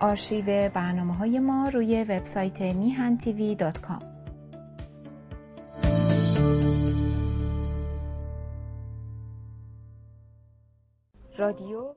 آرشیو 0.00 0.44
برنامه 0.68 1.14
های 1.14 1.38
ما 1.38 1.68
روی 1.68 2.04
وبسایت 2.04 2.60
میهن 2.60 3.18
تیوی 3.18 3.54
دات 3.54 3.80
کام. 3.80 4.00
رادیو 11.38 11.94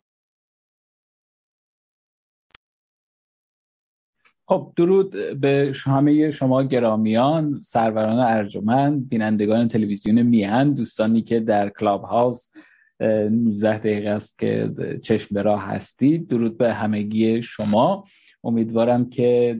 خب 4.45 4.73
درود 4.75 5.39
به 5.41 5.73
همه 5.85 6.31
شما 6.31 6.63
گرامیان 6.63 7.61
سروران 7.63 8.19
ارجمند 8.19 9.09
بینندگان 9.09 9.67
تلویزیون 9.67 10.21
میهن 10.21 10.73
دوستانی 10.73 11.21
که 11.21 11.39
در 11.39 11.69
کلاب 11.69 12.03
هاوس 12.03 12.49
19 12.99 13.77
دقیقه 13.77 14.09
است 14.09 14.39
که 14.39 14.71
چشم 15.03 15.35
به 15.35 15.41
راه 15.41 15.63
هستید. 15.63 16.27
درود 16.27 16.57
به 16.57 16.73
همگی 16.73 17.43
شما. 17.43 18.03
امیدوارم 18.43 19.09
که 19.09 19.59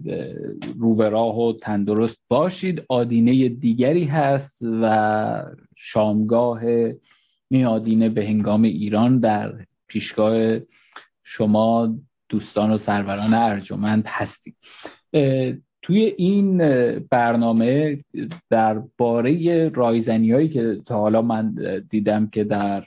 رو 0.79 0.95
به 0.95 1.09
راه 1.09 1.39
و 1.39 1.53
تندرست 1.53 2.21
باشید. 2.27 2.83
آدینه 2.89 3.49
دیگری 3.49 4.05
هست 4.05 4.65
و 4.81 5.43
شامگاه 5.77 6.61
میادینه 7.49 8.09
به 8.09 8.25
هنگام 8.25 8.61
ایران 8.61 9.19
در 9.19 9.53
پیشگاه 9.87 10.59
شما 11.23 11.99
دوستان 12.29 12.71
و 12.71 12.77
سروران 12.77 13.33
ارجمند 13.33 14.03
هستید 14.07 14.55
توی 15.81 16.13
این 16.17 16.57
برنامه 16.99 17.99
در 18.49 18.81
باره 18.97 19.69
رایزنی 19.69 20.31
هایی 20.31 20.49
که 20.49 20.81
تا 20.85 20.99
حالا 20.99 21.21
من 21.21 21.55
دیدم 21.89 22.27
که 22.27 22.43
در 22.43 22.85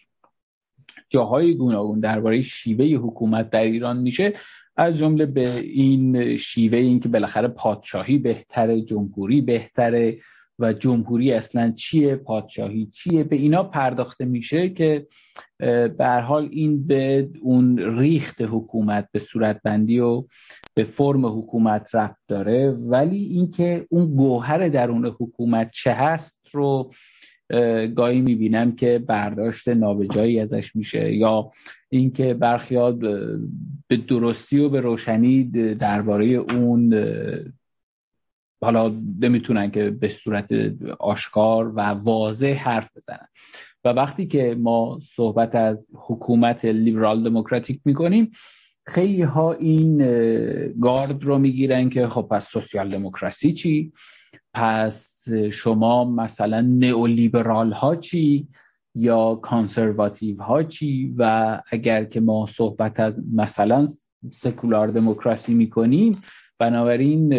جاهای 1.13 1.55
گوناگون 1.55 2.01
درباره 2.01 2.43
شیوه 2.43 2.85
حکومت 2.85 3.51
در 3.51 3.63
ایران 3.63 3.99
میشه 3.99 4.33
از 4.77 4.99
جمله 4.99 5.27
به 5.27 5.49
این 5.59 6.37
شیوه 6.37 6.79
این 6.79 7.01
که 7.01 7.09
بالاخره 7.09 7.49
پادشاهی 7.49 8.19
بهتره 8.19 8.81
جمهوری 8.81 9.41
بهتره 9.41 10.19
و 10.59 10.73
جمهوری 10.73 11.33
اصلا 11.33 11.73
چیه 11.77 12.17
پادشاهی 12.17 12.87
چیه 12.87 13.25
به 13.25 13.37
اینا 13.37 13.63
پرداخته 13.63 14.25
میشه 14.25 14.69
که 14.69 15.07
به 15.99 16.23
حال 16.27 16.49
این 16.53 16.87
به 16.87 17.29
اون 17.41 17.99
ریخت 17.99 18.43
حکومت 18.43 19.09
به 19.13 19.19
صورتبندی 19.19 19.99
و 19.99 20.25
به 20.75 20.85
فرم 20.85 21.27
حکومت 21.27 21.95
رفت 21.95 22.21
داره. 22.29 22.71
ولی 22.71 23.25
اینکه 23.25 23.87
اون 23.91 24.17
گوهر 24.17 24.69
درون 24.69 25.07
حکومت 25.07 25.71
چه 25.75 25.93
هست 25.93 26.39
رو 26.53 26.93
گاهی 27.95 28.21
می‌بینم 28.21 28.77
که 28.77 28.99
برداشت 29.07 29.69
نابجایی 29.69 30.41
ازش 30.41 30.77
میشه 30.77 31.13
یا 31.13 31.51
اینکه 31.89 32.35
برخیاد 32.35 32.99
به 33.89 33.97
درستی 33.97 34.59
و 34.59 34.69
به 34.69 34.81
روشنی 34.81 35.45
درباره 35.75 36.27
اون 36.27 36.95
حالا 38.63 38.95
نمی‌تونن 39.21 39.71
که 39.71 39.91
به 39.91 40.09
صورت 40.09 40.53
آشکار 40.99 41.73
و 41.77 41.81
واضح 41.81 42.55
حرف 42.55 42.97
بزنن. 42.97 43.29
و 43.85 43.89
وقتی 43.89 44.27
که 44.27 44.57
ما 44.59 44.99
صحبت 45.03 45.55
از 45.55 45.91
حکومت 45.95 46.65
لیبرال 46.65 47.23
دموکراتیک 47.23 47.81
می‌کنیم 47.85 48.31
خیلی 48.87 49.23
ها 49.23 49.53
این 49.53 49.99
گارد 50.81 51.25
رو 51.25 51.39
می‌گیرن 51.39 51.89
که 51.91 52.09
خب 52.09 52.27
پس 52.31 52.49
سوسیال 52.49 52.89
دموکراسی 52.89 53.53
چی؟ 53.53 53.93
پس 54.55 55.12
شما 55.53 56.05
مثلا 56.05 56.61
نئولیبرال 56.61 57.73
ها 57.73 57.97
چی 57.97 58.49
یا 58.95 59.35
کانسرواتیو 59.35 60.43
ها 60.43 60.63
چی؟ 60.63 61.15
و 61.19 61.61
اگر 61.71 62.05
که 62.05 62.21
ما 62.21 62.47
صحبت 62.47 63.01
از 63.01 63.21
مثلا 63.35 63.89
سکولار 64.33 64.89
دموکراسی 64.89 65.55
می‌کنیم 65.55 66.13
بنابراین 66.59 67.35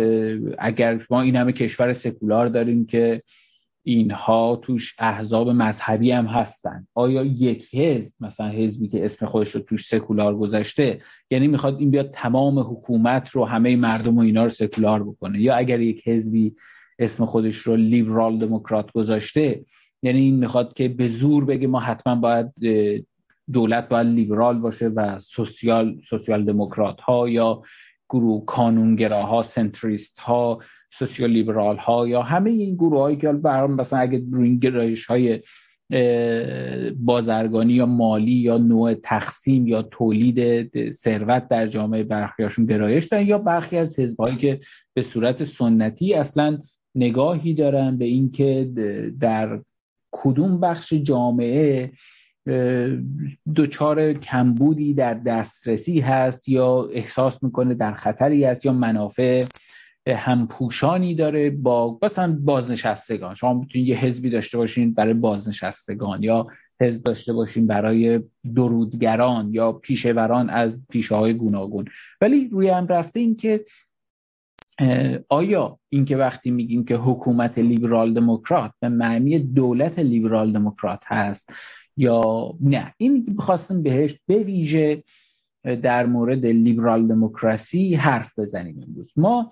اگر 0.59 1.05
ما 1.09 1.21
این 1.21 1.35
همه 1.35 1.51
کشور 1.51 1.93
سکولار 1.93 2.47
داریم 2.47 2.85
که 2.85 3.23
اینها 3.85 4.55
توش 4.55 4.95
احزاب 4.99 5.49
مذهبی 5.49 6.11
هم 6.11 6.25
هستن 6.25 6.87
آیا 6.93 7.23
یک 7.23 7.75
حزب 7.75 8.13
مثلا 8.19 8.49
حزبی 8.49 8.87
که 8.87 9.05
اسم 9.05 9.25
خودش 9.25 9.51
رو 9.51 9.61
توش 9.61 9.87
سکولار 9.87 10.35
گذاشته 10.35 11.01
یعنی 11.31 11.47
می‌خواد 11.47 11.79
این 11.79 11.91
بیاد 11.91 12.11
تمام 12.11 12.59
حکومت 12.59 13.29
رو 13.29 13.45
همه 13.45 13.75
مردم 13.75 14.17
و 14.17 14.21
اینا 14.21 14.43
رو 14.43 14.49
سکولار 14.49 15.03
بکنه؟ 15.03 15.41
یا 15.41 15.55
اگر 15.55 15.79
یک 15.79 16.07
حزبی 16.07 16.55
اسم 16.99 17.25
خودش 17.25 17.55
رو 17.55 17.75
لیبرال 17.75 18.37
دموکرات 18.37 18.91
گذاشته. 18.91 19.65
یعنی 20.03 20.19
این 20.19 20.35
می‌خواد 20.35 20.73
که 20.73 20.87
به 20.87 21.07
زور 21.07 21.45
بگه 21.45 21.67
ما 21.67 21.79
حتما 21.79 22.15
باید 22.15 22.51
دولت 23.53 23.89
باید 23.89 24.07
لیبرال 24.07 24.59
باشه 24.59 24.87
و 24.87 25.19
سوسیال 25.19 26.01
سوسیال 26.09 26.45
دموکرات 26.45 27.01
ها 27.01 27.29
یا 27.29 27.61
گروه 28.09 28.45
کانونگراها 28.45 29.41
سنتریست 29.41 30.19
ها 30.19 30.59
سوسیال 30.99 31.29
لیبرال 31.29 31.77
ها 31.77 32.07
یا 32.07 32.21
همه 32.21 32.49
این 32.49 32.75
گروه 32.75 32.99
هایی 32.99 33.17
که 33.17 33.31
برام 33.31 33.73
مثلا 33.73 33.99
اگه 33.99 34.23
روی 34.31 34.59
گرایش 34.59 35.05
های 35.05 35.39
بازرگانی 36.95 37.73
یا 37.73 37.85
مالی 37.85 38.31
یا 38.31 38.57
نوع 38.57 38.93
تقسیم 38.93 39.67
یا 39.67 39.81
تولید 39.81 40.91
ثروت 40.91 41.47
در 41.47 41.67
جامعه 41.67 42.03
برخیاشون 42.03 42.65
گرایش 42.65 43.05
دارن 43.05 43.27
یا 43.27 43.37
برخی 43.37 43.77
از 43.77 43.99
حزبهایی 43.99 44.35
که 44.35 44.59
به 44.93 45.03
صورت 45.03 45.43
سنتی 45.43 46.13
اصلا 46.13 46.57
نگاهی 46.95 47.53
دارن 47.53 47.97
به 47.97 48.05
اینکه 48.05 48.71
در 49.19 49.59
کدوم 50.11 50.59
بخش 50.59 50.93
جامعه 50.93 51.91
دچار 53.55 54.13
کمبودی 54.13 54.93
در 54.93 55.13
دسترسی 55.13 55.99
هست 55.99 56.49
یا 56.49 56.89
احساس 56.93 57.43
می‌کنه 57.43 57.73
در 57.73 57.93
خطری 57.93 58.45
است 58.45 58.65
یا 58.65 58.73
منافع 58.73 59.45
همپوشانی 60.07 61.15
داره 61.15 61.49
با 61.49 61.99
مثلا 62.01 62.37
بازنشستگان. 62.41 63.35
شما 63.35 63.53
می‌تونید 63.53 63.87
یه 63.87 63.97
حزبی 63.97 64.29
داشته 64.29 64.57
باشین 64.57 64.93
برای 64.93 65.13
بازنشستگان 65.13 66.23
یا 66.23 66.47
حزب 66.81 67.03
داشته 67.03 67.33
باشین 67.33 67.67
برای 67.67 68.21
درودگران 68.55 69.53
یا 69.53 69.71
پیشوران 69.71 70.49
از 70.49 70.87
پیشه 70.89 71.15
های 71.15 71.33
گوناگون. 71.33 71.85
ولی 72.21 72.47
روی 72.51 72.69
هم 72.69 72.87
رفته 72.87 73.19
این 73.19 73.35
که 73.35 73.65
آیا 75.29 75.79
اینکه 75.89 76.17
وقتی 76.17 76.51
میگیم 76.51 76.85
که 76.85 76.95
حکومت 76.95 77.57
لیبرال 77.57 78.13
دموکرات 78.13 78.71
به 78.79 78.89
معنی 78.89 79.39
دولت 79.39 79.99
لیبرال 79.99 80.51
دموکرات 80.51 81.03
هست 81.05 81.53
یا 81.97 82.53
نه؟ 82.61 82.93
این 82.97 83.35
خواستم 83.39 83.83
بهش 83.83 84.15
به 84.27 84.35
ویژه 84.35 85.03
در 85.81 86.05
مورد 86.05 86.45
لیبرال 86.45 87.07
دموکراسی 87.07 87.95
حرف 87.95 88.39
بزنیم 88.39 88.83
امروز. 88.87 89.13
ما 89.17 89.51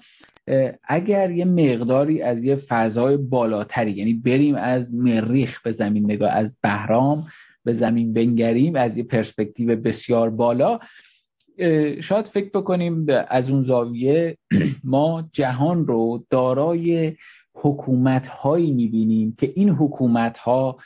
اگر 0.83 1.31
یه 1.31 1.45
مقداری 1.45 2.21
از 2.21 2.45
یه 2.45 2.55
فضای 2.55 3.17
بالاتری 3.17 3.91
یعنی 3.91 4.13
بریم 4.13 4.55
از 4.55 4.93
مریخ 4.93 5.61
به 5.61 5.71
زمین 5.71 6.11
نگاه 6.11 6.29
از 6.29 6.59
بهرام 6.61 7.27
به 7.63 7.73
زمین 7.73 8.13
بنگریم 8.13 8.75
از 8.75 8.97
یه 8.97 9.03
پرسپکتیو 9.03 9.75
بسیار 9.75 10.29
بالا 10.29 10.79
شاید 12.01 12.28
فکر 12.28 12.50
بکنیم 12.50 13.06
از 13.29 13.50
اون 13.50 13.63
زاویه 13.63 14.38
ما 14.84 15.29
جهان 15.34 15.88
رو 15.88 16.25
دارای 16.29 17.16
حکومت 17.53 18.28
هایی 18.28 18.72
می‌بینیم 18.72 19.35
که 19.38 19.53
این 19.56 19.69
حکومت 19.69 20.38
ها 20.38 20.78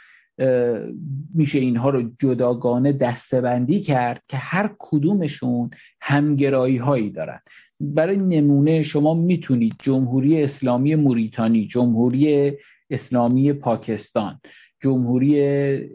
میشه 1.33 1.59
اینها 1.59 1.89
رو 1.89 2.03
جداگانه 2.19 2.91
دستبندی 2.91 3.79
کرد 3.79 4.23
که 4.27 4.37
هر 4.37 4.75
کدومشون 4.79 5.69
همگرایی 6.01 6.77
هایی 6.77 7.09
دارن. 7.09 7.39
برای 7.79 8.17
نمونه 8.17 8.83
شما 8.83 9.13
می‌تونید 9.13 9.75
جمهوری 9.83 10.43
اسلامی 10.43 10.95
موریتانی 10.95 11.67
جمهوری 11.67 12.53
اسلامی 12.89 13.53
پاکستان 13.53 14.39
جمهوری 14.85 15.41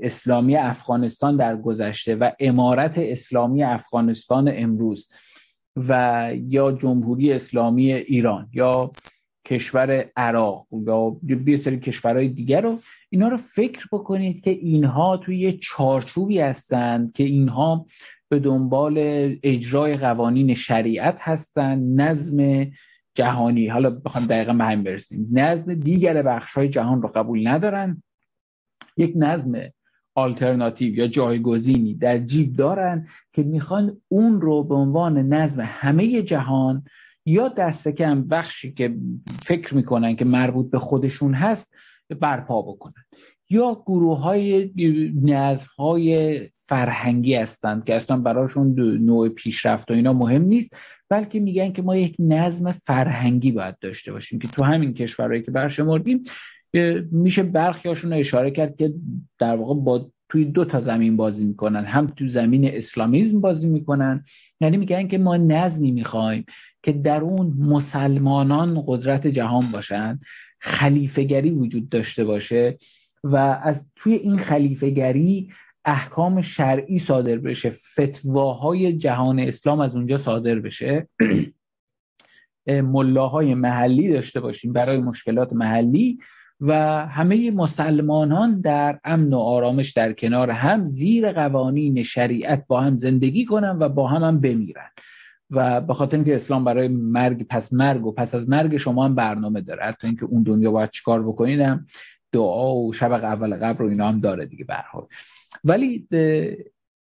اسلامی 0.03 0.57
افغانستان 0.57 1.37
در 1.37 1.57
گذشته 1.57 2.15
و 2.15 2.31
امارت 2.41 2.99
اسلامی 2.99 3.63
افغانستان 3.63 4.51
امروز 4.55 5.09
و 5.77 6.33
یا 6.49 6.73
جمهوری 6.73 7.33
اسلامی 7.33 7.93
ایران 7.93 8.49
یا 8.53 8.91
کشور 9.47 10.11
عراق 10.17 10.67
یا 10.87 11.17
یه 11.47 11.57
سری 11.57 11.81
کشورهای 11.81 12.29
دیگر 12.29 12.61
رو 12.61 12.79
اینا 13.11 13.29
رو 13.29 13.37
فکر 13.37 13.87
بکنید 13.93 14.45
که 14.45 14.51
اینها 14.51 15.17
توی 15.17 15.39
یه 15.39 15.53
چارچوبی 15.53 16.41
هستند 16.41 17.13
که 17.13 17.25
اینها 17.25 17.87
به 18.29 18.39
دنبال 18.39 18.95
اجرای 19.43 19.97
قوانین 19.97 20.55
شریعت 20.55 21.21
هستند 21.21 22.01
نظم 22.01 22.67
جهانی. 23.15 23.69
حالا 23.69 23.91
بخوام 23.91 24.25
دقیقا 24.25 24.53
به 24.53 24.65
همین 24.65 24.83
برسیم. 24.83 25.29
نظم 25.33 25.75
دیگر 25.75 26.23
بخش 26.23 26.53
های 26.53 26.69
جهان 26.69 27.03
رو 27.03 27.09
قبول 27.09 27.49
ندارن. 27.49 28.03
یک 28.97 29.13
نظم 29.17 29.53
آلترناتیو 30.15 30.95
یا 30.95 31.07
جایگزینی 31.07 31.95
در 31.95 32.19
جیب 32.19 32.57
دارن 32.57 33.07
که 33.33 33.43
می‌خوان 33.43 34.01
اون 34.09 34.41
رو 34.41 34.65
به 34.65 34.75
عنوان 34.75 35.19
نظم 35.19 35.61
همه 35.65 36.23
جهان 36.23 36.85
یا 37.27 37.49
دست 37.49 37.89
کم 37.89 38.23
بخشی 38.23 38.73
که 38.73 38.97
فکر 39.43 39.75
می‌کنن 39.75 40.17
که 40.17 40.25
مربوط 40.25 40.71
به 40.71 40.79
خودشون 40.79 41.35
هست 41.35 41.75
برپا 42.21 42.63
بکنن. 42.63 43.05
یا 43.51 43.83
گروه 43.87 44.19
های 44.19 44.71
نظم 45.23 45.67
های 45.79 46.41
فرهنگی 46.53 47.35
هستند 47.35 47.85
که 47.85 47.97
اصلا 47.97 48.17
براشون 48.17 48.75
نوع 48.81 49.29
پیشرفت 49.29 49.91
و 49.91 49.95
اینا 49.95 50.13
مهم 50.13 50.43
نیست 50.43 50.77
بلکه 51.09 51.41
میگن 51.41 51.73
که 51.73 51.83
ما 51.83 51.97
یک 51.97 52.17
نظم 52.19 52.73
فرهنگی 52.73 53.53
باید 53.53 53.79
داشته 53.79 54.13
باشیم 54.13 54.39
که 54.39 54.49
تو 54.49 54.65
همین 54.65 54.95
کشورهایی 54.95 55.43
که 55.43 55.51
برشمردیم 55.51 56.23
میشه 57.11 57.43
برخیاشون 57.43 58.13
اشاره 58.13 58.51
کرد 58.51 58.77
که 58.77 58.95
در 59.39 59.57
واقع 59.57 59.75
با 59.75 60.11
توی 60.29 60.45
دو 60.45 60.65
تا 60.65 60.81
زمین 60.81 61.17
بازی 61.17 61.45
می‌کنن. 61.45 61.85
هم 61.85 62.07
تو 62.07 62.29
زمین 62.29 62.75
اسلامیزم 62.75 63.41
بازی 63.41 63.69
می‌کنن. 63.69 64.25
یعنی 64.61 64.77
میگن 64.77 65.09
که 65.09 65.19
ما 65.19 65.37
نظمی 65.37 65.91
می‌خوایم 65.93 66.45
که 66.83 66.93
در 66.93 67.21
اون 67.21 67.57
مسلمانان 67.59 68.83
قدرت 68.87 69.27
جهان 69.27 69.65
باشن 69.73 70.21
خلیفگری 70.61 71.51
وجود 71.51 71.89
داشته 71.89 72.25
باشه 72.25 72.79
و 73.25 73.37
از 73.63 73.91
توی 73.97 74.15
این 74.15 74.39
خلیفگری 74.39 75.53
احکام 75.85 76.43
شرعی 76.43 76.99
صادر 76.99 77.37
بشه 77.37 77.71
فتواهای 77.71 78.93
جهان 78.93 79.41
اسلام 79.41 79.81
از 79.81 79.97
اونجا 79.97 80.19
صادر 80.19 80.59
بشه. 80.59 81.09
ملاهای 82.67 83.55
محلی 83.55 84.09
داشته 84.09 84.41
باشیم 84.41 84.73
برای 84.73 84.97
مشکلات 84.97 85.53
محلی. 85.53 86.19
و 86.61 86.73
همه 87.07 87.51
مسلمانان 87.51 88.61
در 88.61 89.01
امن 89.05 89.35
و 89.35 89.39
آرامش 89.39 89.93
در 89.93 90.13
کنار 90.13 90.51
هم 90.51 90.89
زیر 90.89 91.33
قوانین 91.33 92.03
شریعت 92.03 92.65
با 92.67 92.81
هم 92.81 92.97
زندگی 92.97 93.45
کنن 93.45 93.79
و 93.81 93.89
با 93.89 94.09
هم 94.09 94.25
هم 94.25 94.41
بمیرن. 94.41 94.91
و 95.51 95.81
به 95.81 95.95
خاطر 95.95 96.17
اینکه 96.17 96.35
اسلام 96.35 96.65
برای 96.65 96.89
مرگ 96.89 97.47
پس 97.47 97.73
مرگ 97.73 98.07
و 98.07 98.13
پس 98.13 98.35
از 98.35 98.49
مرگ 98.49 98.77
شما 98.77 99.05
هم 99.05 99.15
برنامه 99.15 99.61
داره. 99.61 99.83
حتی 99.83 100.07
اینکه 100.07 100.25
اون 100.25 100.43
دنیا 100.43 100.71
باید 100.71 100.91
چیکار 100.91 101.23
بکنین 101.23 101.87
دعا 102.33 102.75
و 102.75 102.93
شب 102.93 103.13
اول 103.13 103.57
قبر 103.57 103.83
و 103.83 103.89
اینا 103.89 104.09
هم 104.09 104.21
داره 104.21 104.47
دیگه 104.47 104.65
برحال 104.65 105.07
ولی 105.65 106.09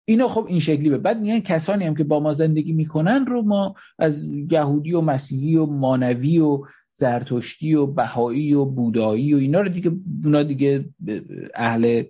اینا 0.04 0.28
خب 0.28 0.46
این 0.48 0.60
شکلی 0.60 0.90
به 0.90 0.98
بعد 0.98 1.20
میگن 1.20 1.40
کسانی 1.40 1.84
هم 1.84 1.94
که 1.94 2.04
با 2.04 2.20
ما 2.20 2.34
زندگی 2.34 2.72
می‌کنن 2.72 3.26
رو 3.26 3.42
ما 3.42 3.74
از 3.98 4.24
یهودی 4.50 4.92
و 4.92 5.00
مسیحی 5.00 5.56
و 5.56 5.66
مانوی 5.66 6.38
و 6.38 6.64
زرتشتی 6.98 7.74
و 7.74 7.86
بهایی 7.86 8.54
و 8.54 8.64
بودایی 8.64 9.34
و 9.34 9.36
اینا 9.36 9.60
رو 9.60 9.68
دیگه 9.68 9.92
اونا 10.24 10.42
دیگه 10.42 10.84
اهل 11.54 12.02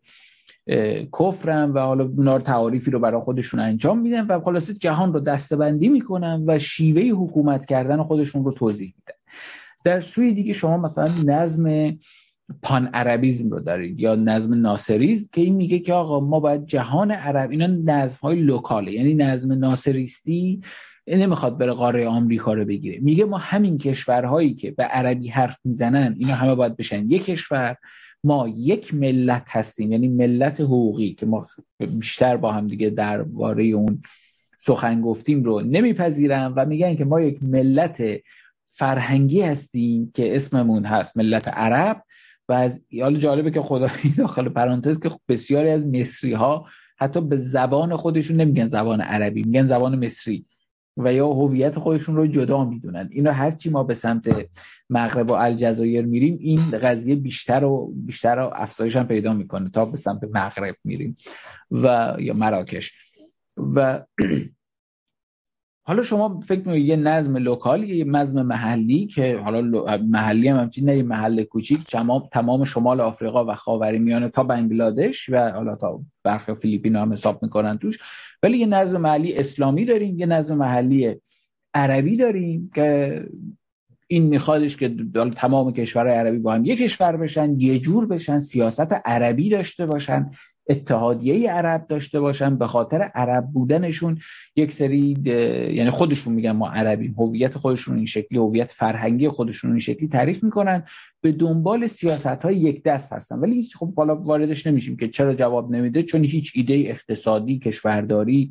کفرن 1.19 1.71
و 1.71 1.79
حالا 1.79 2.05
اونا 2.05 2.39
تعاریفی 2.39 2.91
رو 2.91 2.99
برای 2.99 3.21
خودشون 3.21 3.61
انجام 3.61 3.99
میدن 3.99 4.27
و 4.27 4.41
خلاصه 4.41 4.75
جهان 4.75 5.13
رو 5.13 5.21
دستبندی 5.21 5.89
می‌کنن 5.89 6.45
و 6.47 6.59
شیوه 6.59 7.03
حکومت 7.03 7.67
کردن 7.67 8.03
خودشون 8.03 8.45
رو 8.45 8.53
توضیح 8.53 8.95
میدن. 8.99 9.19
در 9.85 10.01
سوی 10.01 10.33
دیگه 10.33 10.53
شما 10.53 10.77
مثلا 10.77 11.07
نظم 11.27 11.97
پان 12.63 12.87
عربیزم 12.87 13.51
رو 13.51 13.61
دارید 13.61 14.01
یا 14.01 14.15
نظم 14.15 14.55
ناصریزم 14.55 15.29
که 15.33 15.41
این 15.41 15.55
میگه 15.55 15.79
که 15.79 15.93
آقا 15.93 16.21
ما 16.21 16.41
باید 16.41 16.67
جهان 16.67 17.11
عرب 17.11 17.51
اینا 17.51 17.67
نظم 17.67 18.19
های 18.23 18.41
لوکاله 18.41 18.93
یعنی 18.93 19.15
نظم 19.15 19.53
ناصریستی 19.53 20.61
نمی‌خواد 21.17 21.59
بره 21.59 21.73
قاره 21.73 22.09
آمریکا 22.09 22.53
رو 22.53 22.65
بگیره. 22.65 22.99
میگه 23.01 23.25
ما 23.25 23.39
همین 23.39 23.79
کشورهایی 23.79 24.55
که 24.55 24.71
به 24.71 24.85
عربی 24.85 25.29
حرف 25.29 25.59
می‌زنن 25.65 26.15
اینا 26.19 26.35
همه 26.35 26.55
باید 26.55 26.77
بشن. 26.77 27.11
یک 27.11 27.25
کشور 27.25 27.77
ما 28.25 28.49
یک 28.49 28.95
ملت 28.95 29.45
هستیم 29.49 29.93
یعنی 29.93 30.09
ملت 30.09 30.61
حقوقی 30.61 31.15
که 31.15 31.27
ما 31.27 31.47
بیشتر 31.79 32.37
با 32.37 32.53
هم 32.53 32.69
دیگه 32.69 32.91
درباره 32.91 33.65
اون 33.65 34.03
سخن 34.59 35.01
گفتیم 35.01 35.45
رو 35.45 35.61
نمیپذیرن 35.61 36.53
و 36.57 36.65
میگن 36.65 36.97
که 36.97 37.05
ما 37.05 37.21
یک 37.21 37.43
ملت 37.43 38.03
فرهنگی 38.73 39.41
هستیم 39.41 40.11
که 40.15 40.37
اسممون 40.37 40.85
هست 40.85 41.17
ملت 41.17 41.49
عرب 41.49 42.03
و 42.49 42.53
از 42.53 42.85
حالا 43.01 43.19
جالبه 43.19 43.51
که 43.51 43.63
خدایی 43.63 44.15
داخل 44.19 44.49
پرانتز 44.49 45.01
که 45.01 45.11
بسیاری 45.29 45.71
از 45.71 45.87
مصری 45.87 46.33
ها 46.33 46.67
حتی 46.97 47.21
به 47.21 47.37
زبان 47.37 47.97
خودشون 47.97 48.37
نمیگن 48.37 48.67
زبان 48.67 49.01
عربی 49.01 49.43
میگن 49.43 49.67
زبان 49.67 50.05
مصری. 50.05 50.45
و 50.99 51.13
یا 51.13 51.29
هویت 51.29 51.79
خودشون 51.79 52.17
رو 52.17 52.27
جدا 52.27 52.65
می‌دونن. 52.65 53.09
اینا 53.13 53.33
هرچی 53.33 53.71
ما 53.71 53.85
به 53.85 53.95
سمت 53.95 54.47
مغرب 54.91 55.31
و 55.31 55.33
الجزایر 55.33 56.05
میریم 56.07 56.39
این 56.41 56.61
قضیه 56.83 57.15
بیشتر 57.15 57.65
و 57.65 57.93
بیشتر 57.95 58.39
و 58.39 58.51
افزایش 58.55 58.97
هم 58.97 59.07
پیدا 59.07 59.33
می‌کنه 59.33 59.71
تا 59.71 59.85
به 59.85 59.97
سمت 59.97 60.21
مغرب 60.33 60.75
میریم 60.85 61.17
و 61.71 62.17
یا 62.19 62.35
مراکش. 62.35 62.93
و 63.57 64.05
حالا 65.89 66.03
شما 66.03 66.41
فکر 66.41 66.59
می‌کنید 66.59 66.87
یه 66.87 66.97
نظم 66.97 67.37
لوکالی 67.37 67.97
یه 67.97 68.05
نظم 68.05 68.43
محلی 68.43 69.07
که 69.07 69.39
حالا 69.39 69.85
محلی 69.97 70.49
هم 70.49 70.57
همچین 70.57 70.91
نه 70.91 71.03
محل 71.03 71.43
کوچیک 71.43 71.85
تمام 71.85 72.29
تمام 72.33 72.65
شمال 72.65 73.01
آفریقا 73.01 73.45
و 73.45 73.55
خاورمیانه 73.55 74.29
تا 74.29 74.43
بنگلادش 74.43 75.29
و 75.29 75.51
حالا 75.51 75.77
تا 75.77 76.01
برخی 76.25 76.55
فیلیپین 76.55 76.97
هم 76.97 77.13
حساب 77.13 77.43
می‌کنن 77.43 77.75
توش. 77.75 77.99
ولی 78.43 78.59
یه 78.59 78.67
نظم 78.67 79.01
محلی 79.01 79.35
اسلامی 79.35 79.85
داریم 79.85 80.19
یه 80.19 80.27
نظم 80.27 80.59
محلی 80.59 81.21
عربی 81.75 82.17
داریم 82.17 82.71
که 82.75 83.25
این 84.07 84.23
میخوادش 84.23 84.77
که 84.77 84.97
تمام 85.37 85.73
کشورهای 85.73 86.17
عربی 86.17 86.39
با 86.39 86.55
هم 86.55 86.65
یک 86.65 86.79
کشور 86.79 87.17
بشن 87.17 87.61
یه 87.61 87.79
جور 87.79 88.07
بشن 88.07 88.39
سیاست 88.39 88.93
عربی 89.05 89.49
داشته 89.49 89.87
باشن. 89.87 90.31
اتحادیه 90.69 91.51
عرب 91.53 91.87
داشته 91.87 92.21
باشن 92.21 92.57
به 92.57 92.67
خاطر 92.67 93.03
عرب 93.03 93.45
بودنشون 93.45 94.19
یک 94.57 94.73
سری 94.73 95.17
یعنی 95.75 95.91
خودشون 95.91 96.33
میگن 96.35 96.53
ما 96.53 96.71
عربیم. 96.71 97.15
هویت 97.19 97.59
خودشون 97.59 97.97
این 97.97 98.07
شکلی 98.07 98.39
هویت 98.39 98.71
فرهنگی 98.71 99.29
خودشون 99.29 99.71
این 99.71 99.81
شکلی 99.81 100.09
تعریف 100.09 100.45
می‌کنن. 100.45 100.85
به 101.21 101.33
دنبال 101.33 101.87
سیاست 101.87 102.27
های 102.27 102.57
یک 102.57 102.83
دست 102.83 103.13
هستن. 103.13 103.39
ولی 103.39 103.63
خب 103.79 103.87
بالا 103.87 104.17
واردش 104.17 104.67
نمیشیم 104.67 104.97
که 104.97 105.09
چرا 105.09 105.35
جواب 105.35 105.71
نمیده 105.71 106.03
چون 106.03 106.25
هیچ 106.25 106.53
ایده 106.55 106.75
اقتصادی 106.75 107.59
کشورداری 107.59 108.51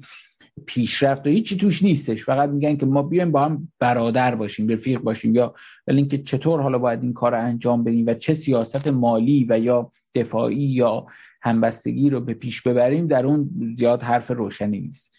پیشرفت 0.66 1.28
و 1.28 1.30
هیچی 1.30 1.58
توش 1.58 1.84
نیستش. 1.84 2.24
فقط 2.24 2.50
میگن 2.50 2.78
که 2.78 2.86
ما 2.86 3.04
بیایم 3.04 3.31
با 3.31 3.46
هم 3.46 3.72
برادر 3.80 4.36
باشیم 4.36 4.68
رفیق 4.68 5.00
باشیم. 5.00 5.36
یا 5.36 5.56
ولی 5.88 5.98
اینکه 5.98 6.18
چطور 6.18 6.62
حالا 6.62 6.78
باید 6.78 7.04
این 7.04 7.14
کار 7.14 7.36
انجام 7.36 7.84
بدیم 7.84 8.08
و 8.08 8.14
چه 8.14 8.34
سیاست 8.34 8.88
مالی 8.88 9.46
و 9.50 9.60
یا 9.60 9.92
دفاعی 10.16 10.58
یا 10.58 11.06
همبستگی 11.47 12.09
رو 12.09 12.19
به 12.19 12.33
پیش 12.33 12.61
ببریم 12.61 13.07
در 13.07 13.25
اون 13.25 13.49
زیاد 13.77 14.01
حرف 14.03 14.31
روشنی 14.31 14.79
نیست. 14.79 15.13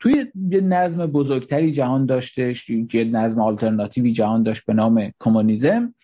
توی 0.00 0.26
یه 0.50 0.60
نظم 0.60 1.06
بزرگتری 1.06 1.72
جهان 1.72 2.06
داشتش 2.06 2.70
یه 2.70 3.04
نظم 3.04 3.40
آلترناتیوی 3.40 4.12
جهان 4.12 4.42
داشت 4.42 4.66
به 4.66 4.72
نام 4.72 5.12
کمونیسم 5.20 5.94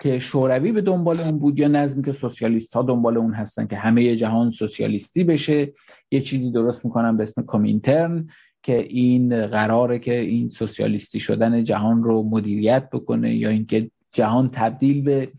که 0.00 0.18
شوروی 0.18 0.72
به 0.72 0.80
دنبال 0.80 1.20
اون 1.20 1.38
بود 1.38 1.58
یا 1.58 1.68
نظمی 1.68 2.02
که 2.02 2.12
سوسیالیست 2.12 2.74
ها 2.74 2.82
دنبال 2.82 3.16
اون 3.16 3.34
هستن 3.34 3.66
که 3.66 3.76
همه 3.76 4.16
جهان 4.16 4.50
سوسیالیستی 4.50 5.24
بشه. 5.24 5.72
یه 6.10 6.20
چیزی 6.20 6.50
درست 6.50 6.84
می‌کنن 6.84 7.16
به 7.16 7.22
اسم 7.22 7.44
کمینترن 7.46 8.28
که 8.62 8.78
این 8.78 9.46
قراره 9.46 9.98
که 9.98 10.18
این 10.20 10.48
سوسیالیستی 10.48 11.20
شدن 11.20 11.64
جهان 11.64 12.02
رو 12.02 12.22
مدیریت 12.22 12.90
بکنه 12.92 13.36
یا 13.36 13.48
اینکه 13.48 13.90
جهان 14.12 14.50
تبدیل 14.52 15.02
به 15.02 15.32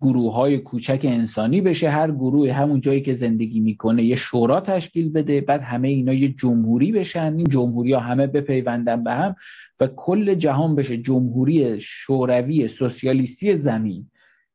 گروه 0.00 0.34
های 0.34 0.58
کوچک 0.58 1.00
انسانی 1.04 1.60
بشه 1.60 1.90
هر 1.90 2.10
گروه 2.10 2.52
همون 2.52 2.80
جایی 2.80 3.00
که 3.00 3.14
زندگی 3.14 3.60
می‌کنه 3.60 4.04
یه 4.04 4.14
شورا 4.14 4.60
تشکیل 4.60 5.12
بده 5.12 5.40
بعد 5.40 5.62
همه 5.62 5.88
اینا 5.88 6.12
یه 6.12 6.28
جمهوری 6.28 6.92
بشن 6.92 7.34
این 7.36 7.46
جمهوری 7.46 7.92
ها 7.92 8.00
همه 8.00 8.26
بپیوندن 8.26 9.04
به 9.04 9.12
هم 9.12 9.36
و 9.80 9.86
کل 9.86 10.34
جهان 10.34 10.74
بشه 10.74 10.96
جمهوری 10.96 11.80
شوروی 11.80 12.68
سوسیالیستی 12.68 13.54
زمین. 13.54 14.10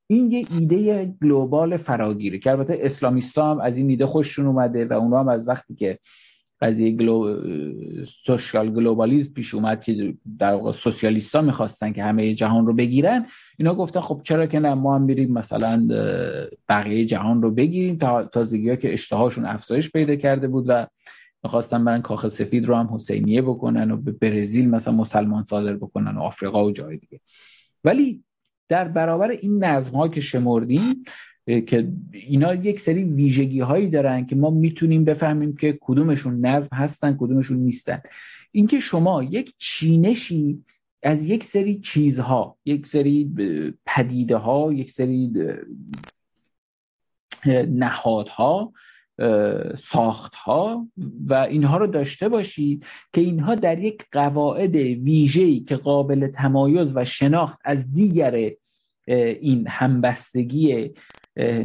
این 0.08 0.32
یه 0.32 0.46
ایده 0.60 1.13
global 1.22 1.77
فراگیره 1.77 2.39
که 2.39 2.51
البته 2.51 2.80
اسلامیستا 2.82 3.51
هم 3.51 3.60
از 3.60 3.77
این 3.77 3.89
ایده 3.89 4.06
خوششون 4.06 4.46
اومده 4.46 4.86
و 4.86 4.94
اونا 4.94 5.20
هم 5.20 5.27
از 5.27 5.48
وقتی 5.48 5.75
که 5.75 6.00
قضیه 6.62 6.92
glo... 6.91 7.38
social 8.05 8.72
globalism 8.72 9.34
پیش 9.34 9.54
اومد 9.54 9.84
که 9.84 10.13
در 10.39 10.54
واقع 10.54 10.72
سوسیالیستا 10.72 11.42
می‌خواستن 11.42 11.92
که 11.92 12.04
همه 12.04 12.34
جهان 12.34 12.65
رو 12.65 12.74
بگیرن 12.74 13.25
اینا 13.57 13.75
گفتن 13.75 14.00
خب 14.01 14.21
چرا 14.24 14.45
که 14.45 14.59
نه 14.59 14.74
ما 14.74 14.95
هم 14.95 15.01
میریم 15.01 15.31
مثلا 15.31 15.88
بقیه 16.69 17.05
جهان 17.05 17.41
رو 17.41 17.51
بگیریم 17.51 17.97
تا 17.97 18.24
تازگی 18.24 18.69
ها 18.69 18.75
که 18.75 18.93
اشتهاشون 18.93 19.45
افزایش 19.45 19.91
پیدا 19.91 20.15
کرده 20.15 20.47
بود 20.47 20.65
و 20.67 20.88
می‌خواستن 21.43 21.85
برن 21.85 22.01
کاخ 22.01 22.27
سفید 22.27 22.65
رو 22.65 22.75
هم 22.75 22.89
حسینیه 22.93 23.41
بکنن 23.41 23.91
و 23.91 23.97
به 23.97 24.12
برزیل 24.12 24.69
مثلا 24.69 24.93
مسلمان 24.93 25.43
صادر 25.43 25.75
بکنن 25.75 26.17
و 26.17 26.21
آفریقا 26.21 26.65
و 26.65 26.71
جای 26.71 26.97
دیگه. 26.97 27.19
ولی 27.83 28.24
در 28.69 28.88
برابر 28.88 29.29
این 29.29 29.63
نظم 29.63 29.95
ها 29.95 30.07
که 30.07 30.21
شمردیم 30.21 31.05
که 31.45 31.88
اینا 32.12 32.55
یک 32.55 32.79
سری 32.79 33.03
ویژگی 33.03 33.59
هایی 33.59 33.89
دارن 33.89 34.25
که 34.25 34.35
ما 34.35 34.50
می‌تونیم 34.50 35.05
بفهمیم 35.05 35.55
که 35.55 35.77
کدومشون 35.81 36.45
نظم 36.45 36.75
هستن 36.75 37.17
کدومشون 37.19 37.57
نیستن. 37.57 38.01
اینکه 38.51 38.79
شما 38.79 39.24
یک 39.24 39.53
چینشی 39.57 40.63
از 41.04 41.25
یک 41.25 41.44
سری 41.44 41.80
چیزها 41.80 42.58
یک 42.66 42.86
سری 42.86 43.32
پدیده 43.86 44.38
ها 44.38 44.74
یک 44.74 44.92
سری 44.92 45.32
نهادها 47.68 48.74
ساختها 49.78 50.88
و 51.28 51.34
اینها 51.34 51.78
رو 51.78 51.88
داشته 51.88 52.30
باشید 52.30 52.86
که 53.14 53.22
اینها 53.22 53.56
در 53.56 53.80
یک 53.80 54.06
قواعد 54.12 54.75
ویژه‌ای 54.75 55.60
که 55.60 55.75
قابل 55.75 56.28
تمایز 56.28 56.92
و 56.96 57.06
شناخت 57.06 57.60
از 57.66 57.94
دیگر 57.94 58.52
این 59.08 59.68
همبستگی 59.68 60.94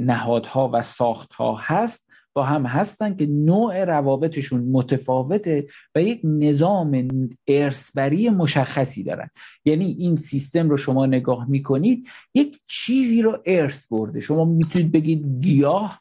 نهادها 0.01 0.71
و 0.73 0.83
ساختها 0.83 1.57
هست 1.61 2.10
هم 2.43 2.67
هستن 2.67 3.17
که 3.17 3.27
نوع 3.27 3.85
روابطشون 3.85 4.61
متفاوته 4.61 5.67
و 5.95 6.03
یک 6.03 6.21
نظام 6.25 7.09
ارثبری 7.49 8.29
مشخصی 8.29 9.03
دارن. 9.03 9.31
یعنی 9.65 9.97
این 9.99 10.17
سیستم 10.17 10.71
رو 10.71 10.77
شما 10.77 11.07
نگاه 11.07 11.51
می‌کنید 11.51 12.09
یک 12.35 12.61
چیزی 12.69 13.23
رو 13.23 13.39
ارث 13.47 13.87
برده. 13.87 14.21
شما 14.21 14.45
می‌تونید 14.45 14.93
بگید 14.93 15.27
گیاه 15.41 16.00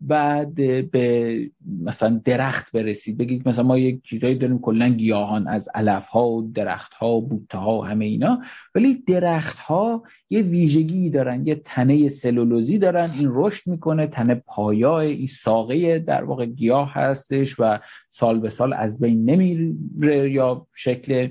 بعد 0.00 0.54
به 0.90 1.50
مثلا 1.82 2.20
درخت 2.24 2.72
برسید 2.72 3.18
بگید 3.18 3.48
مثلا 3.48 3.64
ما 3.64 3.78
یک 3.78 4.02
چیزایی 4.02 4.34
داریم 4.34 4.58
کلا 4.58 4.88
گیاهان 4.88 5.48
از 5.48 5.68
علف 5.74 6.06
ها 6.06 6.28
و 6.28 6.52
درخت 6.52 6.94
ها 6.94 7.20
بوته 7.20 7.58
ها 7.58 7.78
و 7.78 7.84
همه 7.84 8.04
اینا. 8.04 8.42
ولی 8.74 8.94
درخت 8.94 9.58
ها 9.58 10.02
یه 10.30 10.42
ویژگی 10.42 11.10
دارن 11.10 11.46
یه 11.46 11.54
تنه 11.54 12.08
سلولوزی 12.08 12.78
دارن. 12.78 13.10
این 13.18 13.30
رشد 13.32 13.66
می‌کنه 13.66 14.06
تنه 14.06 14.34
پایا 14.34 15.00
این 15.00 15.26
ساقه 15.26 15.98
در 15.98 16.24
واقع 16.24 16.46
گیاه 16.46 16.92
هستش 16.94 17.60
و 17.60 17.78
سال 18.10 18.40
به 18.40 18.50
سال 18.50 18.72
از 18.72 19.00
بین 19.00 19.30
نمیره 19.30 20.30
یا 20.30 20.66
شکل 20.74 21.28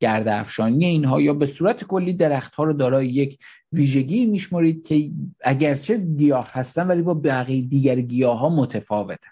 گرد 0.00 0.28
افشانی 0.28 0.84
اینها 0.84 1.20
یا 1.20 1.34
به 1.34 1.46
صورت 1.46 1.84
کلی 1.84 2.12
درخت 2.12 2.54
ها 2.54 2.64
رو 2.64 2.72
دارای 2.72 3.08
یک 3.08 3.38
ویژگی 3.76 4.26
میشمرید 4.26 4.86
که 4.86 5.10
اگرچه 5.40 5.96
گیاه 5.96 6.50
هستن 6.52 6.86
ولی 6.86 7.02
با 7.02 7.14
بقیه 7.14 7.62
دیگر 7.62 8.00
گیاه 8.00 8.38
ها 8.38 8.48
متفاوتن. 8.48 9.30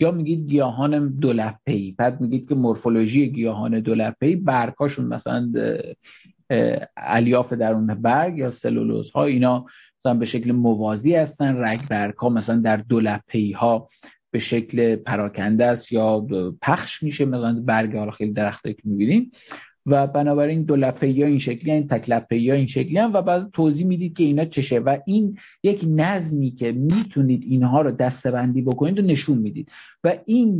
یا 0.00 0.10
میگید 0.10 0.50
گیاهان 0.50 1.08
دولپهی 1.08 1.94
بعد 1.98 2.20
میگید 2.20 2.48
که 2.48 2.54
مورفولوژی 2.54 3.28
گیاهان 3.28 3.80
دولپهی 3.80 4.36
برگهاشون 4.36 5.06
مثلا 5.06 5.52
الیاف 6.96 7.52
درون 7.52 7.86
برگ 7.86 8.38
یا 8.38 8.50
سلولوز 8.50 9.10
ها 9.10 9.24
اینا 9.24 9.66
مثلا 9.98 10.14
به 10.14 10.26
شکل 10.26 10.52
موازی 10.52 11.14
هستن 11.14 11.64
رگ 11.64 11.80
برگ 11.90 12.14
ها 12.14 12.28
مثلا 12.28 12.56
در 12.56 12.76
دولپهی 12.76 13.52
ها 13.52 13.88
به 14.30 14.38
شکل 14.38 14.96
پراکنده 14.96 15.64
است 15.64 15.92
یا 15.92 16.26
پخش 16.62 17.02
میشه 17.02 17.24
مثلا 17.24 17.62
برگ 17.64 17.96
حالا 17.96 18.10
خیلی 18.10 18.32
درخته 18.32 18.72
که 18.72 18.82
می‌بینیم 18.84 19.30
و 19.86 20.06
بنابراین 20.06 20.62
دو 20.62 20.76
لپه 20.76 21.08
یا 21.08 21.26
این 21.26 21.38
شکلی 21.38 21.70
این 21.70 21.86
تک 21.86 22.10
لپه 22.10 22.38
یا 22.38 22.54
این 22.54 22.66
شکلی 22.66 22.98
هم 22.98 23.12
و 23.12 23.22
بعد 23.22 23.50
توضیح 23.52 23.86
می‌دید 23.86 24.16
که 24.16 24.24
اینا 24.24 24.44
چشه 24.44 24.78
و 24.78 24.98
این 25.06 25.38
یک 25.62 25.84
نظمی 25.88 26.50
که 26.50 26.72
می‌تونید 26.72 27.44
اینها 27.46 27.80
رو 27.80 27.90
دستبندی 27.90 28.62
بکنید 28.62 28.98
و 28.98 29.02
نشون 29.02 29.38
می‌دید. 29.38 29.68
و 30.04 30.16
این 30.26 30.58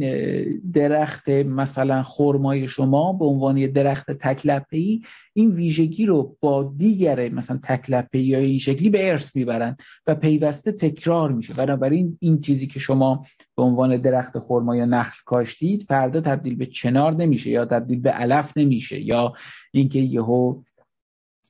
درخت 0.73 1.29
مثلا 1.29 2.03
خرمای 2.03 2.69
شما 2.69 3.13
به 3.13 3.25
عنوان 3.25 3.57
یه 3.57 3.67
درخت 3.67 4.11
تک 4.11 4.65
ای 4.73 5.03
این 5.33 5.51
ویژگی 5.51 6.07
رو 6.07 6.37
با 6.41 6.75
دیگر 6.77 7.29
مثلا 7.29 7.61
تک 7.63 8.09
یا 8.15 8.39
این 8.39 8.59
شکلی 8.59 8.91
به 8.91 9.11
ارث 9.11 9.37
می‌برن 9.37 9.77
و 10.07 10.15
پیوسته 10.15 10.73
تکرار 10.73 11.33
میشه. 11.33 11.55
بنابراین 11.55 12.19
این 12.21 12.41
چیزی 12.41 12.67
که 12.67 12.81
شما 12.81 13.27
به 13.57 13.63
عنوان 13.63 13.97
درخت 13.97 14.39
خرما 14.39 14.77
یا 14.77 14.85
نخل 14.85 15.19
کاشتید 15.25 15.83
فردا 15.83 16.21
تبدیل 16.21 16.57
به 16.57 16.67
چنار 16.67 17.15
نمیشه 17.15 17.51
یا 17.51 17.65
تبدیل 17.65 18.01
به 18.01 18.11
علف 18.11 18.57
نمیشه 18.57 19.01
یا 19.01 19.35
اینکه 19.73 19.99
یهو 19.99 20.63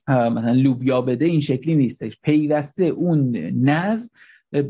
مثلا 0.07 0.53
لوبیا 0.53 1.01
بده 1.01 1.25
این 1.25 1.41
شکلی 1.41 1.75
نیستش. 1.75 2.17
پیوسته 2.23 2.83
اون 2.83 3.35
نظم 3.63 4.09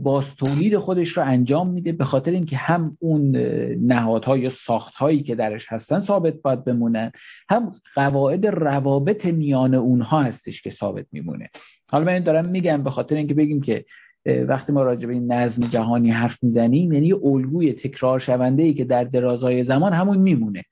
باز 0.03 0.35
تولید 0.35 0.77
خودش 0.77 1.09
رو 1.17 1.23
انجام 1.23 1.69
میده 1.69 1.91
به 1.91 2.03
خاطر 2.03 2.31
اینکه 2.31 2.57
هم 2.57 2.97
اون 2.99 3.35
نهادها 3.81 4.37
یا 4.37 4.49
ساختهایی 4.49 5.23
که 5.23 5.35
درش 5.35 5.65
هستن 5.69 5.99
ثابت 5.99 6.41
باید 6.41 6.63
بمونن. 6.63 7.11
هم 7.49 7.71
قواعد 7.95 8.47
روابط 8.47 9.25
میان 9.25 9.75
اونها 9.75 10.23
هستش 10.23 10.61
که 10.61 10.69
ثابت 10.69 11.05
میمونه. 11.11 11.49
حالا 11.91 12.05
من 12.05 12.19
دارم 12.19 12.49
میگم 12.49 12.83
به 12.83 12.89
خاطر 12.89 13.15
اینکه 13.15 13.33
بگیم 13.33 13.61
که 13.61 13.85
وقتی 14.25 14.73
ما 14.73 14.83
راجع 14.83 15.07
به 15.07 15.13
این 15.13 15.31
نظم 15.31 15.67
جهانی 15.67 16.11
حرف 16.11 16.43
می‌زنیم 16.43 16.93
یعنی 16.93 17.13
الگوی 17.13 17.73
تکرار 17.73 18.19
شونده 18.19 18.63
ای 18.63 18.73
که 18.73 18.85
در 18.85 19.03
درازای 19.03 19.63
زمان 19.63 19.93
همون 19.93 20.17
میمونه. 20.17 20.63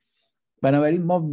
بنابراین 0.61 1.03
ما 1.03 1.31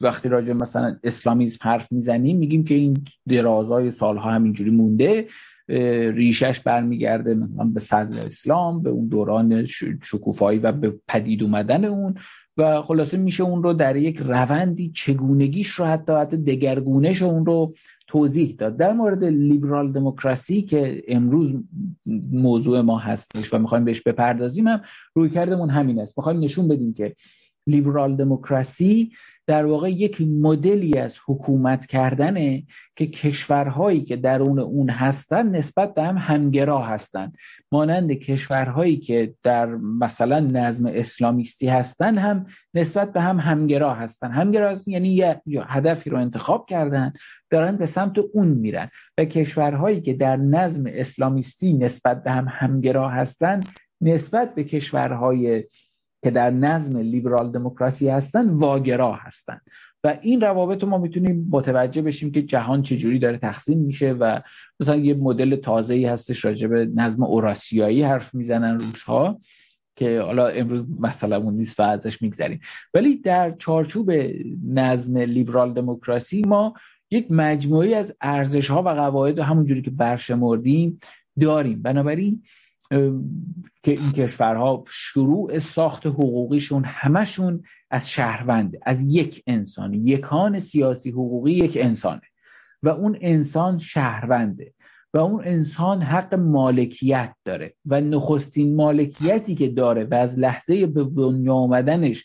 وقتی 0.00 0.28
راجع 0.28 0.52
مثلا 0.52 0.96
اسلامیزم 1.04 1.58
حرف 1.62 1.92
می‌زنیم 1.92 2.38
میگیم 2.38 2.64
که 2.64 2.74
این 2.74 2.96
درازای 3.28 3.90
سالها 3.90 4.30
همینجوری 4.30 4.70
مونده. 4.70 5.26
ریشش 5.68 6.60
برمیگرده 6.60 7.34
مثلا 7.34 7.64
به 7.64 7.80
صدر 7.80 8.26
اسلام 8.26 8.82
به 8.82 8.90
اون 8.90 9.08
دوران 9.08 9.66
شکوفایی 10.02 10.58
و 10.58 10.72
به 10.72 10.94
پدید 11.08 11.42
اومدن 11.42 11.84
اون. 11.84 12.14
و 12.56 12.82
خلاصه 12.82 13.16
میشه 13.16 13.42
اون 13.42 13.62
رو 13.62 13.72
در 13.72 13.96
یک 13.96 14.16
روندی 14.16 14.90
چگونگیش 14.94 15.68
رو 15.68 15.84
حتی 15.84 16.12
حتی 16.12 16.36
دگرگونش 16.36 17.22
اون 17.22 17.46
رو 17.46 17.74
توضیح 18.06 18.54
داد. 18.58 18.76
در 18.76 18.92
مورد 18.92 19.24
لیبرال 19.24 19.92
دموکراسی 19.92 20.62
که 20.62 21.02
امروز 21.08 21.54
موضوع 22.32 22.80
ما 22.80 22.98
هستش 22.98 23.54
و 23.54 23.58
می‌خوایم 23.58 23.84
بهش 23.84 24.00
بپردازیم 24.00 24.68
هم 24.68 24.80
روی 25.14 25.30
کردمون 25.30 25.70
همین 25.70 26.00
است. 26.00 26.18
می‌خوایم 26.18 26.40
نشون 26.40 26.68
بدیم 26.68 26.94
که 26.94 27.16
لیبرال 27.66 28.16
دموکراسی 28.16 29.12
در 29.46 29.66
واقع 29.66 29.90
یک 29.90 30.20
مدلی 30.20 30.98
از 30.98 31.16
حکومت 31.26 31.86
کردنه 31.86 32.64
که 32.96 33.06
کشورهایی 33.06 34.04
که 34.04 34.16
درون 34.16 34.58
اون 34.58 34.90
هستن 34.90 35.48
نسبت 35.48 35.94
به 35.94 36.02
هم 36.02 36.18
همگرا 36.18 36.82
هستن. 36.82 37.32
مانند 37.72 38.12
کشورهایی 38.12 38.96
که 38.96 39.34
در 39.42 39.66
مثلا 39.76 40.40
نظم 40.40 40.86
اسلامیستی 40.86 41.68
هستن 41.68 42.18
هم 42.18 42.46
نسبت 42.74 43.12
به 43.12 43.20
هم 43.20 43.40
همگرا 43.40 43.94
هستن. 43.94 44.30
همگرا 44.30 44.70
هستن 44.70 44.90
یعنی 44.90 45.08
یه 45.08 45.40
هدفی 45.66 46.10
رو 46.10 46.18
انتخاب 46.18 46.66
کردن 46.66 47.12
دارن 47.50 47.76
به 47.76 47.86
سمت 47.86 48.18
اون 48.32 48.48
میرن 48.48 48.90
و 49.18 49.24
کشورهایی 49.24 50.00
که 50.00 50.14
در 50.14 50.36
نظم 50.36 50.84
اسلامیستی 50.86 51.72
نسبت 51.72 52.24
به 52.24 52.30
هم 52.30 52.46
همگرا 52.48 53.08
هستن 53.08 53.60
نسبت 54.00 54.54
به 54.54 54.64
کشورهای 54.64 55.64
که 56.24 56.30
در 56.30 56.50
نظم 56.50 56.98
لیبرال 56.98 57.52
دموکراسی 57.52 58.08
هستن 58.08 58.48
واگرا 58.48 59.12
هستن. 59.12 59.60
و 60.04 60.18
این 60.22 60.40
روابط 60.40 60.84
ما 60.84 60.98
می‌تونیم 60.98 61.48
متوجه 61.50 62.02
بشیم 62.02 62.30
که 62.30 62.42
جهان 62.42 62.82
چجوری 62.82 63.18
داره 63.18 63.38
تقسیم 63.38 63.78
میشه 63.78 64.12
و 64.12 64.40
مثلا 64.80 64.96
یه 64.96 65.14
مدل 65.14 65.56
تازه 65.56 65.94
ای 65.94 66.04
هستش 66.04 66.44
راجع 66.44 66.68
به 66.68 66.90
نظم 66.94 67.22
اوراسیایی 67.22 68.02
حرف 68.02 68.34
می‌زنن 68.34 68.78
روزها 68.78 69.40
که 69.96 70.20
حالا 70.20 70.46
امروز 70.46 70.84
مثلا 71.00 71.36
اون 71.36 71.54
نیست 71.54 71.80
و 71.80 71.82
ازش 71.82 72.22
میگذریم. 72.22 72.60
ولی 72.94 73.16
در 73.16 73.54
چارچوب 73.58 74.12
نظم 74.68 75.18
لیبرال 75.18 75.72
دموکراسی 75.72 76.42
ما 76.42 76.74
یک 77.10 77.26
مجموعی 77.30 77.94
از 77.94 78.16
ارزش 78.20 78.70
ها 78.70 78.82
و 78.82 78.88
قواعد 78.88 79.38
همونجوری 79.38 79.82
که 79.82 79.90
برشمردیم 79.90 81.00
داریم. 81.40 81.82
بنابراین 81.82 82.42
که 83.82 83.90
این 83.90 84.12
کشورها 84.12 84.84
شروع 84.88 85.58
ساخت 85.58 86.06
حقوقیشون 86.06 86.84
همشون 86.84 87.62
از 87.90 88.10
شهرونده 88.10 88.80
از 88.82 89.14
یک 89.14 89.42
انسان. 89.46 89.94
یکان 89.94 90.58
سیاسی 90.58 91.10
حقوقی 91.10 91.52
یک 91.52 91.78
انسانه. 91.80 92.22
و 92.82 92.88
اون 92.88 93.18
انسان 93.20 93.78
شهرونده. 93.78 94.72
و 95.14 95.18
اون 95.18 95.44
انسان 95.44 96.02
حق 96.02 96.34
مالکیت 96.34 97.34
داره. 97.44 97.74
و 97.86 98.00
نخستین 98.00 98.76
مالکیتی 98.76 99.54
که 99.54 99.68
داره 99.68 100.04
و 100.04 100.14
از 100.14 100.38
لحظه 100.38 100.86
به 100.86 101.04
دنیا 101.16 101.54
آمدنش 101.54 102.24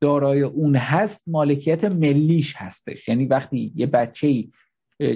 دارای 0.00 0.42
اون 0.42 0.76
هست 0.76 1.24
مالکیت 1.26 1.84
ملیش 1.84 2.56
هستش. 2.56 3.08
یعنی 3.08 3.26
وقتی 3.26 3.72
یه 3.76 3.86
بچه 3.86 4.44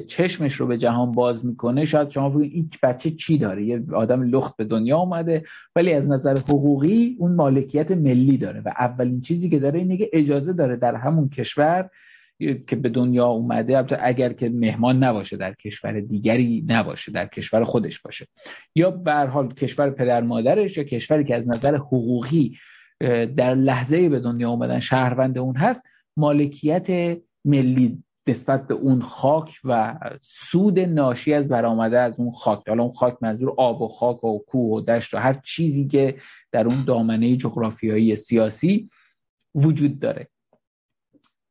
چشمش 0.09 0.55
رو 0.55 0.67
به 0.67 0.79
جهان 0.79 1.13
باز 1.13 1.47
می‌کنه. 1.47 1.85
شاید 1.85 2.11
شما 2.11 2.31
بگید 2.31 2.53
این 2.53 2.71
بچه 2.83 3.11
چی 3.11 3.39
داره؟ 3.39 3.65
یه 3.65 3.83
آدم 3.93 4.23
لخت 4.23 4.57
به 4.57 4.65
دنیا 4.65 4.99
اومده 4.99 5.45
ولی 5.77 5.93
از 5.93 6.11
نظر 6.11 6.37
حقوقی 6.39 7.17
اون 7.19 7.35
مالکیت 7.35 7.91
ملی 7.91 8.37
داره. 8.37 8.61
و 8.61 8.69
اولین 8.79 9.21
چیزی 9.21 9.51
که 9.51 9.59
داره 9.59 9.79
اینه 9.79 9.97
که 9.97 10.11
اجازه 10.13 10.53
داره 10.53 10.77
در 10.77 10.95
همون 10.95 11.29
کشور 11.29 11.91
که 12.39 12.77
به 12.77 12.89
دنیا 12.89 13.27
اومده. 13.27 13.87
اگر 14.01 14.33
که 14.33 14.49
مهمان 14.49 15.05
نباشه 15.05 15.37
در 15.37 15.55
کشور 15.55 16.01
دیگری 16.01 16.65
نباشه 16.69 17.13
در 17.13 17.27
کشور 17.27 17.65
خودش 17.65 18.01
باشه. 18.01 18.27
یا 18.75 18.91
به 18.91 19.13
حال 19.13 19.55
کشور 19.55 19.91
پدر 19.91 20.23
مادرش 20.23 20.77
یا 20.77 20.85
کشوری 20.85 21.25
که 21.25 21.35
از 21.37 21.49
نظر 21.49 21.77
حقوقی 21.77 22.59
در 23.37 23.55
لحظه 23.55 24.09
به 24.09 24.21
دنیا 24.21 24.51
اومدن 24.51 24.81
شهروند 24.81 25.39
اون 25.39 25.57
هست 25.57 25.83
مالکیت 26.17 27.19
ملی 27.45 28.03
نسبت 28.31 28.67
به 28.67 28.75
اون 28.75 29.03
خاک 29.03 29.61
و 29.65 29.99
سود 30.23 30.79
ناشی 30.79 31.35
از 31.35 31.49
برآمده 31.49 31.99
از 31.99 32.15
اون 32.19 32.33
خاک 32.33 32.69
حالا 32.69 32.83
اون 32.83 32.93
خاک 32.93 33.17
منظور 33.21 33.55
آب 33.57 33.83
و 33.83 33.89
خاک 33.89 34.25
و 34.25 34.39
کوه 34.39 34.77
و 34.77 34.81
دشت 34.81 35.15
و 35.15 35.19
هر 35.19 35.41
چیزی 35.45 35.87
که 35.87 36.17
در 36.53 36.67
اون 36.67 36.85
دامنه 36.87 37.37
جغرافیایی 37.37 38.17
سیاسی 38.17 38.91
وجود 39.55 39.99
داره. 39.99 40.29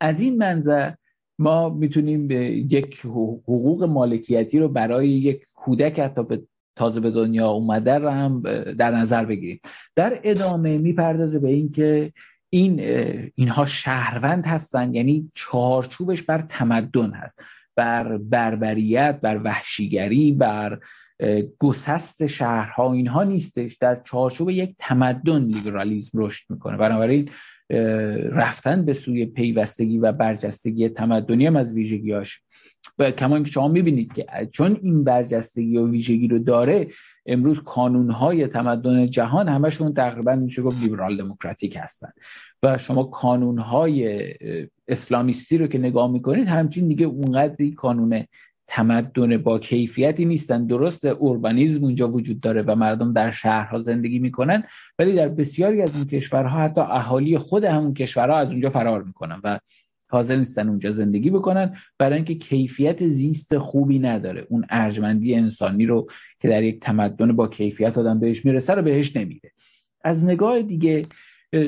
از 0.01 0.21
این 0.21 0.38
منظر 0.38 0.91
ما 1.39 1.69
می‌تونیم 1.69 2.27
به 2.27 2.36
یک 2.51 3.00
حقوق 3.00 3.83
مالکیتی 3.83 4.59
رو 4.59 4.67
برای 4.67 5.09
یک 5.09 5.45
کودک 5.55 6.00
حتی 6.00 6.24
به 6.24 6.43
تازه 6.75 7.00
به 7.00 7.12
دنیا 7.12 7.50
اومده 7.50 7.93
رو 7.93 8.09
هم 8.09 8.41
در 8.74 8.91
نظر 8.91 9.25
بگیریم. 9.25 9.59
در 9.95 10.19
ادامه 10.24 10.77
می‌پردازه 10.77 11.39
به 11.39 11.50
اینکه 11.50 12.13
این 12.50 12.79
اینها 13.36 13.65
شهروند 13.65 14.46
هستند 14.46 14.96
یعنی 14.96 15.32
چارچوبش 15.34 16.22
بر 16.22 16.41
تمدن 16.41 17.12
هست 17.12 17.41
بر 17.75 18.18
بربریت 18.18 19.20
بر 19.22 19.41
وحشیگری 19.44 20.32
بر 20.32 20.79
گسست 21.60 22.25
شهرها 22.25 22.94
اینها 22.94 23.24
نیستش. 23.24 23.77
در 23.77 24.01
چارچوب 24.03 24.50
یک 24.50 24.75
تمدن 24.79 25.41
لیبرالیزم 25.41 26.12
رشد 26.13 26.46
می‌کنه. 26.50 26.77
بنابراین 26.77 27.29
رفتن 28.32 28.86
به 28.86 28.94
سوی 28.94 29.25
پیوستگی 29.25 29.98
و 29.98 30.12
برجستگی 30.12 30.89
تمدنی 30.89 31.46
هم 31.46 31.56
از 31.56 31.74
ویژگیاش 31.74 32.41
و 33.00 33.12
کما 33.12 33.39
که 33.39 33.51
شما 33.51 33.68
می‌بینید 33.68 34.13
که 34.13 34.25
چون 34.51 34.79
این 34.84 35.03
برجستگی 35.03 35.77
و 35.77 35.88
ویژگی 35.88 36.27
رو 36.27 36.39
داره 36.39 36.88
امروز 37.25 37.63
کانونهای 37.63 38.47
تمدن 38.47 39.09
جهان 39.09 39.47
همشون 39.47 39.93
تقریبا 39.93 40.35
میشه 40.35 40.61
گفت 40.61 40.83
لیبرال 40.83 41.17
دموکراتیک 41.17 41.77
هستن. 41.81 42.09
و 42.63 42.77
شما 42.77 43.03
کانونهای 43.03 44.33
اسلامیستی 44.88 45.57
رو 45.57 45.67
که 45.67 45.77
نگاه 45.77 46.11
می‌کنید 46.11 46.47
همچین 46.47 46.88
دیگه 46.88 47.05
اونقدری 47.05 47.71
کانون 47.71 48.23
تمدن 48.67 49.38
با 49.38 49.59
کیفیتی 49.59 50.25
نیستن. 50.25 50.65
درست 50.65 51.05
اوربانیزم 51.05 51.83
اونجا 51.83 52.11
وجود 52.11 52.39
داره 52.39 52.61
و 52.61 52.75
مردم 52.75 53.13
در 53.13 53.31
شهرها 53.31 53.79
زندگی 53.79 54.19
می‌کنن 54.19 54.63
ولی 54.99 55.15
در 55.15 55.29
بسیاری 55.29 55.81
از 55.81 55.95
این 55.95 56.05
کشورها 56.05 56.59
حتی 56.59 56.81
اهالی 56.81 57.38
خود 57.38 57.63
همون 57.63 57.93
کشورها 57.93 58.38
از 58.38 58.51
اونجا 58.51 58.69
فرار 58.69 59.03
می‌کنن. 59.03 59.41
و 59.43 59.59
حاضر 60.09 60.35
نیستن 60.35 60.69
اونجا 60.69 60.91
زندگی 60.91 61.29
بکنن 61.29 61.77
برای 61.97 62.15
اینکه 62.15 62.35
کیفیت 62.35 63.07
زیست 63.07 63.57
خوبی 63.57 63.99
نداره. 63.99 64.47
اون 64.49 64.65
ارجمندی 64.69 65.35
انسانی 65.35 65.85
رو 65.85 66.07
که 66.39 66.47
در 66.47 66.63
یک 66.63 66.79
تمدن 66.79 67.31
با 67.31 67.47
کیفیت 67.47 67.97
آدم 67.97 68.19
بهش 68.19 68.45
می‌رسه 68.45 68.73
رو 68.73 68.81
بهش 68.81 69.15
نمیده. 69.15 69.51
از 70.03 70.25
نگاه 70.25 70.61
دیگه 70.61 71.01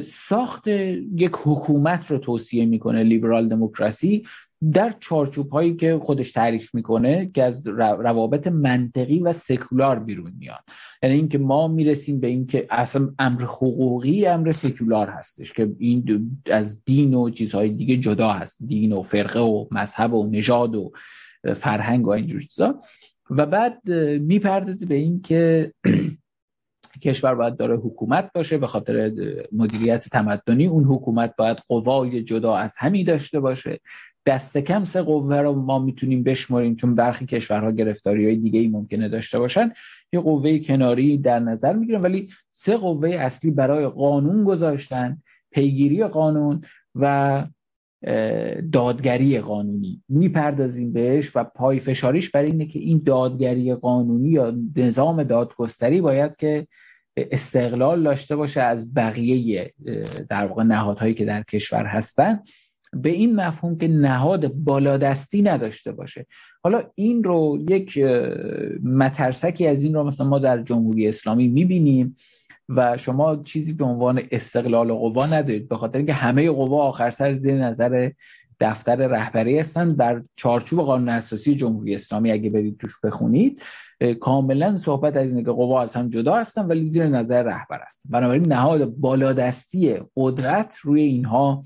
ساخت 0.04 0.68
یک 0.68 1.32
حکومت 1.44 2.12
رو 2.12 2.18
توصیه 2.18 2.66
می‌کنه 2.66 3.04
لیبرال 3.04 3.48
دموکراسی 3.48 4.24
در 4.74 4.96
چارچوب 5.00 5.50
هایی 5.50 5.76
که 5.76 6.00
خودش 6.04 6.32
تعریف 6.32 6.76
می‌کنه 6.76 7.32
که 7.34 7.44
از 7.44 7.68
روابط 7.78 8.48
منطقی 8.48 9.20
و 9.20 9.34
سکولار 9.34 10.00
بیرون 10.00 10.34
میاد. 10.40 10.64
یعنی 11.04 11.16
اینکه 11.16 11.38
ما 11.38 11.68
می‌رسیم 11.68 12.20
به 12.20 12.28
اینکه 12.28 12.68
اصلا 12.70 13.14
امر 13.20 13.42
حقوقی 13.42 14.26
امر 14.26 14.52
سکولار 14.52 15.10
هستش 15.10 15.54
که 15.54 15.72
این 15.80 16.32
از 16.52 16.84
دین 16.86 17.14
و 17.14 17.30
چیزهای 17.30 17.70
دیگه 17.70 17.98
جدا 17.98 18.32
هست. 18.32 18.64
دین 18.64 18.94
و 18.94 19.02
فرقه 19.02 19.40
و 19.40 19.66
مذهب 19.72 20.14
و 20.14 20.30
نژاد 20.32 20.76
و 20.76 20.92
فرهنگ 21.56 22.08
و 22.08 22.10
اینجور 22.10 22.42
چیزا. 22.42 22.82
و 23.30 23.46
بعد 23.46 23.90
می‌پردازه 24.20 24.86
به 24.86 24.96
اینکه 24.96 25.74
کشور 27.04 27.36
باید 27.36 27.58
داره 27.58 27.78
حکومت 27.78 28.32
باشه 28.34 28.58
به 28.58 28.68
خاطر 28.68 29.12
مدیریت 29.52 30.10
تمدنی. 30.10 30.68
اون 30.68 30.84
حکومت 30.84 31.36
باید 31.38 31.58
قوای 31.68 32.24
جدا 32.24 32.56
از 32.56 32.76
همی 32.78 33.04
داشته 33.04 33.40
باشه. 33.40 33.80
دست 34.26 34.58
کم 34.58 34.84
سه 34.84 35.02
قوه 35.02 35.36
رو 35.36 35.54
ما 35.54 35.80
می‌تونیم 35.80 36.24
بشماریم 36.24 36.76
چون 36.76 36.96
برخی 36.96 37.26
کشورها 37.26 37.72
گرفتاری 37.72 38.26
های 38.26 38.36
دیگه 38.36 38.60
ای 38.60 38.68
ممکنه 38.68 39.10
داشته 39.10 39.40
باشن. 39.40 39.72
یه 40.14 40.20
قوه 40.20 40.60
کناری 40.60 41.18
در 41.18 41.40
نظر 41.40 41.74
می‌گیرن 41.74 42.02
ولی 42.02 42.30
سه 42.52 42.78
قوه 42.78 43.10
اصلی 43.10 43.52
برای 43.52 43.88
قانون 43.88 44.44
گذاشتن 44.44 45.22
پیگیری 45.52 46.04
قانون 46.04 46.62
و 46.96 47.46
دادگری 48.72 49.40
قانونی. 49.40 50.04
می‌پردازیم 50.10 50.94
بهش 50.94 51.36
و 51.36 51.44
پای 51.44 51.80
فشاریش 51.80 52.30
برای 52.30 52.52
اینه 52.52 52.66
که 52.66 52.80
این 52.80 53.02
دادگری 53.06 53.74
قانونی 53.74 54.30
یا 54.30 54.56
نظام 54.76 55.24
دادگستری 55.24 56.02
باید 56.02 56.36
که 56.36 56.68
استقلال 57.18 58.04
داشته 58.04 58.36
باشه 58.36 58.62
از 58.62 58.94
بقیه 58.94 59.74
در 60.30 60.46
واقع 60.46 60.64
نهادهایی 60.64 61.14
که 61.14 61.26
در 61.26 61.44
کشور 61.44 61.86
هستن. 61.86 62.40
به 62.94 63.10
این 63.10 63.36
مفهوم 63.36 63.78
که 63.78 63.88
نهاد 63.88 64.54
بالادستی 64.54 65.42
نداشته 65.42 65.92
باشه. 65.92 66.26
حالا 66.64 66.84
این 66.96 67.24
رو 67.24 67.58
یک 67.70 67.98
مترسکی 68.84 69.68
از 69.68 69.84
این 69.84 69.94
رو 69.94 70.04
مثلا 70.04 70.28
ما 70.28 70.40
در 70.40 70.64
جمهوری 70.64 71.08
اسلامی 71.08 71.48
می‌بینیم 71.48 72.16
و 72.70 72.98
شما 72.98 73.36
چیزی 73.36 73.74
به 73.74 73.86
عنوان 73.86 74.22
استقلال 74.32 74.94
قوا 74.94 75.26
ندارید 75.26 75.70
به 75.70 75.78
خاطر 75.78 75.98
اینکه 75.98 76.14
همه 76.14 76.52
قوا 76.52 76.84
آخر 76.84 77.10
سر 77.10 77.34
زیر 77.34 77.56
نظر 77.56 78.12
دفتر 78.60 78.96
رهبری 78.96 79.60
هستن 79.60 79.96
بر 79.96 80.24
چارچوب 80.36 80.80
قانون 80.80 81.10
اساسی 81.10 81.56
جمهوری 81.56 81.96
اسلامی. 81.96 82.32
اگه 82.32 82.50
برید 82.50 82.78
توش 82.78 82.94
بخونید 83.04 83.62
کاملا 84.20 84.78
صحبت 84.78 85.16
از 85.16 85.32
اینه 85.32 85.44
که 85.44 85.52
قوا 85.52 85.82
از 85.82 85.94
هم 85.94 86.10
جدا 86.10 86.36
هستن 86.36 86.66
ولی 86.66 86.86
زیر 86.86 87.08
نظر 87.08 87.44
رهبر 87.44 87.82
هستن. 87.86 88.10
بنابراین 88.10 88.48
نهاد 88.48 88.86
بالادستی 88.86 89.98
قدرت 90.16 90.76
روی 90.82 91.02
اینها 91.02 91.64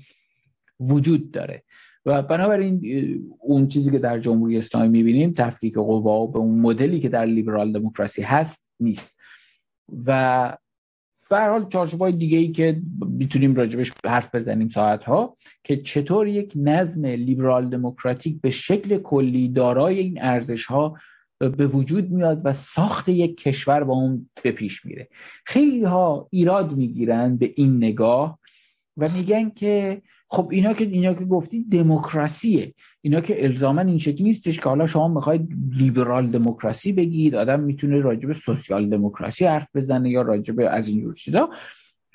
وجود 0.80 1.30
داره. 1.30 1.62
و 2.06 2.22
بنابراین 2.22 2.80
اون 3.38 3.68
چیزی 3.68 3.90
که 3.90 3.98
در 3.98 4.18
جمهوری 4.18 4.58
اسلامی 4.58 4.88
می‌بینیم 4.88 5.32
تفکیک 5.32 5.74
قوا 5.74 6.26
به 6.26 6.38
اون 6.38 6.60
مدلی 6.60 7.00
که 7.00 7.08
در 7.08 7.26
لیبرال 7.26 7.72
دموکراسی 7.72 8.22
هست 8.22 8.64
نیست. 8.80 9.16
و 10.06 10.56
به 11.30 11.36
هر 11.36 11.50
حال 11.50 11.68
چارچوبای 11.68 12.12
دیگه 12.12 12.38
ای 12.38 12.52
که 12.52 12.80
می‌تونیم 13.08 13.54
راجبش 13.54 13.92
حرف 14.04 14.34
بزنیم 14.34 14.68
ساعت 14.68 15.04
ها 15.04 15.36
که 15.64 15.76
چطور 15.76 16.28
یک 16.28 16.52
نظم 16.56 17.06
لیبرال 17.06 17.68
دموکراتیک 17.68 18.40
به 18.40 18.50
شکل 18.50 18.98
کلی 18.98 19.48
دارای 19.48 19.98
این 19.98 20.22
ارزش 20.22 20.66
ها 20.66 20.96
به 21.38 21.66
وجود 21.66 22.10
میاد 22.10 22.40
و 22.44 22.52
ساخت 22.52 23.08
یک 23.08 23.36
کشور 23.36 23.84
با 23.84 23.94
اون 23.94 24.30
به 24.42 24.52
پیش 24.52 24.86
میره. 24.86 25.08
خیلی 25.46 25.84
ها 25.84 26.28
ایراد 26.30 26.76
می‌گیرن 26.76 27.36
به 27.36 27.52
این 27.56 27.76
نگاه 27.76 28.38
و 28.96 29.08
میگن 29.16 29.50
که 29.50 30.02
خب 30.28 30.48
اینا 30.52 30.72
که 30.72 30.84
اینا 30.84 31.14
که 31.14 31.24
گفتی 31.24 31.64
دموکراسیه. 31.64 32.74
اینا 33.02 33.20
که 33.20 33.44
الزاما 33.44 33.80
این 33.80 33.98
شکلی 33.98 34.22
نیستش 34.22 34.60
که 34.60 34.68
حالا 34.68 34.86
شما 34.86 35.08
می‌خواید 35.08 35.48
لیبرال 35.72 36.26
دموکراسی 36.26 36.92
بگید 36.92 37.34
آدم 37.34 37.60
می‌تونه 37.60 38.00
راجب 38.00 38.32
سوسیال 38.32 38.90
دموکراسی 38.90 39.44
حرف 39.44 39.76
بزنه 39.76 40.10
یا 40.10 40.22
راجب 40.22 40.54
از 40.70 40.88
اینجور 40.88 41.14
چیزا. 41.14 41.50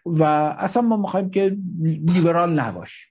و 0.06 0.24
اصلا 0.60 0.82
ما 0.82 0.98
می‌خوایم 0.98 1.30
که 1.30 1.58
لیبرال 1.84 2.60
نباشیم 2.60 3.08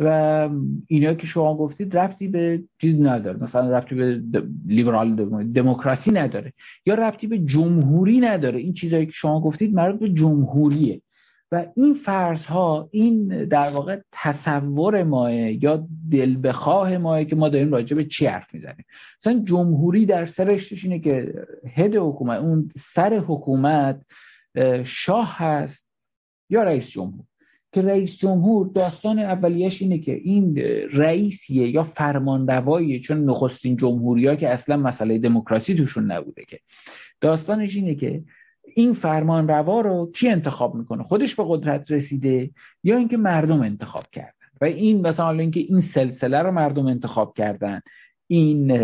و 0.00 0.48
اینا 0.86 1.14
که 1.14 1.26
شما 1.26 1.56
گفتید 1.56 1.96
ربطی 1.96 2.28
به 2.28 2.62
چیز 2.80 3.00
نداره. 3.00 3.42
مثلا 3.42 3.78
ربطی 3.78 3.94
به 3.94 4.22
لیبرال 4.66 5.14
دموکراسی 5.44 6.10
نداره 6.10 6.52
یا 6.86 6.94
ربطی 6.94 7.26
به 7.26 7.38
جمهوری 7.38 8.20
نداره. 8.20 8.60
این 8.60 8.72
چیزایی 8.72 9.06
که 9.06 9.12
شما 9.12 9.40
گفتید 9.40 9.74
مربوط 9.74 10.00
به 10.00 10.08
جمهوریه. 10.08 11.02
و 11.52 11.66
این 11.76 11.94
فرض 11.94 12.46
ها 12.46 12.88
این 12.92 13.44
در 13.44 13.70
واقع 13.70 14.00
تصور 14.12 15.02
ماه 15.02 15.32
یا 15.32 15.88
دل 16.10 16.36
بخواه 16.42 16.98
ماه 16.98 17.24
که 17.24 17.36
ما 17.36 17.48
داریم 17.48 17.72
راجع 17.72 17.96
به 17.96 18.04
چی 18.04 18.26
حرف 18.26 18.54
می‌زنیم. 18.54 18.84
مثلا 19.20 19.42
جمهوری 19.44 20.06
در 20.06 20.26
سرشتش 20.26 20.84
اینه 20.84 20.98
که 20.98 21.34
هد 21.74 21.96
حکومت 21.96 22.40
اون 22.40 22.68
سر 22.72 23.14
حکومت 23.14 24.06
شاه 24.84 25.36
هست 25.38 25.88
یا 26.50 26.62
رئیس 26.62 26.90
جمهور. 26.90 27.24
که 27.72 27.82
رئیس 27.82 28.18
جمهور 28.18 28.70
داستان 28.74 29.18
اولیش 29.18 29.82
اینه 29.82 29.98
که 29.98 30.12
این 30.14 30.56
رئیسیه 30.92 31.68
یا 31.68 31.84
فرمانرواییه 31.84 33.00
چون 33.00 33.24
نخستین 33.24 33.76
جمهوری 33.76 34.26
ها 34.26 34.34
که 34.34 34.48
اصلا 34.48 34.76
مسئله 34.76 35.18
دموکراسی 35.18 35.74
توشون 35.74 36.12
نبوده 36.12 36.44
که. 36.44 36.60
داستانش 37.20 37.76
اینه 37.76 37.94
که 37.94 38.22
این 38.74 38.94
فرمان 38.94 39.48
روا 39.48 39.80
رو 39.80 40.10
کی 40.14 40.28
انتخاب 40.28 40.74
می‌کنه؟ 40.74 41.02
خودش 41.02 41.34
به 41.34 41.44
قدرت 41.48 41.90
رسیده 41.90 42.50
یا 42.84 42.96
اینکه 42.96 43.16
مردم 43.16 43.60
انتخاب 43.60 44.04
کردن؟ 44.12 44.32
و 44.60 44.64
این 44.64 45.06
مثلا 45.06 45.30
اینکه 45.30 45.60
این 45.60 45.80
سلسله 45.80 46.42
رو 46.42 46.50
مردم 46.50 46.86
انتخاب 46.86 47.34
کردن 47.36 47.80
این 48.26 48.78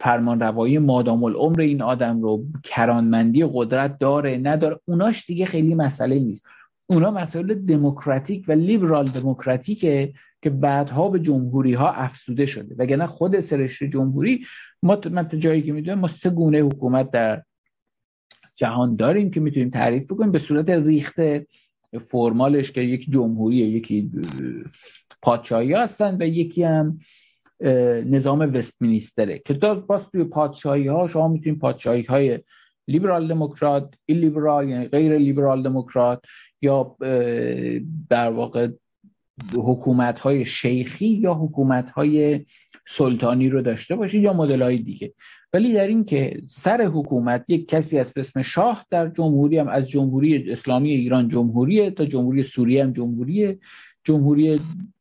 فرمان 0.00 0.40
روایی 0.40 0.78
مادام 0.78 1.24
العمر 1.24 1.60
این 1.60 1.82
آدم 1.82 2.22
رو 2.22 2.44
کرانمندی 2.64 3.44
قدرت 3.52 3.98
داره 3.98 4.38
نداره 4.38 4.80
اوناش 4.84 5.26
دیگه 5.26 5.46
خیلی 5.46 5.74
مسئله 5.74 6.18
نیست. 6.18 6.46
اونا 6.86 7.10
مسئله 7.10 7.54
دموکراتیک 7.54 8.44
و 8.48 8.52
لیبرال 8.52 9.04
دموکراتیکه 9.04 10.12
که 10.42 10.50
بعدها 10.50 11.08
به 11.08 11.20
جمهوری 11.20 11.74
ها 11.74 11.92
افسوده 11.92 12.46
شده. 12.46 12.74
وگرنه 12.78 13.06
خود 13.06 13.40
سرشت 13.40 13.84
جمهوری 13.84 14.44
ما 14.82 15.00
من 15.10 15.28
جایی 15.28 15.62
که 15.62 15.72
می‌دونم 15.72 15.98
ما 15.98 16.08
سه 16.08 16.30
گونه 16.30 16.58
حکومت 16.58 17.10
در 17.10 17.42
جهان 18.62 18.96
داریم 18.96 19.30
که 19.30 19.40
می‌تونیم 19.40 19.70
تعریف 19.70 20.12
بکنیم 20.12 20.32
به 20.32 20.38
صورت 20.38 20.70
ریخت 20.70 21.16
فرمالش 22.00 22.72
که 22.72 22.80
یک 22.80 23.10
جمهوری 23.10 23.56
یکی 23.56 24.10
پادشاهی 25.22 25.72
هستن 25.72 26.16
و 26.20 26.26
یکی 26.26 26.62
هم 26.62 26.98
نظام 28.16 28.40
وستمینیستره 28.54 29.42
که 29.46 29.54
باز 29.88 30.10
توی 30.10 30.24
پادشاهی 30.24 30.86
ها 30.86 31.08
شما 31.08 31.28
می‌تونید 31.28 31.58
پادشاهی 31.58 32.02
های 32.02 32.38
لیبرال 32.88 33.28
دموکرات 33.28 33.94
لیبرال 34.08 34.68
یعنی 34.68 34.88
غیر 34.88 35.18
لیبرال 35.18 35.62
دموکرات 35.62 36.20
یا 36.62 36.96
در 38.10 38.30
واقع 38.30 38.68
حکومت 39.54 40.18
های 40.18 40.44
شیخی 40.44 41.08
یا 41.08 41.34
حکومت 41.34 41.90
های 41.90 42.46
سلطانی 42.88 43.48
رو 43.48 43.62
داشته 43.62 43.96
باشید 43.96 44.22
یا 44.22 44.32
مدل 44.32 44.62
های 44.62 44.78
دیگه. 44.78 45.12
ولی 45.52 45.72
در 45.72 45.86
این 45.86 46.04
که 46.04 46.42
سر 46.46 46.82
حکومت 46.82 47.44
یک 47.48 47.68
کسی 47.68 47.98
از 47.98 48.12
اسم 48.16 48.42
شاه 48.42 48.86
در 48.90 49.08
جمهوری 49.08 49.58
هم 49.58 49.68
از 49.68 49.88
جمهوری 49.88 50.52
اسلامی 50.52 50.90
ایران 50.90 51.28
جمهوریه 51.28 51.90
تا 51.90 52.04
جمهوری 52.04 52.42
سوریه 52.42 52.84
هم 52.84 52.92
جمهوریه 52.92 53.58
جمهوری 54.04 54.58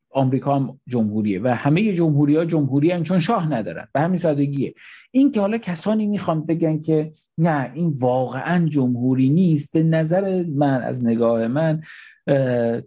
آمریکا 0.09 0.55
هم 0.55 0.79
جمهوریه 0.87 1.41
و 1.41 1.47
همه 1.47 1.93
جمهوری 1.93 2.35
ها 2.35 2.45
جمهوری 2.45 3.03
چون 3.03 3.19
شاه 3.19 3.53
ندارن. 3.53 3.87
به 3.93 3.99
همین 3.99 4.17
سادگیه. 4.17 4.73
این 5.11 5.31
که 5.31 5.39
حالا 5.39 5.57
کسانی 5.57 6.07
می‌خوان 6.07 6.45
بگن 6.45 6.81
که 6.81 7.11
نه 7.37 7.71
این 7.73 7.93
واقعا 7.99 8.67
جمهوری 8.67 9.29
نیست 9.29 9.73
به 9.73 9.83
نظر 9.83 10.43
من 10.55 10.81
از 10.81 11.05
نگاه 11.05 11.47
من 11.47 11.81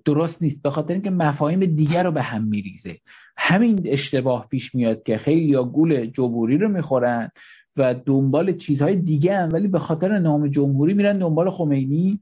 درست 0.04 0.42
نیست. 0.42 0.62
به 0.62 0.70
خاطر 0.70 0.92
اینکه 0.92 1.10
مفاهیم 1.10 1.60
دیگر 1.60 2.02
رو 2.04 2.10
به 2.10 2.22
هم 2.22 2.44
میریزه. 2.44 2.96
همین 3.36 3.80
اشتباه 3.84 4.48
پیش 4.50 4.74
میاد 4.74 5.02
که 5.02 5.18
خیلی 5.18 5.44
یا 5.44 5.64
گول 5.64 6.06
جمهوری 6.06 6.58
رو 6.58 6.68
می‌خورن. 6.68 7.30
و 7.76 7.94
دنبال 7.94 8.56
چیزهای 8.56 8.96
دیگه 8.96 9.38
هم 9.38 9.48
ولی 9.52 9.68
به 9.68 9.78
خاطر 9.78 10.18
نام 10.18 10.48
جمهوری 10.48 10.94
میرن 10.94 11.18
دنبال 11.18 11.50
خمینی 11.50 12.20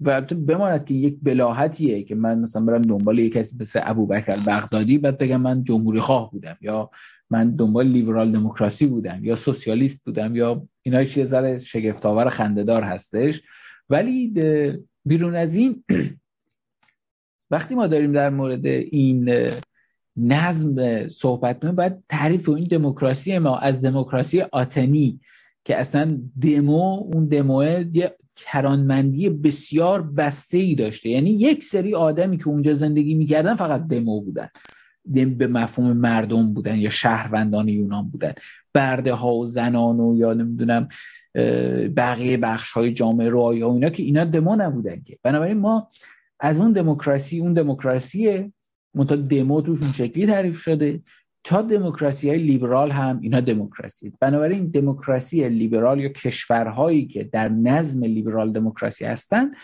و 0.00 0.20
بماند 0.20 0.84
که 0.84 0.94
یک 0.94 1.18
بلاحتیه 1.22 2.02
که 2.02 2.14
من 2.14 2.38
مثلا 2.38 2.64
برم 2.64 2.82
دنبال 2.82 3.18
یک 3.18 3.32
کسی 3.32 3.56
مثل 3.60 3.80
ابوبکر 3.82 4.36
بغدادی 4.46 4.98
بعد 4.98 5.18
بگم 5.18 5.40
من 5.40 5.64
جمهوری 5.64 6.00
خواه 6.00 6.30
بودم 6.30 6.56
یا 6.60 6.90
من 7.30 7.56
دنبال 7.56 7.86
لیبرال 7.86 8.32
دموکراسی 8.32 8.86
بودم 8.86 9.24
یا 9.24 9.36
سوسیالیست 9.36 10.04
بودم 10.04 10.36
یا 10.36 10.66
اینا 10.82 11.02
یه 11.02 11.24
ذره 11.24 11.58
شگفت‌آور 11.58 12.28
خندهدار 12.28 12.82
هستش. 12.82 13.42
ولی 13.90 14.34
بیرون 15.04 15.34
از 15.34 15.54
این 15.54 15.84
وقتی 17.50 17.74
ما 17.74 17.86
داریم 17.86 18.12
در 18.12 18.30
مورد 18.30 18.66
این 18.66 19.48
نظم 20.16 21.08
صحبت 21.08 21.60
کنیم 21.60 21.74
باید 21.74 21.92
تعریف 22.08 22.48
این 22.48 22.64
دموکراسی 22.64 23.38
ما 23.38 23.58
از 23.58 23.80
دموکراسی 23.80 24.40
آتنی 24.40 25.20
که 25.64 25.76
اصلا 25.76 26.18
دمو 26.40 27.08
اون 27.12 27.26
دموه 27.26 27.84
یه 27.92 28.16
کرانمندی 28.36 29.28
بسیار 29.28 30.02
بسته 30.02 30.58
ای 30.58 30.74
داشته. 30.74 31.08
یعنی 31.08 31.30
یک 31.30 31.64
سری 31.64 31.94
آدمی 31.94 32.38
که 32.38 32.48
اونجا 32.48 32.74
زندگی 32.74 33.14
می‌کردن 33.14 33.54
فقط 33.54 33.86
دمو 33.86 34.20
بودن. 34.20 34.48
به 35.04 35.46
مفهوم 35.46 35.92
مردم 35.92 36.54
بودن 36.54 36.76
یا 36.76 36.90
شهروندان 36.90 37.68
یونان 37.68 38.08
بودن. 38.08 38.32
برده 38.74 39.12
ها 39.12 39.34
و 39.34 39.46
زنان 39.46 40.00
و 40.00 40.16
یا 40.16 40.34
نمی‌دونم 40.34 40.88
بقیه 41.96 42.36
بخش 42.36 42.72
های 42.72 42.92
جامعه 42.92 43.28
رو 43.28 43.40
و 43.40 43.44
اینا 43.44 43.90
که 43.90 44.02
اینا 44.02 44.24
دمو 44.24 44.56
نبودن 44.56 45.02
که. 45.02 45.18
بنابراین 45.22 45.58
ما 45.58 45.88
از 46.40 46.58
اون 46.58 46.72
دموکراسی 46.72 47.40
اون 47.40 47.52
دموکراسی 47.52 48.52
منتها 48.94 49.16
دمو 49.16 49.60
توشون 49.60 49.92
شکلی 49.92 50.26
تعریف 50.26 50.60
شده 50.60 51.00
تا 51.44 51.62
دموکراسی 51.62 52.28
های 52.28 52.38
لیبرال 52.38 52.90
هم 52.90 53.20
اینا 53.22 53.40
دموکراسی. 53.40 54.12
بنابراین 54.20 54.66
دموکراسی 54.66 55.48
لیبرال 55.48 56.00
یا 56.00 56.08
کشورهایی 56.08 57.06
که 57.06 57.24
در 57.24 57.48
نظم 57.48 58.04
لیبرال 58.04 58.52
دموکراسی 58.52 59.04
هستند 59.04 59.56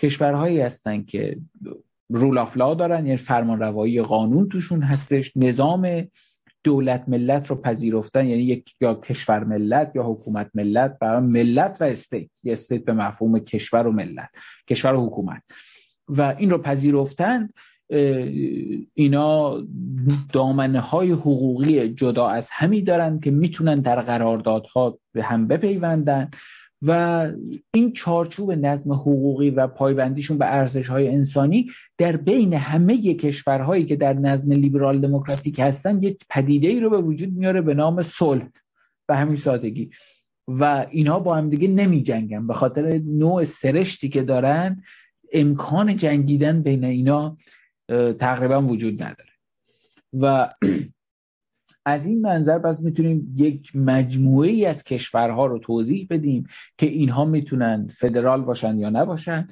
کشورهایی 0.00 0.60
هستند 0.60 1.06
که 1.06 1.38
rule 2.08 2.38
of 2.38 2.56
law 2.56 2.74
دارن 2.74 3.06
یعنی 3.06 3.16
فرمان 3.16 3.60
روایی 3.60 4.02
قانون 4.02 4.48
توشون 4.48 4.82
هستش. 4.82 5.32
نظام 5.36 6.08
دولت 6.64 7.04
ملت 7.08 7.50
رو 7.50 7.56
پذیرفتن 7.56 8.26
یعنی 8.26 8.42
یک 8.42 8.74
یا 8.80 8.94
کشور 8.94 9.44
ملت 9.44 9.92
یا 9.94 10.02
حکومت 10.02 10.50
ملت 10.54 10.98
برای 10.98 11.20
ملت 11.20 11.76
و 11.80 11.84
state 11.84 12.30
یه 12.42 12.52
state 12.52 12.84
به 12.84 12.92
مفهوم 12.92 13.38
کشور 13.38 13.86
و 13.86 13.92
ملت 13.92 14.28
کشور 14.68 14.94
و 14.94 15.06
حکومت. 15.06 15.42
و 16.08 16.34
این 16.38 16.50
رو 16.50 16.58
پذیرفتن 16.58 17.48
اینا 18.94 19.62
دامنه 20.32 20.80
های 20.80 21.10
حقوقی 21.10 21.88
جدا 21.88 22.28
از 22.28 22.48
همی 22.52 22.82
دارن 22.82 23.20
که 23.20 23.30
می‌تونن 23.30 23.74
در 23.74 24.00
قراردادها 24.00 24.98
به 25.12 25.22
هم 25.22 25.48
بپیوندن 25.48 26.30
و 26.82 27.32
این 27.74 27.92
چارچوب 27.92 28.52
نظم 28.52 28.92
حقوقی 28.92 29.50
و 29.50 29.66
پایبندیشون 29.66 30.38
به 30.38 30.54
ارزش 30.54 30.88
های 30.88 31.08
انسانی 31.08 31.70
در 31.98 32.16
بین 32.16 32.54
همه 32.54 33.14
کشورهایی 33.14 33.84
که 33.84 33.96
در 33.96 34.12
نظم 34.12 34.52
لیبرال 34.52 35.00
دموکراتیک 35.00 35.58
هستن 35.58 36.02
یک 36.02 36.18
پدیده 36.30 36.68
ای 36.68 36.80
رو 36.80 36.90
به 36.90 36.98
وجود 36.98 37.32
میاره 37.32 37.60
به 37.60 37.74
نام 37.74 38.02
صلح 38.02 38.48
به 39.08 39.16
همین 39.16 39.36
سادگی. 39.36 39.90
و 40.48 40.86
اینها 40.90 41.18
با 41.18 41.34
هم 41.34 41.50
دیگه 41.50 41.68
نمی 41.68 42.02
جنگن 42.02 42.46
به 42.46 42.54
خاطر 42.54 43.00
نوع 43.04 43.44
سرشتی 43.44 44.08
که 44.08 44.22
دارن 44.22 44.82
امکان 45.32 45.96
جنگیدن 45.96 46.62
بین 46.62 46.84
اینا 46.84 47.36
تقریبا 48.18 48.62
وجود 48.62 49.02
نداره. 49.02 49.30
و 50.12 50.48
از 51.84 52.06
این 52.06 52.20
منظر 52.20 52.58
پس 52.58 52.80
می‌تونیم 52.80 53.34
یک 53.36 53.76
مجموعه 53.76 54.48
ای 54.48 54.66
از 54.66 54.84
کشورها 54.84 55.46
رو 55.46 55.58
توضیح 55.58 56.06
بدیم 56.10 56.46
که 56.78 56.86
اینها 56.86 57.24
می‌تونن 57.24 57.88
فدرال 57.98 58.42
باشن 58.42 58.78
یا 58.78 58.90
نباشن 58.90 59.48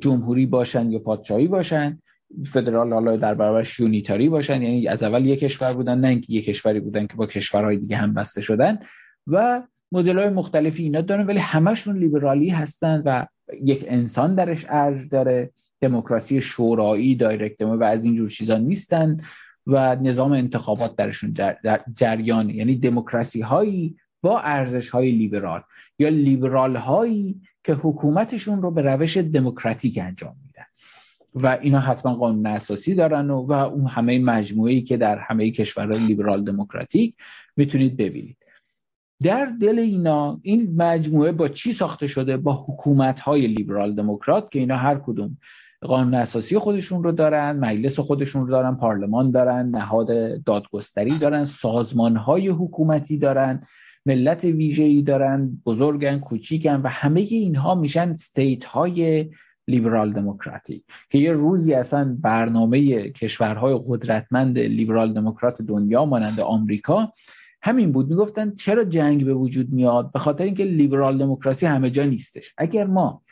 جمهوری 0.00 0.46
باشن 0.46 0.90
یا 0.90 0.98
پادشاهی 0.98 1.46
باشن 1.48 1.98
فدرال 2.46 2.92
حالا 2.92 3.16
در 3.16 3.34
برابرش 3.34 3.80
یونیتاری 3.80 4.28
باشن 4.28 4.62
یعنی 4.62 4.88
از 4.88 5.02
اول 5.02 5.26
یک 5.26 5.38
کشور 5.38 5.72
بودن 5.72 5.98
نه 5.98 6.08
اینکه 6.08 6.32
یک 6.32 6.44
کشوری 6.44 6.80
بودن 6.80 7.06
که 7.06 7.14
با 7.14 7.26
کشورهای 7.26 7.76
دیگه 7.76 7.96
هم 7.96 8.14
بسته 8.14 8.40
شدن. 8.40 8.78
و 9.26 9.62
مدل 9.92 10.18
های 10.18 10.28
مختلفی 10.28 10.82
اینا 10.82 11.00
دارن 11.00 11.26
ولی 11.26 11.38
همشون 11.38 11.98
لیبرالی 11.98 12.48
هستن 12.48 13.02
و 13.04 13.26
یک 13.62 13.84
انسان 13.88 14.34
درش 14.34 14.66
ارج 14.68 15.08
داره. 15.08 15.50
دموکراسی 15.80 16.40
شورایی 16.40 17.16
دایرکت 17.16 17.62
و 17.62 17.82
از 17.82 18.04
اینجور 18.04 18.30
چیزا 18.30 18.58
نیستن 18.58 19.20
و 19.66 19.96
نظام 19.96 20.32
انتخابات 20.32 20.96
درشون 20.96 21.30
در 21.32 21.80
جریان 21.96 22.50
یعنی 22.50 22.76
دموکراسی 22.76 23.40
هایی 23.40 23.96
با 24.22 24.40
ارزش 24.40 24.90
های 24.90 25.10
لیبرال 25.10 25.62
یا 25.98 26.08
لیبرال 26.08 26.76
هایی 26.76 27.40
که 27.64 27.72
حکومتشون 27.74 28.62
رو 28.62 28.70
به 28.70 28.82
روش 28.82 29.16
دموکراتیک 29.16 29.98
انجام 30.02 30.36
میدن. 30.46 30.64
و 31.34 31.58
اینا 31.62 31.80
حتما 31.80 32.14
قانون 32.14 32.46
اساسی 32.46 32.94
دارن 32.94 33.30
و, 33.30 33.46
و 33.46 33.52
اون 33.52 33.86
همه 33.86 34.18
مجموعه 34.18 34.80
که 34.80 34.96
در 34.96 35.18
همه 35.18 35.50
کشورهای 35.50 36.06
لیبرال 36.06 36.44
دموکراتیک 36.44 37.14
می‌تونید 37.56 37.96
ببینید. 37.96 38.36
در 39.22 39.44
دل 39.60 39.78
اینا 39.78 40.40
این 40.42 40.74
مجموعه 40.76 41.32
با 41.32 41.48
چی 41.48 41.72
ساخته 41.72 42.06
شده؟ 42.06 42.36
با 42.36 42.64
حکومت 42.68 43.20
های 43.20 43.46
لیبرال 43.46 43.94
دموکرات 43.94 44.50
که 44.50 44.58
اینا 44.58 44.76
هر 44.76 44.98
کدوم 44.98 45.38
قانون 45.86 46.14
اساسی 46.14 46.58
خودشون 46.58 47.04
رو 47.04 47.12
دارن 47.12 47.56
مجلس 47.56 48.00
خودشون 48.00 48.42
رو 48.42 48.50
دارن 48.50 48.74
پارلمان 48.74 49.30
دارن 49.30 49.68
نهاد 49.68 50.08
دادگستری 50.44 51.18
دارن 51.18 51.44
سازمان 51.44 52.16
های 52.16 52.48
حکومتی 52.48 53.18
دارن 53.18 53.62
ملت 54.06 54.44
ویژه‌ای 54.44 55.02
دارن 55.02 55.62
بزرگن 55.66 56.18
کوچیکن 56.18 56.80
و 56.84 56.88
همه 56.88 57.20
اینها 57.20 57.74
میشن 57.74 58.08
استیت 58.08 58.64
های 58.64 59.30
لیبرال 59.68 60.12
دموکراتیک 60.12 60.84
که 61.10 61.18
یه 61.18 61.32
روزی 61.32 61.74
اصلا 61.74 62.16
برنامه 62.20 63.10
کشورهای 63.10 63.80
قدرتمند 63.88 64.58
لیبرال 64.58 65.12
دموکرات 65.12 65.62
دنیا 65.62 66.04
مانند 66.04 66.40
آمریکا 66.40 67.12
همین 67.62 67.92
بود. 67.92 68.08
می‌گفتن 68.08 68.54
چرا 68.56 68.84
جنگ 68.84 69.24
به 69.24 69.34
وجود 69.34 69.72
میاد؟ 69.72 70.12
به 70.12 70.18
خاطر 70.18 70.44
اینکه 70.44 70.64
لیبرال 70.64 71.18
دموکراسی 71.18 71.66
همه 71.66 71.90
جا 71.90 72.04
نیستش. 72.04 72.54
اگر 72.58 72.86
ما 72.86 73.22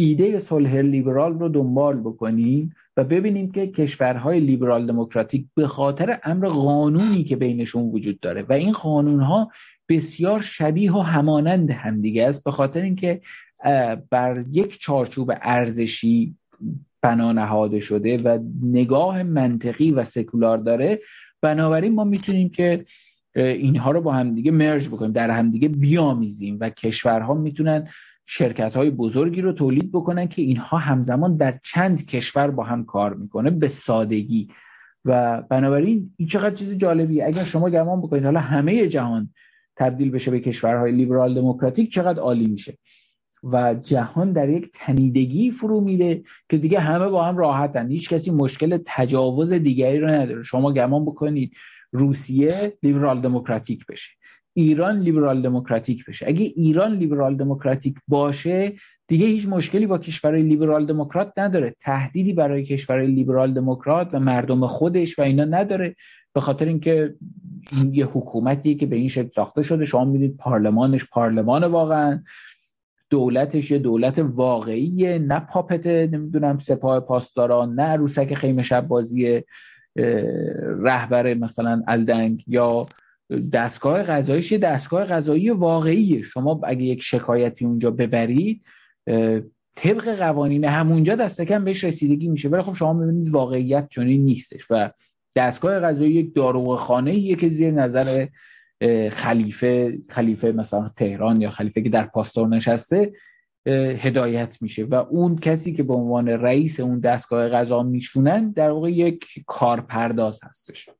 ایده 0.00 0.38
صلح 0.38 0.76
لیبرال 0.76 1.38
رو 1.38 1.48
دنبال 1.48 2.00
بکنیم 2.00 2.74
و 2.96 3.04
ببینیم 3.04 3.50
که 3.50 3.66
کشورهای 3.66 4.40
لیبرال 4.40 4.86
دموکراتیک 4.86 5.46
به 5.54 5.66
خاطر 5.66 6.18
امر 6.24 6.48
قانونی 6.48 7.24
که 7.24 7.36
بینشون 7.36 7.82
وجود 7.82 8.20
داره 8.20 8.42
و 8.42 8.52
این 8.52 8.72
قانونها 8.72 9.50
بسیار 9.88 10.40
شبیه 10.40 10.92
و 10.92 10.98
همانند 10.98 11.70
همدیگه 11.70 12.28
است 12.28 12.44
به 12.44 12.50
خاطر 12.50 12.80
اینکه 12.80 13.20
بر 14.10 14.44
یک 14.50 14.80
چارچوب 14.80 15.32
ارزشی 15.42 16.34
بنا 17.02 17.32
نهاده 17.32 17.80
شده 17.80 18.18
و 18.18 18.38
نگاه 18.62 19.22
منطقی 19.22 19.90
و 19.90 20.04
سکولار 20.04 20.58
داره. 20.58 21.00
بنابراین 21.42 21.94
ما 21.94 22.04
می‌تونیم 22.04 22.48
که 22.48 22.84
اینها 23.36 23.90
رو 23.90 24.00
با 24.00 24.12
همدیگه 24.12 24.50
مرج 24.50 24.88
بکنیم 24.88 25.12
در 25.12 25.30
همدیگه 25.30 25.68
بیامیزیم 25.68 26.56
و 26.60 26.70
کشورها 26.70 27.34
می‌تونن 27.34 27.88
شرکت 28.32 28.76
های 28.76 28.90
بزرگی 28.90 29.40
رو 29.40 29.52
تولید 29.52 29.92
بکنن 29.92 30.28
که 30.28 30.42
اینها 30.42 30.78
همزمان 30.78 31.36
در 31.36 31.58
چند 31.62 32.06
کشور 32.06 32.50
با 32.50 32.64
هم 32.64 32.84
کار 32.84 33.14
می‌کنه 33.14 33.50
به 33.50 33.68
سادگی. 33.68 34.48
و 35.04 35.42
بنابراین 35.42 36.14
این 36.16 36.28
چقدر 36.28 36.54
چیز 36.54 36.76
جالبی 36.78 37.22
اگر 37.22 37.44
شما 37.44 37.70
گمان 37.70 38.00
بکنید 38.00 38.24
حالا 38.24 38.40
همه 38.40 38.88
جهان 38.88 39.30
تبدیل 39.76 40.10
بشه 40.10 40.30
به 40.30 40.40
کشورهای 40.40 40.92
لیبرال 40.92 41.34
دموکراتیک 41.34 41.92
چقدر 41.92 42.20
عالی 42.20 42.46
میشه. 42.46 42.78
و 43.42 43.74
جهان 43.74 44.32
در 44.32 44.48
یک 44.48 44.70
تنیدگی 44.74 45.50
فرو 45.50 45.80
میره 45.80 46.22
که 46.50 46.56
دیگه 46.56 46.80
همه 46.80 47.08
با 47.08 47.24
هم 47.24 47.36
راحتن. 47.36 47.88
هیچ 47.88 48.08
کسی 48.08 48.30
مشکل 48.30 48.78
تجاوز 48.86 49.52
دیگری 49.52 49.98
رو 49.98 50.08
نداره. 50.08 50.42
شما 50.42 50.72
گمان 50.72 51.04
بکنید 51.04 51.52
روسیه 51.92 52.78
لیبرال 52.82 53.20
دموکراتیک 53.20 53.86
بشه. 53.86 54.10
ایران 54.54 55.00
لیبرال 55.00 55.42
دموکراتیک 55.42 56.04
بشه. 56.04 56.26
اگه 56.28 56.52
ایران 56.56 56.94
لیبرال 56.94 57.36
دموکراتیک 57.36 57.96
باشه 58.08 58.72
دیگه 59.08 59.26
هیچ 59.26 59.48
مشکلی 59.48 59.86
با 59.86 59.98
کشورهای 59.98 60.42
لیبرال 60.42 60.86
دموکرات 60.86 61.32
نداره. 61.36 61.74
تهدیدی 61.80 62.32
برای 62.32 62.64
کشورهای 62.64 63.06
لیبرال 63.06 63.52
دموکرات 63.52 64.08
و 64.12 64.20
مردم 64.20 64.66
خودش 64.66 65.18
و 65.18 65.22
اینا 65.22 65.44
نداره. 65.44 65.96
به 66.34 66.40
خاطر 66.40 66.64
اینکه 66.64 67.14
این 67.72 67.94
یه 67.94 68.06
حکومتیه 68.06 68.74
که 68.74 68.86
به 68.86 68.96
این 68.96 69.08
شکل 69.08 69.28
ساخته 69.28 69.62
شده. 69.62 69.84
شما 69.84 70.04
می‌دید 70.04 70.36
پارلمانش 70.36 71.06
پارلمان 71.12 71.64
واقعا. 71.64 72.22
دولتش 73.10 73.70
یه 73.70 73.78
دولت 73.78 74.18
واقعیه. 74.18 75.18
نه 75.18 75.40
پاپت 75.40 75.86
نمی‌دونم 75.86 76.58
سپاه 76.58 77.00
پاسداران 77.00 77.74
نه 77.74 77.82
عروسک 77.82 78.34
خیمه 78.34 78.62
شب 78.62 78.88
بازیه 78.88 79.44
رهبر 80.80 81.34
مثلا 81.34 81.82
الدنگ 81.88 82.44
یا 82.46 82.82
دستگاه 83.52 84.02
غذاییش 84.02 84.52
یه 84.52 84.58
دستگاه 84.58 85.04
غذایی 85.04 85.50
واقعیه. 85.50 86.22
شما 86.22 86.60
اگه 86.64 86.82
یک 86.82 87.02
شکایتی 87.02 87.64
اونجا 87.64 87.90
ببرید 87.90 88.62
طبق 89.76 90.16
قوانین 90.18 90.64
همونجا 90.64 91.14
دست 91.14 91.40
کم 91.40 91.64
بهش 91.64 91.84
رسیدگی 91.84 92.28
میشه. 92.28 92.48
ولی 92.48 92.62
خب 92.62 92.74
شما 92.74 92.92
می‌بینید 92.92 93.30
واقعیت 93.30 93.88
چنین 93.90 94.24
نیستش 94.24 94.66
و 94.70 94.90
دستگاه 95.36 95.80
غذایی 95.80 96.12
یک 96.12 96.34
داروخانه 96.34 97.12
خانه 97.12 97.34
که 97.34 97.48
زیر 97.48 97.70
نظر 97.70 98.26
خلیفه 99.10 99.98
خلیفه 100.08 100.52
مثلا 100.52 100.90
تهران 100.96 101.40
یا 101.40 101.50
خلیفه 101.50 101.82
که 101.82 101.88
در 101.88 102.06
پاستور 102.06 102.48
نشسته 102.48 103.12
هدایت 103.98 104.62
میشه 104.62 104.84
و 104.84 104.94
اون 104.94 105.36
کسی 105.36 105.72
که 105.72 105.82
به 105.82 105.94
عنوان 105.94 106.28
رئیس 106.28 106.80
اون 106.80 107.00
دستگاه 107.00 107.48
غذا 107.48 107.82
میشونن 107.82 108.50
در 108.50 108.70
واقع 108.70 108.90
یک 108.90 109.24
کارپرداز 109.46 110.40
هستش. 110.44 110.90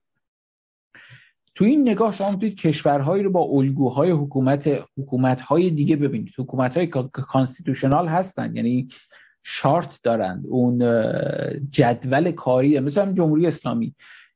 تو 1.55 1.65
این 1.65 1.89
نگاه 1.89 2.13
شما 2.13 2.31
می‌تونید 2.31 2.57
کشورهایی 2.57 3.23
رو 3.23 3.31
با 3.31 3.41
الگوهای 3.41 4.11
حکومت 4.11 4.71
حکومتهای 4.99 5.71
دیگه 5.71 5.97
ببینید. 5.97 6.35
حکومتهای 6.39 6.87
کانستیتوشنال 7.13 8.09
هستن 8.09 8.57
یعنی 8.57 8.89
شارت 9.43 10.01
دارند. 10.03 10.45
اون 10.49 10.79
جدول 11.71 12.33
کاری 12.33 12.81
مثلا 12.81 13.13
جمهوری 13.13 13.47
اسلامی. 13.47 13.95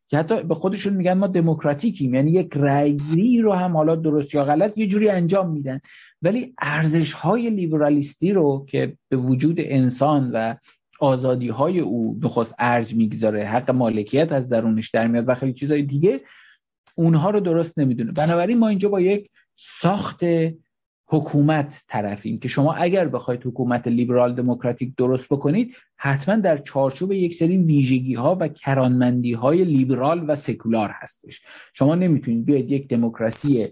که 0.09 0.19
حتی 0.19 0.43
به 0.43 0.55
خودشون 0.55 0.95
میگن 0.95 1.13
ما 1.13 1.27
دموکراتیکیم 1.27 2.15
یعنی 2.15 2.31
یک 2.31 2.49
رأیگیری 2.57 3.43
رو 3.43 3.53
هم 3.53 3.77
حالا 3.77 3.97
درست 3.97 4.35
یا 4.35 4.45
غلط 4.45 4.79
یه 4.79 4.87
جوری 4.87 5.09
انجام 5.09 5.51
میدن. 5.51 5.81
ولی 6.23 6.55
ارزش 6.59 7.13
های 7.13 7.51
لیبرالیستی 7.51 8.33
رو 8.33 8.67
که 8.69 8.97
به 9.09 9.17
وجود 9.17 9.57
انسان 9.59 10.31
و 10.31 10.55
آزادی 11.01 11.49
های 11.49 11.81
او 11.81 12.19
نخست 12.23 12.55
ارج 12.59 12.95
می‌گذاره 12.95 13.45
حق 13.45 13.71
مالکیت 13.71 14.33
از 14.33 14.49
درونش 14.49 14.91
در 14.91 15.07
میاد 15.07 15.29
و 15.29 15.35
خیلی 15.35 15.53
چیزهای 15.53 15.83
دیگه 15.83 16.21
اونها 16.95 17.31
رو 17.31 17.41
درست 17.41 17.79
نمی‌دونه. 17.79 18.13
بنابراین 18.13 18.59
ما 18.59 18.69
اینجا 18.69 18.89
با 18.89 19.01
یک 19.01 19.31
ساخت 19.57 20.21
حکومت 21.07 21.83
طرفیم 21.89 22.39
که 22.39 22.49
شما 22.49 22.75
اگر 22.75 23.09
بخواید 23.09 23.47
حکومت 23.47 23.89
لیبرال 23.89 24.35
دموکراتیک 24.35 24.93
درست 24.97 25.33
بکنید 25.33 25.75
حتما 25.97 26.37
در 26.37 26.59
چارچوب 26.59 27.13
یک 27.13 27.35
سری 27.35 27.59
ویژگی 27.59 28.15
ها 28.15 28.37
و 28.41 28.49
کرانمندی 28.49 29.33
های 29.33 29.65
لیبرال 29.65 30.25
و 30.29 30.35
سکولار 30.35 30.91
هستش. 30.93 31.43
شما 31.75 31.95
نمی‌تونید 31.95 32.45
بیاید 32.45 32.71
یک 32.71 32.89
دموکراسی 32.89 33.69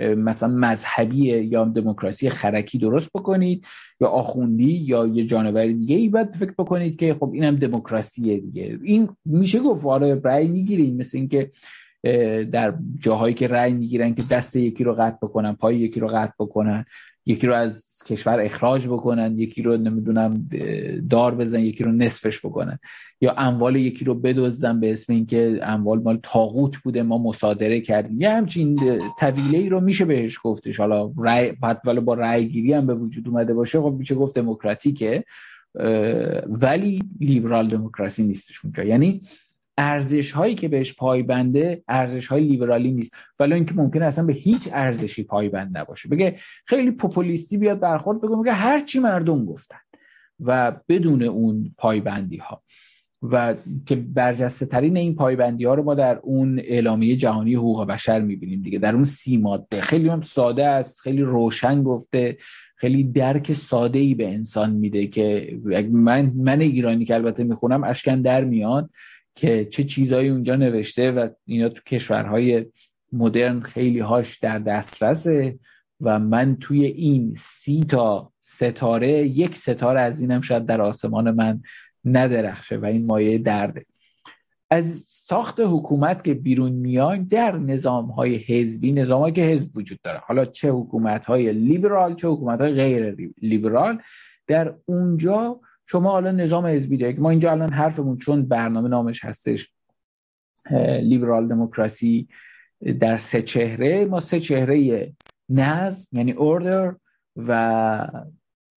مثلا 0.00 0.54
مذهبی 0.54 1.16
یا 1.26 1.64
دموکراسی 1.64 2.28
خرکی 2.28 2.78
درست 2.78 3.10
بکنید 3.14 3.66
یا 4.00 4.08
آخوندی 4.08 4.72
یا 4.72 5.06
یه 5.06 5.26
جانور 5.26 5.66
دیگه 5.66 5.96
ای 5.96 6.08
باید 6.08 6.36
فکر 6.36 6.52
بکنید 6.58 6.98
که 6.98 7.14
خب 7.14 7.30
اینم 7.34 7.56
دموکراسیه 7.56 8.38
دیگه. 8.38 8.78
این 8.82 9.08
میشه 9.24 9.60
گفت 9.60 9.84
آره 9.84 10.20
رأی 10.24 10.48
می‌گیریم 10.48 10.96
مثل 10.96 11.18
اینکه 11.18 11.50
در 12.52 12.74
جاهایی 13.00 13.34
که 13.34 13.48
رأی 13.48 13.72
می‌گیرن 13.72 14.14
که 14.14 14.22
دست 14.30 14.56
یکی 14.56 14.84
رو 14.84 14.94
قطع 14.94 15.16
بکنن 15.22 15.52
پای 15.52 15.76
یکی 15.76 16.00
رو 16.00 16.08
قطع 16.08 16.32
بکنن 16.38 16.84
یکی 17.26 17.46
رو 17.46 17.54
از 17.54 17.84
کشور 18.06 18.40
اخراج 18.40 18.88
بکنن 18.88 19.38
یکی 19.38 19.62
رو 19.62 19.76
نمی‌دونم 19.76 20.46
دار 21.10 21.34
بزن 21.34 21.60
یکی 21.60 21.84
رو 21.84 21.92
نصفش 21.92 22.46
بکنن. 22.46 22.78
یا 23.20 23.34
اموال 23.38 23.76
یکی 23.76 24.04
رو 24.04 24.14
بدزدن 24.14 24.80
به 24.80 24.92
اسم 24.92 25.12
اینکه 25.12 25.60
اموال 25.62 26.02
مال 26.02 26.18
تاغوت 26.22 26.76
بوده 26.76 27.02
ما 27.02 27.18
مصادره 27.18 27.80
کردیم. 27.80 28.20
یه 28.20 28.30
همچین 28.30 28.76
طویله 29.20 29.58
ای 29.58 29.68
رو 29.68 29.80
میشه 29.80 30.04
بهش 30.04 30.38
گفتش. 30.42 30.80
حالا 30.80 31.12
رأی 31.18 31.52
ولی 31.84 32.00
با 32.00 32.14
رأی 32.14 32.48
گیری 32.48 32.72
هم 32.72 32.86
به 32.86 32.94
وجود 32.94 33.28
اومده 33.28 33.54
باشه 33.54 33.80
خب 33.80 33.94
میشه 33.98 34.14
گفت 34.14 34.34
دموکراتیکه 34.34 35.24
ولی 36.46 37.02
لیبرال 37.20 37.68
دموکراسی 37.68 38.22
نیستش 38.22 38.64
اونجا. 38.64 38.84
یعنی 38.84 39.22
ارزش 39.78 40.32
هایی 40.32 40.54
که 40.54 40.68
بهش 40.68 40.94
پایبنده 40.94 41.82
ارزش 41.88 42.26
های 42.26 42.44
لیبرالی 42.44 42.92
نیست. 42.92 43.14
ولی 43.38 43.54
اینکه 43.54 43.74
ممکنه 43.74 44.04
اصلا 44.04 44.24
به 44.24 44.32
هیچ 44.32 44.68
ارزشی 44.72 45.22
پایبند 45.22 45.78
نباشه. 45.78 46.08
بگه 46.08 46.36
خیلی 46.66 46.90
پوپولیستی 46.90 47.56
بیاد 47.56 47.80
برخورد 47.80 48.20
بگه 48.20 48.36
میگه 48.36 48.52
هر 48.52 48.80
چی 48.80 48.98
مردم 48.98 49.44
گفتن 49.44 49.78
و 50.40 50.76
بدون 50.88 51.22
اون 51.22 51.74
پایبندی 51.78 52.36
ها 52.36 52.62
و 53.22 53.54
که 53.86 53.96
برجسته 53.96 54.66
ترین 54.66 54.96
این 54.96 55.14
پایبندی 55.14 55.64
ها 55.64 55.74
رو 55.74 55.82
ما 55.82 55.94
در 55.94 56.18
اون 56.22 56.58
اعلامیه 56.58 57.16
جهانی 57.16 57.54
حقوق 57.54 57.86
بشر 57.86 58.20
می‌بینیم 58.20 58.62
دیگه. 58.62 58.78
در 58.78 58.94
اون 58.94 59.04
سی 59.04 59.36
ماده. 59.36 59.80
خیلی 59.80 60.08
هم 60.08 60.20
ساده 60.20 60.66
است 60.66 61.00
خیلی 61.00 61.22
روشن 61.22 61.82
گفته 61.82 62.36
خیلی 62.76 63.04
درک 63.04 63.52
ساده 63.52 63.98
ای 63.98 64.14
به 64.14 64.28
انسان 64.28 64.70
میده 64.70 65.06
که 65.06 65.56
من 65.92 66.32
من 66.36 66.60
ایرانی 66.60 67.04
که 67.04 67.14
البته 67.14 67.44
می‌خونم 67.44 67.84
اشکن 67.84 68.20
در 68.20 68.44
میاد. 68.44 68.90
که 69.34 69.64
چه 69.64 69.84
چیزایی 69.84 70.28
اونجا 70.28 70.56
نوشته 70.56 71.10
و 71.10 71.28
اینا 71.46 71.68
تو 71.68 71.80
کشورهای 71.86 72.66
مدرن 73.12 73.60
خیلی 73.60 74.00
هاش 74.00 74.38
در 74.38 74.58
دسترسه 74.58 75.58
و 76.00 76.18
من 76.18 76.56
توی 76.56 76.84
این 76.84 77.34
سی 77.38 77.84
تا 77.88 78.32
ستاره 78.40 79.10
یک 79.26 79.56
ستاره 79.56 80.00
از 80.00 80.20
اینم 80.20 80.40
شاید 80.40 80.66
در 80.66 80.80
آسمان 80.80 81.30
من 81.30 81.62
ندرخشه 82.04 82.76
و 82.76 82.84
این 82.84 83.06
مایه 83.06 83.38
درده. 83.38 83.86
از 84.70 85.04
ساخت 85.08 85.60
حکومت 85.60 86.24
که 86.24 86.34
بیرون 86.34 86.72
میایم 86.72 87.24
در 87.24 87.56
نظام 87.58 88.06
های 88.06 88.36
حزبی 88.36 88.92
نظام 88.92 89.30
که 89.30 89.42
حزب 89.42 89.76
وجود 89.76 89.98
داره. 90.04 90.18
حالا 90.26 90.44
چه 90.44 90.70
حکومت 90.70 91.24
های 91.24 91.52
لیبرال 91.52 92.14
چه 92.14 92.28
حکومت 92.28 92.60
های 92.60 92.72
غیر 92.72 93.32
لیبرال 93.42 93.98
در 94.46 94.74
اونجا 94.84 95.60
شما 95.86 96.10
حالا 96.10 96.32
نظام 96.32 96.66
حزبی 96.66 96.96
دارید 96.96 97.20
ما 97.20 97.30
اینجا 97.30 97.50
الان 97.50 97.72
حرفمون 97.72 98.18
چون 98.18 98.46
برنامه 98.46 98.88
نامش 98.88 99.24
هستش 99.24 99.72
لیبرال 101.00 101.48
دموکراسی 101.48 102.28
در 103.00 103.16
سه 103.16 103.42
چهره 103.42 104.04
ما 104.04 104.20
سه 104.20 104.40
چهره 104.40 105.12
نظم 105.48 106.08
یعنی 106.12 106.32
اوردر 106.32 106.94
و 107.36 108.08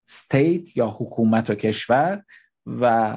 ستیت 0.09 0.77
یا 0.77 0.87
حکومت 0.87 1.49
و 1.49 1.55
کشور 1.55 2.23
و 2.65 3.15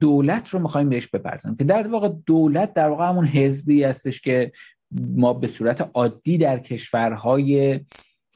دولت 0.00 0.48
رو 0.48 0.58
می‌خوایم 0.58 0.88
بهش 0.88 1.06
بپردازیم. 1.06 1.56
که 1.56 1.64
در 1.64 1.88
واقع 1.88 2.08
دولت 2.26 2.74
در 2.74 2.88
واقع 2.88 3.08
همون 3.08 3.26
حزبی 3.26 3.84
هستش 3.84 4.20
که 4.20 4.52
ما 4.90 5.32
به 5.32 5.46
صورت 5.46 5.90
عادی 5.94 6.38
در 6.38 6.58
کشورهای 6.58 7.80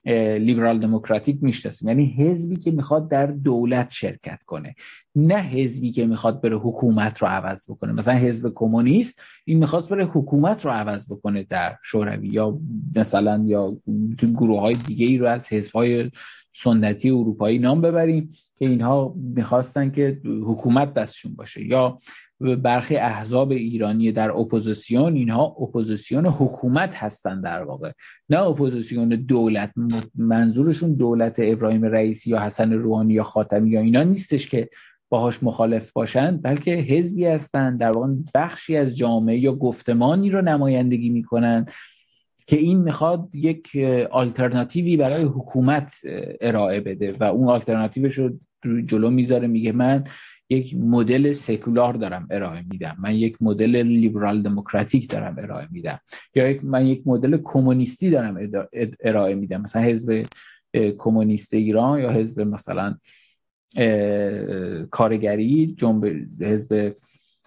لیبرال 0.04 0.78
دموکراتیک 0.78 1.38
می‌شناسیم. 1.40 1.88
یعنی 1.88 2.14
حزبی 2.18 2.56
که 2.56 2.70
می‌خواد 2.70 3.10
در 3.10 3.26
دولت 3.26 3.90
شرکت 3.90 4.42
کنه. 4.46 4.74
نه 5.16 5.36
حزبی 5.36 5.90
که 5.90 6.06
می‌خواد 6.06 6.40
بره 6.40 6.56
حکومت 6.56 7.22
رو 7.22 7.28
عوض 7.28 7.70
بکنه. 7.70 7.92
مثلا 7.92 8.14
حزب 8.14 8.52
کمونیست 8.54 9.20
این 9.44 9.58
می‌خواست 9.58 9.88
بره 9.88 10.04
حکومت 10.04 10.64
رو 10.64 10.70
عوض 10.70 11.12
بکنه 11.12 11.42
در 11.42 11.76
شوروی 11.84 12.28
یا 12.28 12.58
مثلا 12.96 13.44
یا 13.46 13.76
گروه 14.20 14.60
های 14.60 14.74
دیگه 14.74 15.06
ای 15.06 15.18
رو 15.18 15.26
از 15.26 15.52
حزب 15.52 15.72
های 15.72 16.10
سنتی 16.54 17.10
اروپایی 17.10 17.58
نام 17.58 17.80
ببریم 17.80 18.32
که 18.58 18.66
اینها 18.66 19.14
می‌خواستن 19.16 19.90
که 19.90 20.20
حکومت 20.24 20.94
دستشون 20.94 21.34
باشه. 21.34 21.66
یا 21.66 21.98
برخی 22.42 22.96
احزاب 22.96 23.50
ایرانی 23.50 24.12
در 24.12 24.30
اپوزیسیون 24.30 25.14
اینها 25.14 25.44
اپوزیسیون 25.44 26.26
حکومت 26.26 26.94
هستن 26.94 27.40
در 27.40 27.62
واقع. 27.62 27.92
نه 28.30 28.38
اپوزیسیون 28.38 29.08
دولت 29.08 29.72
منظورشون 30.14 30.94
دولت 30.94 31.34
ابراهیم 31.38 31.84
رئیسی 31.84 32.30
یا 32.30 32.40
حسن 32.40 32.72
روحانی 32.72 33.14
یا 33.14 33.22
خاتمی 33.22 33.70
یا 33.70 33.80
اینا 33.80 34.02
نیستش 34.02 34.48
که 34.48 34.68
باهاش 35.08 35.42
مخالف 35.42 35.92
باشند 35.92 36.42
بلکه 36.42 36.70
حزبی 36.70 37.26
هستند 37.26 37.80
در 37.80 37.90
واقع 37.90 38.08
بخشی 38.34 38.76
از 38.76 38.96
جامعه 38.96 39.38
یا 39.38 39.54
گفتمانی 39.54 40.30
رو 40.30 40.42
نمایندگی 40.42 41.10
می‌کنن 41.10 41.66
که 42.46 42.56
این 42.56 42.78
می‌خواد 42.78 43.28
یک 43.34 43.76
آلترناتیوی 44.10 44.96
برای 44.96 45.22
حکومت 45.22 45.92
ارائه 46.40 46.80
بده 46.80 47.12
و 47.20 47.24
اون 47.24 47.48
آلترناتیوش 47.48 48.18
رو 48.18 48.30
جلو 48.86 49.10
می‌ذاره 49.10 49.46
میگه 49.46 49.72
من 49.72 50.04
یک 50.52 50.74
مدل 50.76 51.32
سکولار 51.32 51.94
دارم 51.94 52.26
ارائه 52.30 52.62
میدم. 52.70 52.96
من 52.98 53.14
یک 53.14 53.36
مدل 53.40 53.82
لیبرال 53.82 54.42
دموکراتیک 54.42 55.10
دارم 55.10 55.36
ارائه 55.38 55.68
میدم. 55.70 56.00
یا 56.34 56.48
یک 56.48 56.64
من 56.64 56.86
یک 56.86 57.02
مدل 57.06 57.38
کمونیستی 57.44 58.10
دارم 58.10 58.50
ارائه 59.00 59.34
میدم. 59.34 59.60
مثلا 59.62 59.82
حزب 59.82 60.22
کمونیست 60.98 61.54
ایران 61.54 62.00
یا 62.00 62.10
حزب 62.10 62.40
مثلا 62.40 62.94
کارگری 64.90 65.66
جنب 65.78 66.04
حزب 66.40 66.96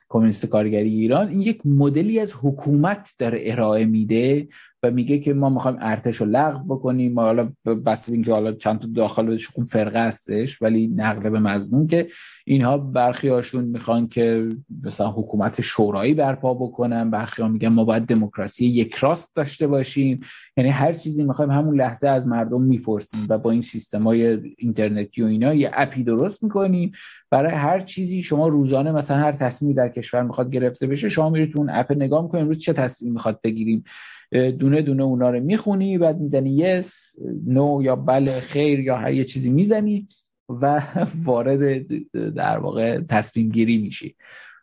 کمونیست 0.10 0.46
کارگری 0.46 0.90
ایران. 0.90 1.30
این 1.30 1.42
یک 1.42 1.66
مدلی 1.66 2.20
از 2.20 2.34
حکومت 2.42 3.14
داره 3.20 3.40
ارائه 3.46 3.86
میده 3.86 4.48
و 4.86 4.92
میگه 4.92 5.20
که 5.20 5.34
ما 5.34 5.50
می‌خوایم 5.50 5.78
ارتش 5.82 6.16
رو 6.16 6.26
لغو 6.26 6.76
بکنیم. 6.76 7.14
ما 7.14 7.22
حالا 7.22 7.52
بس 7.86 8.10
اینکه 8.10 8.32
حالا 8.32 8.52
چند 8.52 8.80
تا 8.80 8.88
داخلش 8.96 9.48
خون 9.48 9.66
فرقه 9.66 10.08
هستش 10.08 10.62
ولی 10.62 10.88
نقل 10.88 11.30
به 11.30 11.40
مضمون 11.40 11.88
که 11.88 12.08
اینها 12.46 12.78
برخی 12.78 13.28
هاشون 13.28 13.64
می‌خوان 13.64 14.08
که 14.08 14.50
مثلا 14.84 15.12
حکومت 15.12 15.62
شورایی 15.62 16.14
برپا 16.14 16.54
بکنن. 16.54 17.10
برخی 17.10 17.42
ها 17.42 17.48
میگن 17.48 17.68
ما 17.68 17.84
باید 17.84 18.04
دموکراسی 18.04 18.66
یک 18.66 18.96
راست 18.96 19.36
داشته 19.36 19.68
باشیم. 19.68 20.20
یعنی 20.58 20.70
هر 20.70 20.94
چیزی 20.94 21.24
می‌خوایم 21.24 21.52
همون 21.52 21.82
لحظه 21.82 22.08
از 22.08 22.28
مردم 22.28 22.62
می‌پرسیم 22.62 23.20
و 23.30 23.38
با 23.38 23.52
این 23.52 23.62
سیستم 23.62 24.04
های 24.04 24.40
اینترنتی 24.58 25.22
و 25.22 25.26
اینا 25.26 25.54
یه 25.54 25.72
اپی 25.74 26.04
درست 26.04 26.44
می‌کنیم. 26.44 26.92
برای 27.30 27.52
هر 27.52 27.80
چیزی 27.80 28.24
شما 28.24 28.48
روزانه 28.48 28.92
مثلا 28.92 29.18
هر 29.18 29.32
تصمیمی 29.32 29.74
در 29.74 29.90
کشور 29.90 30.24
می‌خواد 30.24 30.52
گرفته 30.52 30.88
بشه 30.88 31.10
شما 31.10 31.30
میرید 31.30 31.58
اون 31.58 31.70
اپ 31.70 31.92
نگاه 31.92 32.24
می‌کنید 32.24 32.42
امروز 32.42 32.58
چه 32.58 32.74
تصمیمی 32.74 33.14
می‌خواد 33.14 33.40
بگیریم؟ 33.44 33.84
دونه 34.32 34.82
دونه 34.82 35.04
اونا 35.04 35.30
رو 35.30 35.40
می‌خونی 35.40 35.98
بعد 35.98 36.20
می‌زنی 36.20 36.52
یس 36.52 37.16
نو 37.48 37.80
یا 37.84 37.96
بله 37.96 38.32
خیر 38.32 38.80
یا 38.80 38.98
هر 38.98 39.14
یه 39.14 39.24
چیزی 39.24 39.50
می‌زنی 39.50 40.08
و 40.50 40.82
وارد 41.26 41.88
در 42.36 42.58
واقع 42.58 43.00
تصمیم 43.10 43.50
گیری 43.50 43.78
میشی. 43.78 44.16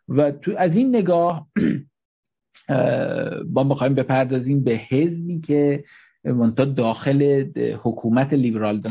و 0.07 0.31
تو 0.31 0.51
از 0.57 0.75
این 0.75 0.95
نگاه 0.95 1.47
ما 3.53 3.63
می‌خوایم 3.63 3.95
بپردازیم 3.95 4.63
به 4.63 4.71
حزبی 4.71 5.39
که 5.39 5.83
منتها 6.25 6.65
داخل 6.65 7.45
حکومت 7.83 8.33
لیبرال 8.33 8.81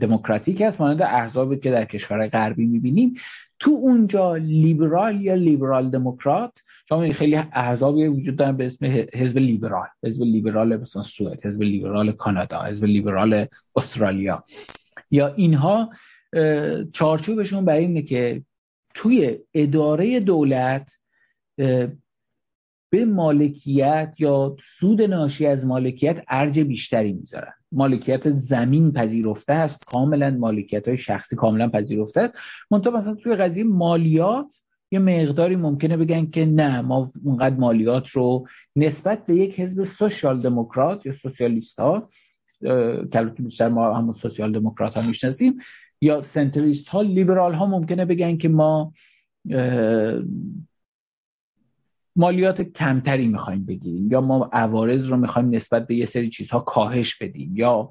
دموکراتیک 0.00 0.60
هست 0.60 0.80
مانند 0.80 1.02
احزابی 1.02 1.56
که 1.56 1.70
در 1.70 1.84
کشور 1.84 2.28
غربی 2.28 2.66
می‌بینیم. 2.66 3.14
تو 3.58 3.70
اونجا 3.70 4.36
لیبرال 4.36 5.20
یا 5.20 5.34
لیبرال 5.34 5.90
دموکرات؟ 5.90 6.62
شما 6.88 7.12
خیلی 7.12 7.36
احزابی 7.36 8.06
وجود 8.06 8.36
دارن 8.36 8.56
به 8.56 8.66
اسم 8.66 8.86
حزب 9.14 9.38
لیبرال. 9.38 9.86
حزب 10.04 10.22
لیبرال 10.22 10.76
مثلا 10.76 11.02
سوئد 11.02 11.46
حزب 11.46 11.62
لیبرال 11.62 12.12
کانادا 12.12 12.62
حزب 12.62 12.84
لیبرال 12.84 13.46
استرالیا. 13.76 14.44
یا 15.10 15.34
اینها 15.34 15.90
چارچوبشون 16.92 17.64
برای 17.64 17.84
اینه 17.84 18.02
که 18.02 18.42
توی 18.94 19.38
اداره 19.54 20.20
دولت 20.20 20.92
به 22.90 23.04
مالکیت 23.04 24.14
یا 24.18 24.56
سود 24.60 25.02
ناشی 25.02 25.46
از 25.46 25.66
مالکیت 25.66 26.24
ارج 26.28 26.60
بیشتری 26.60 27.12
می‌ذارن. 27.12 27.52
مالکیت 27.72 28.30
زمین 28.30 28.92
پذیرفته 28.92 29.52
است 29.52 29.84
کاملا 29.86 30.30
مالکیت 30.30 30.88
های 30.88 30.98
شخصی 30.98 31.36
کاملا 31.36 31.68
پذیرفته 31.68 32.20
است. 32.20 32.34
منتها 32.70 32.98
مثلا 32.98 33.14
توی 33.14 33.36
قضیه 33.36 33.64
مالیات 33.64 34.62
یه 34.90 34.98
مقداری 34.98 35.56
ممکنه 35.56 35.96
بگن 35.96 36.26
که 36.26 36.46
نه 36.46 36.80
ما 36.80 37.12
اونقدر 37.24 37.56
مالیات 37.56 38.08
رو 38.08 38.48
نسبت 38.76 39.26
به 39.26 39.36
یک 39.36 39.60
حزب 39.60 39.82
سوشال 39.82 40.40
دموکرات 40.42 41.06
یا 41.06 41.12
سوسیالیست 41.12 41.80
ها 41.80 42.08
که 43.12 43.32
بیشتر 43.38 43.68
ما 43.68 43.94
همون 43.94 44.12
سوسیال 44.12 44.52
دموکرات 44.52 44.98
ها 44.98 45.08
می‌شناسیم 45.08 45.58
یا 46.00 46.22
سنتریست 46.22 46.88
ها 46.88 47.02
لیبرال 47.02 47.54
ها 47.54 47.66
ممکنه 47.66 48.04
بگن 48.04 48.36
که 48.36 48.48
ما 48.48 48.92
مالیات 52.16 52.62
کمتری 52.62 53.28
می‌خوایم 53.28 53.64
بگیریم 53.64 54.12
یا 54.12 54.20
ما 54.20 54.50
عوارض 54.52 55.06
رو 55.06 55.16
می‌خوایم 55.16 55.54
نسبت 55.54 55.86
به 55.86 55.94
یه 55.94 56.04
سری 56.04 56.30
چیزها 56.30 56.60
کاهش 56.60 57.14
بدیم 57.14 57.56
یا 57.56 57.90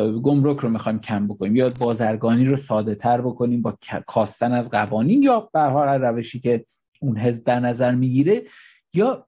گمرک 0.00 0.58
رو 0.58 0.68
می‌خوایم 0.68 0.98
کم 0.98 1.28
بکنیم. 1.28 1.56
یا 1.56 1.68
بازرگانی 1.80 2.44
رو 2.44 2.56
ساده 2.56 2.94
تر 2.94 3.20
بکنیم 3.20 3.62
با 3.62 3.78
کاستن 4.06 4.52
از 4.52 4.70
قوانین 4.70 5.22
یا 5.22 5.50
به 5.52 5.60
هر 5.60 5.98
روشی 5.98 6.40
که 6.40 6.66
اون 7.00 7.18
حزب 7.18 7.44
در 7.44 7.60
نظر 7.60 7.94
می‌گیره. 7.94 8.42
یا 8.94 9.26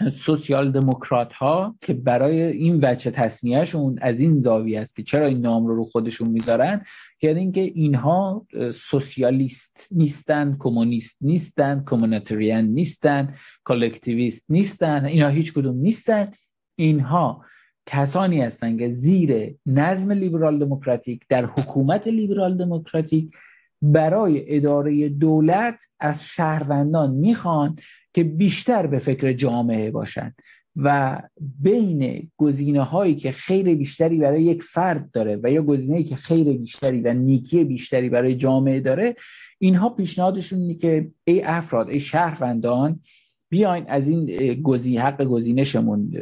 سوسیال 0.12 0.72
دموکرات 0.72 1.32
ها 1.32 1.76
که 1.80 1.94
برای 1.94 2.42
این 2.42 2.78
وجه 2.82 3.10
تصمیهشون 3.10 3.98
از 4.02 4.20
این 4.20 4.40
زاویه 4.40 4.80
است 4.80 4.96
که 4.96 5.02
چرا 5.02 5.26
این 5.26 5.40
نام 5.40 5.66
رو 5.66 5.76
رو 5.76 5.84
خودشون 5.84 6.28
می‌ذارن 6.28 6.84
یعنی 7.22 7.40
اینکه 7.40 7.60
اینها 7.60 8.46
سوسیالیست 8.74 9.88
نیستن 9.90 10.56
کمونیست 10.58 11.16
نیستن 11.20 11.84
کمونیتریان 11.86 12.64
نیستن 12.64 13.34
کلکتیویست 13.64 14.46
نیستن 14.48 15.04
اینها 15.04 15.28
هیچ 15.28 15.52
کدوم 15.52 15.76
نیستن. 15.76 16.32
اینها 16.78 17.44
کسانی 17.86 18.40
هستند 18.40 18.78
که 18.78 18.88
زیر 18.88 19.54
نظم 19.66 20.12
لیبرال 20.12 20.58
دموکراتیک 20.58 21.22
در 21.28 21.44
حکومت 21.44 22.06
لیبرال 22.06 22.56
دموکراتیک 22.56 23.36
برای 23.82 24.56
اداره 24.56 25.08
دولت 25.08 25.82
از 26.00 26.24
شهروندان 26.24 27.10
می‌خوان 27.10 27.76
که 28.14 28.24
بیشتر 28.24 28.86
به 28.86 28.98
فکر 28.98 29.32
جامعه 29.32 29.90
باشند 29.90 30.36
و 30.76 31.22
بین 31.60 32.30
گزینه 32.36 32.82
هایی 32.82 33.14
که 33.14 33.32
خیر 33.32 33.74
بیشتری 33.74 34.18
برای 34.18 34.42
یک 34.42 34.62
فرد 34.62 35.10
داره 35.10 35.40
و 35.42 35.50
یا 35.50 35.62
گزینه 35.62 36.02
که 36.02 36.16
خیر 36.16 36.58
بیشتری 36.58 37.00
و 37.00 37.14
نیکی 37.14 37.64
بیشتری 37.64 38.08
برای 38.08 38.36
جامعه 38.36 38.80
داره 38.80 39.16
اینها 39.58 39.88
پیشنهادشون 39.88 40.58
اینه 40.58 40.74
که 40.74 41.10
ای 41.24 41.42
افراد 41.42 41.88
ای 41.88 42.00
شهروندان 42.00 43.00
بیاین 43.48 43.84
از 43.88 44.08
این 44.08 44.54
گزینه 44.62 45.00
حق 45.00 45.24
گزینشمون 45.24 46.12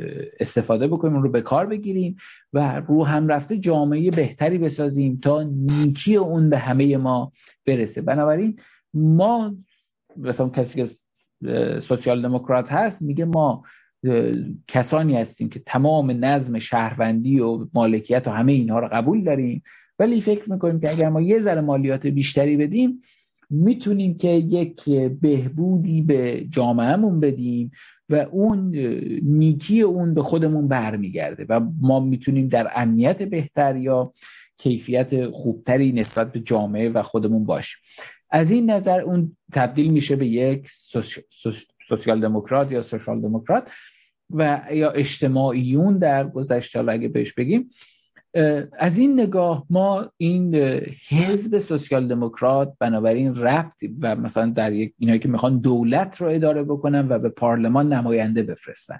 استفاده 0.40 0.88
بکنیم 0.88 1.22
رو 1.22 1.30
به 1.30 1.40
کار 1.40 1.66
بگیریم 1.66 2.16
و 2.52 2.82
رو 2.88 3.04
هم 3.04 3.28
رفته 3.28 3.58
جامعه 3.58 4.10
بهتری 4.10 4.58
بسازیم 4.58 5.18
تا 5.22 5.42
نیکی 5.42 6.16
اون 6.16 6.50
به 6.50 6.58
همه 6.58 6.96
ما 6.96 7.32
برسه. 7.66 8.02
بنابراین 8.02 8.56
ما 8.94 9.56
مثلا 10.16 10.48
کسی 10.48 10.84
که 10.84 10.90
سوسیال 11.80 12.22
دموکرات 12.22 12.72
هست 12.72 13.02
میگه 13.02 13.24
ما 13.24 13.62
کسانی 14.68 15.16
هستیم 15.16 15.48
که 15.48 15.62
تمام 15.66 16.24
نظم 16.24 16.58
شهروندی 16.58 17.40
و 17.40 17.66
مالکیت 17.74 18.28
و 18.28 18.30
همه 18.30 18.52
اینها 18.52 18.78
رو 18.78 18.88
قبول 18.92 19.24
داریم 19.24 19.62
ولی 19.98 20.20
فکر 20.20 20.52
می‌کنیم 20.52 20.80
که 20.80 20.90
اگر 20.90 21.08
ما 21.08 21.20
یه 21.20 21.38
ذره 21.38 21.60
مالیات 21.60 22.06
بیشتری 22.06 22.56
بدیم 22.56 23.02
می‌تونیم 23.50 24.18
که 24.18 24.28
یک 24.28 24.84
بهبودی 25.20 26.02
به 26.02 26.46
جامعهمون 26.50 27.20
بدیم 27.20 27.70
و 28.08 28.14
اون 28.14 28.76
نیکی 29.22 29.80
اون 29.80 30.14
به 30.14 30.22
خودمون 30.22 30.68
برمیگرده 30.68 31.46
و 31.48 31.60
ما 31.80 32.00
می‌تونیم 32.00 32.48
در 32.48 32.70
امنیت 32.76 33.22
بهتر 33.22 33.76
یا 33.76 34.12
کیفیت 34.58 35.30
خوبتری 35.30 35.92
نسبت 35.92 36.32
به 36.32 36.40
جامعه 36.40 36.88
و 36.88 37.02
خودمون 37.02 37.44
باشیم. 37.44 37.78
از 38.30 38.50
این 38.50 38.70
نظر 38.70 39.00
اون 39.00 39.36
تبدیل 39.52 39.92
میشه 39.92 40.16
به 40.16 40.26
یک 40.26 40.70
سوسیال 41.88 42.20
دموکرات 42.20 42.72
یا 42.72 42.82
سوشال 42.82 43.20
دموکرات 43.20 43.68
و 44.30 44.62
یا 44.72 44.90
اجتماعیون 44.90 45.98
در 45.98 46.28
گذشته 46.28 46.88
اگه 46.88 47.08
بهش 47.08 47.32
بگیم 47.32 47.70
از 48.78 48.98
این 48.98 49.20
نگاه 49.20 49.66
ما 49.70 50.06
این 50.16 50.54
حزب 51.08 51.58
سوسیال 51.58 52.08
دموکرات 52.08 52.72
بنابراین 52.78 53.34
ربط 53.34 53.72
و 54.00 54.16
مثلا 54.16 54.46
در 54.50 54.72
یک 54.72 54.94
اینایی 54.98 55.20
که 55.20 55.28
می‌خوان 55.28 55.58
دولت 55.58 56.16
رو 56.16 56.28
اداره 56.28 56.62
بکنن 56.62 57.08
و 57.08 57.18
به 57.18 57.28
پارلمان 57.28 57.92
نماینده 57.92 58.42
بفرستن. 58.42 58.98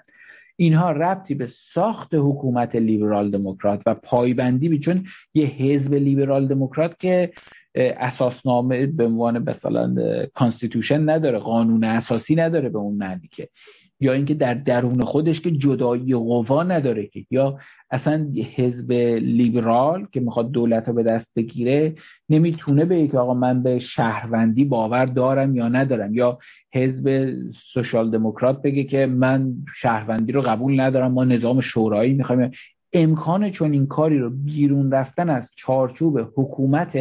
اینها 0.55 0.91
ربطی 0.91 1.35
به 1.35 1.47
ساخت 1.47 2.13
حکومت 2.13 2.75
لیبرال 2.75 3.31
دموکرات 3.31 3.83
و 3.85 3.95
پایبندی 3.95 4.69
به 4.69 4.77
چون 4.77 5.05
یه 5.33 5.45
حزب 5.45 5.93
لیبرال 5.93 6.47
دموکرات 6.47 6.99
که 6.99 7.31
اساسنامه 7.75 8.85
به 8.85 9.05
عنوان 9.05 9.49
مثلا 9.49 9.95
constitution 10.33 11.09
نداره 11.09 11.39
قانون 11.39 11.83
اساسی 11.83 12.35
نداره 12.35 12.69
به 12.69 12.77
اون 12.77 12.97
معنی 12.97 13.29
که. 13.31 13.49
یا 13.99 14.13
اینکه 14.13 14.33
در 14.33 14.53
درون 14.53 15.01
خودش 15.01 15.41
که 15.41 15.51
جدایی 15.51 16.15
قوا 16.15 16.63
نداره 16.63 17.07
که 17.07 17.25
یا 17.31 17.59
اصلا 17.91 18.27
حزب 18.55 18.91
لیبرال 19.21 20.07
که 20.11 20.19
می‌خواد 20.19 20.51
دولت 20.51 20.87
رو 20.87 20.93
به 20.93 21.03
دست 21.03 21.33
بگیره 21.35 21.95
نمی‌تونه 22.29 22.85
به 22.85 23.07
که 23.07 23.17
آقا 23.17 23.33
من 23.33 23.63
به 23.63 23.79
شهروندی 23.79 24.65
باور 24.65 25.05
دارم 25.05 25.55
یا 25.55 25.67
ندارم. 25.67 26.13
یا 26.13 26.39
حزب 26.73 27.33
سوشال 27.51 28.11
دموکرات 28.11 28.61
بگه 28.61 28.83
که 28.83 29.05
من 29.05 29.53
شهروندی 29.75 30.31
رو 30.31 30.41
قبول 30.41 30.79
ندارم 30.79 31.11
ما 31.11 31.23
نظام 31.23 31.61
شورایی 31.61 32.13
می‌خوایم. 32.13 32.51
امکان 32.93 33.51
چون 33.51 33.73
این 33.73 33.87
کاری 33.87 34.19
رو 34.19 34.29
بیرون 34.29 34.91
رفتن 34.91 35.29
از 35.29 35.51
چارچوب 35.55 36.19
حکومت 36.35 36.97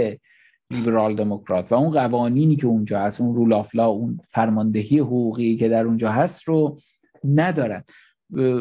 لیبرال 0.74 1.16
دموکرات 1.16 1.72
و 1.72 1.74
اون 1.74 1.90
قوانینی 1.90 2.56
که 2.56 2.66
اونجا 2.66 3.00
هست 3.00 3.20
اون 3.20 3.34
رول 3.34 3.52
آف 3.52 3.74
لا 3.74 3.86
اون 3.86 4.20
فرماندهی 4.28 4.98
حقوقی 4.98 5.56
که 5.56 5.68
در 5.68 5.84
اونجا 5.84 6.10
هست 6.10 6.42
رو 6.42 6.78
ندارن. 7.24 7.84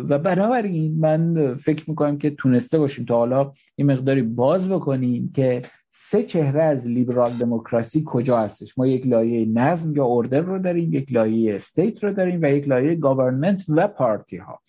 و 0.09 0.19
بنابراین 0.19 0.99
من 0.99 1.55
فکر 1.55 1.89
می‌کنم 1.89 2.17
که 2.17 2.29
تونسته 2.29 2.79
باشیم 2.79 3.05
تا 3.05 3.17
حالا 3.17 3.51
این 3.75 3.91
مقداری 3.91 4.21
باز 4.21 4.69
بکنیم 4.69 5.31
که 5.35 5.61
سه 5.91 6.23
چهره 6.23 6.63
از 6.63 6.87
لیبرال 6.87 7.31
دموکراسی 7.31 8.03
کجا 8.05 8.37
هستش. 8.37 8.77
ما 8.77 8.87
یک 8.87 9.07
لایه 9.07 9.45
نظم 9.45 9.95
یا 9.95 10.05
order 10.05 10.41
رو 10.41 10.59
داریم 10.59 10.93
یک 10.93 11.13
لایه 11.13 11.55
state 11.55 12.03
رو 12.03 12.13
داریم 12.13 12.39
و 12.41 12.45
یک 12.45 12.67
لایه 12.67 12.95
government 12.95 13.63
و 13.69 13.87
party 13.87 14.37
ها 14.37 14.59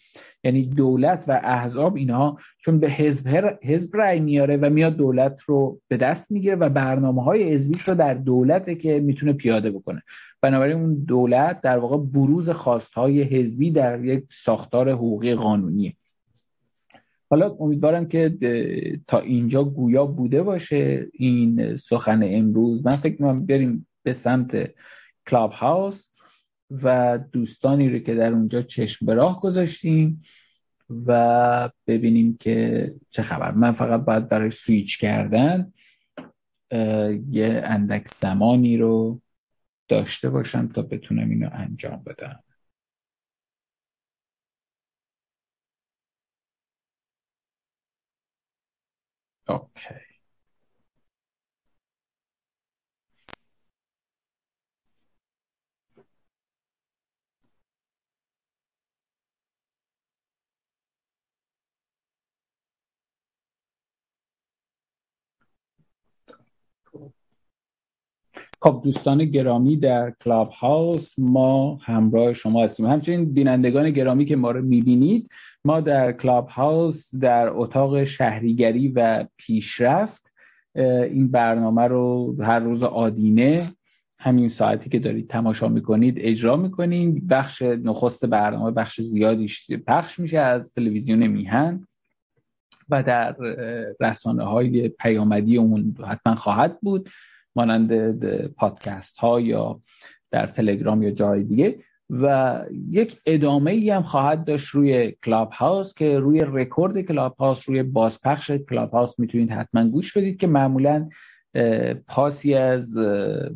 یعنی 0.45 0.63
دولت 0.67 1.25
و 1.29 1.41
احزاب 1.45 1.97
اینها 1.97 2.39
چون 2.59 2.81
به 2.81 2.91
حزب 2.91 3.29
حزب 3.63 3.97
رأی 3.97 4.21
میاره 4.21 4.57
و 4.57 4.71
میاد 4.71 4.97
دولت 4.97 5.41
رو 5.41 5.81
به 5.89 5.97
دست 5.97 6.31
می‌گیره 6.31 6.57
و 6.57 6.69
برنامه 6.69 7.23
های 7.23 7.43
حزبیش 7.43 7.83
رو 7.83 7.95
در 7.95 8.15
دولته 8.15 8.75
که 8.75 9.01
می‌تونه 9.01 9.33
پیاده 9.33 9.71
بکنه. 9.71 10.03
بنابراین 10.41 10.77
اون 10.77 10.95
دولت 10.95 11.61
در 11.61 11.79
واقع 11.79 11.97
بروز 11.97 12.51
خواستهای 12.51 13.23
حزبی 13.23 13.71
در 13.71 14.05
یک 14.05 14.25
ساختار 14.31 14.91
حقوقی 14.91 15.35
قانونیه. 15.35 15.93
حالا 17.31 17.57
امیدوارم 17.61 18.09
که 18.09 18.37
تا 19.07 19.19
اینجا 19.19 19.65
گویا 19.65 20.07
بوده 20.07 20.43
باشه 20.43 21.07
این 21.13 21.77
سخن 21.77 22.21
امروز. 22.25 22.87
من 22.87 22.93
فکر 22.93 23.13
می‌کنم 23.13 23.47
بریم 23.47 23.87
به 24.03 24.13
سمت 24.13 24.71
کلاب 25.27 25.53
هاوس 25.53 26.09
و 26.71 27.19
دوستانی 27.33 27.89
رو 27.91 27.99
که 27.99 28.15
در 28.15 28.33
اونجا 28.33 28.63
چشم 28.63 29.07
به 29.07 29.15
راه 29.15 29.41
گذاشتیم 29.41 30.23
و 31.07 31.71
ببینیم 31.87 32.37
که 32.37 32.95
چه 33.11 33.23
خبر. 33.23 33.51
من 33.53 33.73
فقط 33.73 34.01
باید 34.01 34.29
برای 34.29 34.51
سویچ 34.51 34.99
کردن 34.99 35.73
یه 37.31 37.63
اندک 37.65 38.09
زمانی 38.09 38.77
رو 38.77 39.21
داشته 39.89 40.31
باشم 40.31 40.69
تا 40.69 40.83
بتونم 40.83 41.31
اینو 41.31 41.51
انجام 41.53 42.03
بدم. 42.07 42.45
اوکی. 49.49 50.14
خب 68.63 68.81
دوستان 68.85 69.25
گرامی 69.25 69.77
در 69.77 70.13
کلاب 70.25 70.49
هاوس 70.49 71.19
ما 71.19 71.79
همراه 71.83 72.33
شما 72.33 72.65
هستیم. 72.65 72.87
همچنین 72.87 73.25
بینندگان 73.25 73.91
گرامی 73.91 74.25
که 74.25 74.37
ما 74.37 74.51
رو 74.51 74.63
می‌بینید 74.63 75.31
ما 75.65 75.81
در 75.81 76.13
کلاب 76.13 76.49
هاوس 76.49 77.15
در 77.15 77.49
اتاق 77.49 78.05
شهریگری 78.05 78.89
و 78.89 79.27
پیشرفت 79.37 80.33
این 80.75 81.29
برنامه 81.29 81.83
رو 81.83 82.37
هر 82.43 82.59
روز 82.59 82.83
آدینه 82.83 83.57
همین 84.19 84.49
ساعتی 84.49 84.91
که 84.91 84.99
دارید 84.99 85.29
تماشا 85.29 85.69
می‌کنید 85.69 86.15
اجرا 86.19 86.57
می‌کنیم 86.57 87.27
بخش 87.31 87.63
نخست 87.63 88.27
برنامه 88.27 88.71
بخش 88.71 89.01
زیادی 89.01 89.49
پخش 89.87 90.19
میشه 90.19 90.39
از 90.39 90.73
تلویزیون 90.73 91.27
میهن. 91.27 91.87
و 92.89 93.03
در 93.03 93.37
رسانه 94.01 94.45
های 94.45 94.89
پیامدی 94.89 95.57
اون 95.57 95.97
حتما 96.09 96.35
خواهد 96.35 96.81
بود 96.81 97.09
مانند 97.57 98.17
پادکست 98.47 99.19
ها 99.19 99.41
یا 99.41 99.81
در 100.31 100.47
تلگرام 100.47 101.03
یا 101.03 101.11
جای 101.11 101.43
دیگه. 101.43 101.79
و 102.11 102.61
یک 102.89 103.21
ادامه 103.27 103.71
ای 103.71 103.91
هم 103.91 104.03
خواهد 104.03 104.45
داشت 104.45 104.69
روی 104.69 105.13
کلاب 105.25 105.53
هاوس 105.53 105.95
که 105.95 106.19
روی 106.19 106.45
رکورد 106.47 107.01
کلاب 107.01 107.37
هاوس 107.37 107.69
روی 107.69 107.83
بازپخش 107.83 108.51
کلاب 108.51 108.91
هاوس 108.91 109.19
می‌تونید 109.19 109.51
حتما 109.51 109.89
گوش 109.89 110.17
بدید 110.17 110.41
که 110.41 110.47
معمولا 110.47 111.09
پاسی 112.09 112.55
از 112.55 112.99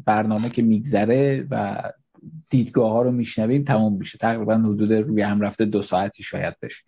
برنامه 0.05 0.49
که 0.49 0.63
میگذره 0.63 1.45
و 1.51 1.83
دیدگاه 2.51 2.93
ها 2.93 3.03
رو 3.03 3.11
میشنویم 3.11 3.65
تمام 3.65 3.97
میشه. 3.97 4.19
تقریبا 4.19 4.55
حدود 4.55 4.93
روی 4.93 5.23
هم 5.23 5.41
رفته 5.41 5.65
دو 5.65 5.83
ساعتی 5.83 6.23
شاید 6.23 6.55
بشه. 6.63 6.83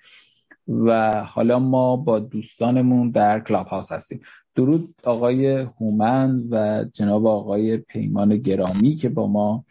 و 0.69 1.13
حالا 1.25 1.59
ما 1.59 1.97
با 1.97 2.19
دوستانمون 2.19 3.11
در 3.11 3.41
کلاب 3.41 3.67
هاوس 3.67 3.93
هستیم. 3.93 4.21
درود 4.55 4.95
آقای 5.05 5.47
هومن 5.47 6.43
و 6.51 6.85
جناب 6.93 7.27
آقای 7.27 7.77
پیمان 7.77 8.37
گرامی 8.37 8.95
که 8.95 9.09
با 9.09 9.27
ما 9.27 9.65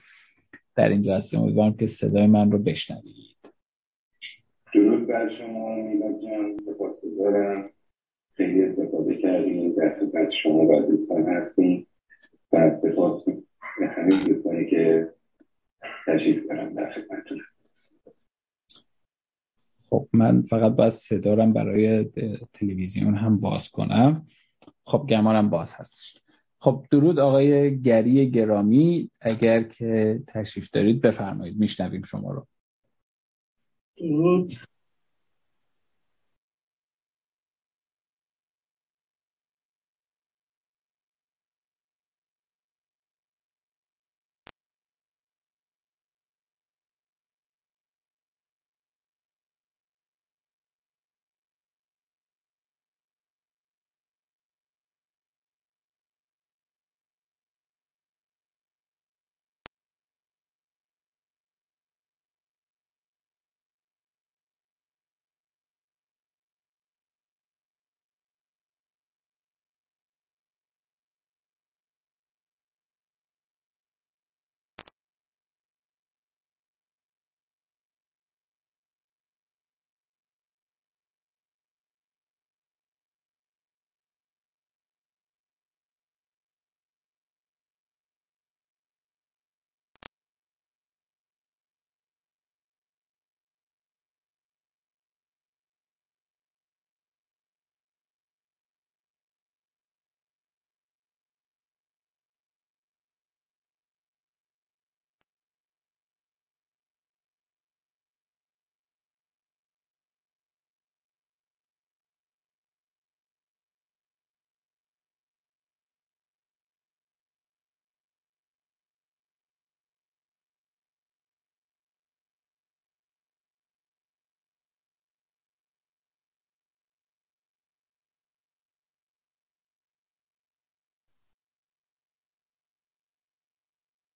در 0.76 0.90
اینجا 0.90 1.16
هستیم. 1.16 1.40
امیدوارم 1.40 1.74
که 1.74 1.88
صدای 1.88 2.28
من 2.28 2.52
رو 2.52 2.58
بشنوید. 2.58 3.36
درود 4.74 5.08
بر 5.08 5.30
شما 5.38 5.76
میلاد 5.76 6.22
جان. 6.22 6.58
سپاسگزارم. 6.60 7.70
خیلی 8.36 8.64
استفاده 8.64 9.16
کردیم 9.16 9.74
در 9.76 10.00
خدمت 10.00 10.30
شما 10.44 10.60
و 10.60 10.82
دوستان 10.82 11.24
هستیم. 11.24 11.88
و 12.54 12.76
سپاس 12.76 13.26
به 13.80 13.88
همه 13.88 14.10
دوستانی 14.10 14.66
که 14.70 15.10
تشریف 16.08 16.48
دارم 16.48 16.74
در 16.74 16.92
خدمتتون. 16.92 17.40
خب 19.90 20.08
من 20.14 20.42
فقط 20.42 20.72
باید 20.72 20.90
صدارم 20.90 21.54
برای 21.54 22.04
تلویزیون 22.54 23.16
هم 23.16 23.40
باز 23.40 23.70
کنم. 23.70 24.28
خب 24.86 25.06
گمانم 25.10 25.50
باز 25.50 25.74
هست. 25.74 26.22
خب 26.60 26.86
درود 26.92 27.20
آقای 27.20 27.82
گری 27.82 28.32
گرامی. 28.32 29.12
اگر 29.22 29.64
که 29.64 30.24
تشریف 30.28 30.70
دارید 30.74 31.02
بفرمایید. 31.02 31.60
میشنویم 31.60 32.04
شما 32.04 32.32
رو. 32.32 32.48
درود. 33.98 34.54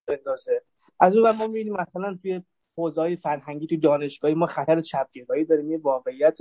بندازه. 0.08 0.62
از 1.00 1.18
اون 1.18 1.32
ما 1.36 1.48
می‌بینیم 1.48 1.74
مثلا 1.74 2.18
توی 2.22 2.42
حوزه 2.78 3.16
فرهنگی 3.16 3.68
توی 3.68 3.78
دانشگاهی 3.78 4.34
ما 4.34 4.46
خطر 4.46 4.82
چپگرایی 4.82 5.46
داریم. 5.46 5.72
یه 5.72 5.78
واقعیت 5.78 6.38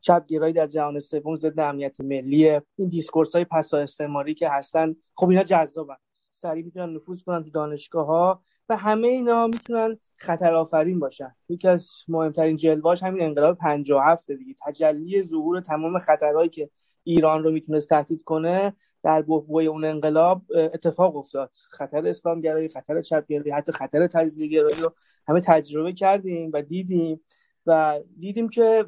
چپگرایی 0.00 0.52
در 0.52 0.66
جهان 0.66 0.98
سوم 0.98 1.36
ضد 1.36 1.60
امنیت 1.60 2.00
ملی. 2.00 2.48
این 2.48 2.88
discourse 2.88 3.34
های 3.34 3.44
پسا 3.44 3.78
استعماری 3.78 4.34
که 4.34 4.48
هستن 4.48 4.96
خب 5.14 5.28
اینا 5.28 5.42
جذابن. 5.42 5.96
سریع 6.32 6.64
می‌تونن 6.64 6.94
نفوذ 6.94 7.22
کنن 7.22 7.44
تو 7.44 7.50
دانشگاه 7.50 8.06
ها 8.06 8.42
و 8.68 8.76
همه 8.76 9.08
اینا 9.08 9.46
می‌تونن 9.46 9.98
خطر 10.16 10.54
آفرین 10.54 10.98
باشن. 10.98 11.34
یکی 11.48 11.68
از 11.68 11.90
مهمترین 12.08 12.56
جلوه 12.56 12.82
هاش 12.82 13.02
همین 13.02 13.22
انقلاب 13.22 13.58
57 13.58 14.30
دیگه. 14.30 14.54
تجلی 14.66 15.22
ظهور 15.22 15.60
تمام 15.60 15.98
خطرهایی 15.98 16.48
که 16.48 16.70
ایران 17.08 17.44
رو 17.44 17.50
می‌تونست 17.50 17.88
تهدید 17.88 18.22
کنه 18.22 18.72
در 19.02 19.22
بحبوه 19.22 19.62
اون 19.62 19.84
انقلاب 19.84 20.42
اتفاق 20.54 21.16
افتاد. 21.16 21.50
خطر 21.70 22.08
اسلامگرایی 22.08 22.68
خطر 22.68 23.02
چپگرایی 23.02 23.50
حتی 23.50 23.72
خطر 23.72 24.06
تجزیه 24.06 24.48
گرایی 24.48 24.82
رو 24.82 24.94
همه 25.28 25.40
تجربه 25.40 25.92
کردیم 25.92 26.50
و 26.54 26.62
دیدیم 26.62 27.20
و 27.66 28.00
دیدیم 28.18 28.48
که 28.48 28.84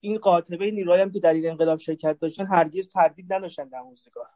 این 0.00 0.18
قاطبه 0.18 0.70
نیروهایی 0.70 1.02
هم 1.02 1.10
که 1.10 1.20
در 1.20 1.32
این 1.32 1.50
انقلاب 1.50 1.78
شرکت 1.78 2.18
داشتن 2.20 2.46
هرگز 2.46 2.88
تردید 2.88 3.32
نداشتن 3.32 3.68
در 3.68 3.80
روزگار 3.80 4.26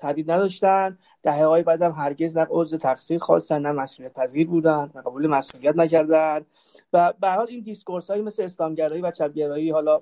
تردید 0.00 0.30
نداشتن. 0.30 0.98
دهه 1.22 1.44
های 1.44 1.62
بعد 1.62 1.82
هم 1.82 1.92
هرگز 1.92 2.36
نه 2.36 2.46
عضو 2.50 2.76
تقصیر 2.78 3.18
خواستن 3.18 3.62
نه 3.62 3.72
مسئولیت 3.72 4.14
پذیر 4.14 4.46
بودن 4.46 4.90
نه 4.94 5.00
قبول 5.00 5.26
مسئولیت 5.26 5.76
نکردن. 5.76 6.46
و 6.92 7.12
به 7.20 7.28
حال 7.28 7.46
این 7.48 7.60
دیسکورس 7.60 8.10
هایی 8.10 8.22
مثل 8.22 8.42
اسلامگرایی 8.42 9.02
و 9.02 9.10
چپگرایی 9.10 9.70
حالا 9.70 10.00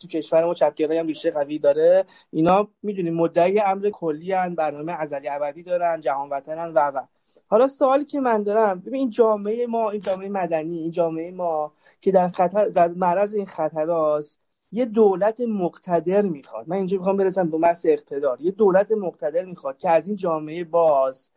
تو 0.00 0.08
کشور 0.08 0.44
ما 0.44 0.54
چپگرایی 0.54 1.00
هم 1.00 1.06
ریشه 1.06 1.30
قوی 1.30 1.58
داره. 1.58 2.04
اینا 2.32 2.68
می‌دونیم 2.82 3.14
مدعی 3.14 3.60
امر 3.60 3.90
کلی 3.90 4.32
هن 4.32 4.54
برنامه 4.54 4.92
ازلی 4.92 5.28
ابدی 5.28 5.62
دارن 5.62 6.00
جهان 6.00 6.28
وطنن 6.28 6.72
و 6.74 6.78
و. 6.78 7.02
حالا 7.48 7.68
سوالی 7.68 8.04
که 8.04 8.20
من 8.20 8.42
دارم 8.42 8.80
ببین 8.80 8.94
این 8.94 9.10
جامعه 9.10 9.66
ما 9.66 9.90
این 9.90 10.00
جامعه 10.00 10.28
مدنی 10.28 10.78
این 10.78 10.90
جامعه 10.90 11.30
ما 11.30 11.72
که 12.00 12.12
در 12.12 12.28
خطر 12.28 12.68
در 12.68 12.88
معرض 12.88 13.34
این 13.34 13.46
خطراست 13.46 14.40
یه 14.76 14.84
دولت 14.84 15.40
مقتدر 15.40 16.22
می‌خواد. 16.22 16.68
من 16.68 16.76
اینجا 16.76 16.96
می‌خوام 16.96 17.16
برسم 17.16 17.50
به 17.50 17.58
بحث 17.58 17.86
اقتدار. 17.88 18.40
یه 18.40 18.50
دولت 18.50 18.92
مقتدر 18.92 19.44
می‌خواد 19.44 19.78
که 19.78 19.90
از 19.90 20.08
این 20.08 20.16
جامعه 20.16 20.64
باز 20.64 21.30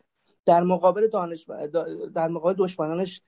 در 0.45 0.63
مقابل 0.63 1.07
دانش 1.07 1.45
در 2.15 2.27
مقابل 2.27 2.55
دشمنانش 2.57 3.21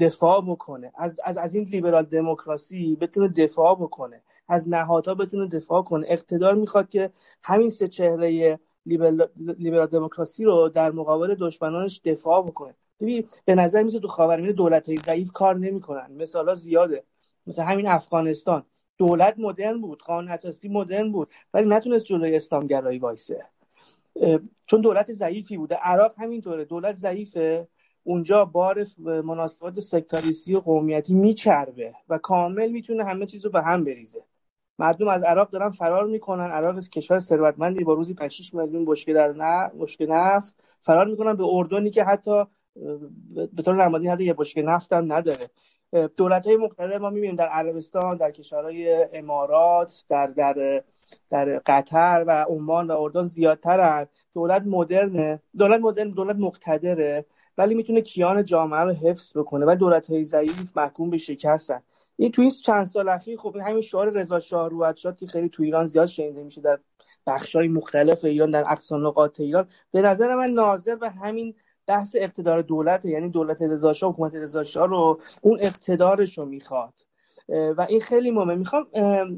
دفاع 0.00 0.40
بکنه. 0.40 0.92
از 0.96 1.20
از 1.24 1.38
از 1.38 1.54
این 1.54 1.64
لیبرال 1.64 2.02
دموکراسی 2.02 2.96
بتونه 2.96 3.28
دفاع 3.28 3.74
بکنه. 3.74 4.22
از 4.48 4.68
نهادها 4.68 5.14
بتونه 5.14 5.46
دفاع 5.48 5.82
کنه. 5.82 6.06
اقتدار 6.08 6.54
می‌خواد 6.54 6.88
که 6.88 7.10
همین 7.42 7.70
سه 7.70 7.88
چهره 7.88 8.58
لیبرال 8.86 9.86
دموکراسی 9.86 10.44
رو 10.44 10.68
در 10.68 10.90
مقابل 10.90 11.34
دشمنانش 11.34 12.00
دفاع 12.04 12.42
بکنه. 12.42 12.74
ببین 13.00 13.28
به 13.44 13.54
نظر 13.54 13.82
میسه 13.82 13.98
تو 13.98 14.08
خاورمیانه 14.08 14.52
دولت 14.52 14.88
های 14.88 14.96
ضعیف 14.96 15.32
کار 15.32 15.56
نمی‌کنن. 15.56 16.06
مثالا 16.16 16.54
زیاده. 16.54 17.04
مثل 17.46 17.62
همین 17.62 17.86
افغانستان. 17.88 18.62
دولت 18.98 19.34
مدرن 19.38 19.80
بود 19.80 20.02
قانون 20.02 20.30
اساسی 20.30 20.68
مدرن 20.68 21.12
بود 21.12 21.28
ولی 21.54 21.68
نتونست 21.68 22.04
جلوی 22.04 22.36
اسلامگرایی 22.36 22.98
وایسه. 22.98 23.44
چون 24.66 24.80
دولت 24.80 25.12
ضعیفی 25.12 25.56
بوده. 25.56 25.74
عراق 25.74 26.14
همینطوره 26.18 26.64
دولت 26.64 26.96
ضعیفه. 26.96 27.68
اونجا 28.04 28.44
بار 28.44 28.86
مناسبات 28.98 29.80
سکتاریستی 29.80 30.54
و 30.54 30.60
قومیتی 30.60 31.14
میچربه 31.14 31.94
و 32.08 32.18
کامل 32.18 32.70
می‌تونه 32.70 33.04
همه 33.04 33.26
چیز 33.26 33.44
رو 33.44 33.50
به 33.50 33.62
هم 33.62 33.84
بریزه. 33.84 34.22
مردم 34.78 35.08
از 35.08 35.22
عراق 35.22 35.50
دارن 35.50 35.70
فرار 35.70 36.06
می‌کنن. 36.06 36.50
عراق 36.50 36.78
کشور 36.78 37.18
ثروتمندی 37.18 37.84
با 37.84 37.92
روزی 37.92 38.14
5 38.14 38.32
6 38.32 38.54
میلیون 38.54 38.84
بشکه 38.84 39.12
در 39.12 39.32
نه 39.32 39.70
بشکه 39.80 40.06
نفت 40.06 40.54
فرار 40.80 41.06
می‌کنن 41.06 41.36
به 41.36 41.44
اردنی 41.46 41.90
که 41.90 42.04
حتی 42.04 42.44
به 43.52 43.62
طور 43.64 43.84
نمادین 43.84 44.10
حتی 44.10 44.24
یه 44.24 44.34
بشکه 44.34 44.62
نفت 44.62 44.92
هم 44.92 45.12
نداره. 45.12 45.50
دولت 45.92 46.46
های 46.46 46.56
مقتدر 46.56 46.98
ما 46.98 47.10
می‌بینیم 47.10 47.36
در 47.36 47.48
عربستان 47.48 48.16
در 48.16 48.30
کشورهای 48.30 49.08
امارات 49.12 50.04
در 50.08 50.26
در 50.26 50.82
در 51.30 51.60
قطر 51.66 52.24
و 52.26 52.44
عمان 52.48 52.90
و 52.90 53.00
اردن 53.00 53.26
زیادترن. 53.26 54.06
دولت 54.34 54.62
مدرنه. 54.66 55.42
دولت 55.58 55.80
مدرن 55.80 56.10
دولت 56.10 56.36
مقتدره. 56.36 57.24
ولی 57.58 57.74
می‌تونه 57.74 58.00
کیان 58.00 58.44
جامعه 58.44 58.80
رو 58.80 58.92
حفظ 58.92 59.36
بکنه 59.36 59.66
و 59.66 59.76
دولت 59.76 60.10
های 60.10 60.24
ضعیف 60.24 60.76
محکوم 60.76 61.10
به 61.10 61.18
شکستن. 61.18 61.82
این 62.16 62.32
تو 62.32 62.42
این 62.42 62.50
چند 62.50 62.86
سال 62.86 63.08
اخیر 63.08 63.38
خب 63.38 63.56
همین 63.56 63.82
شعار 63.82 64.10
رضا 64.10 64.40
شاه 64.40 64.68
روحت 64.68 65.16
که 65.16 65.26
خیلی 65.26 65.48
تو 65.48 65.62
ایران 65.62 65.86
زیاد 65.86 66.06
شنیده 66.06 66.42
میشه 66.42 66.60
در 66.60 66.78
های 67.54 67.68
مختلف 67.68 68.24
ایران 68.24 68.50
در 68.50 68.64
اقصا 68.72 68.96
نقاط 68.96 69.40
ایران. 69.40 69.66
به 69.92 70.02
نظر 70.02 70.34
من 70.34 70.50
ناظر 70.50 70.94
به 70.94 71.10
همین 71.10 71.54
بحث 71.88 72.16
اقتدار 72.18 72.62
دولت 72.62 73.04
یعنی 73.04 73.28
دولت 73.28 73.62
رضا 73.62 73.92
شاه 73.92 74.12
حکومت 74.12 74.34
رضا 74.34 74.64
شاه 74.64 74.86
رو 74.86 75.20
اون 75.42 75.58
اقتدارش 75.60 76.38
رو 76.38 76.44
می‌خواد. 76.44 76.94
و 77.48 77.86
این 77.88 78.00
خیلی 78.00 78.30
مهمه. 78.30 78.54
می‌خوام 78.54 78.86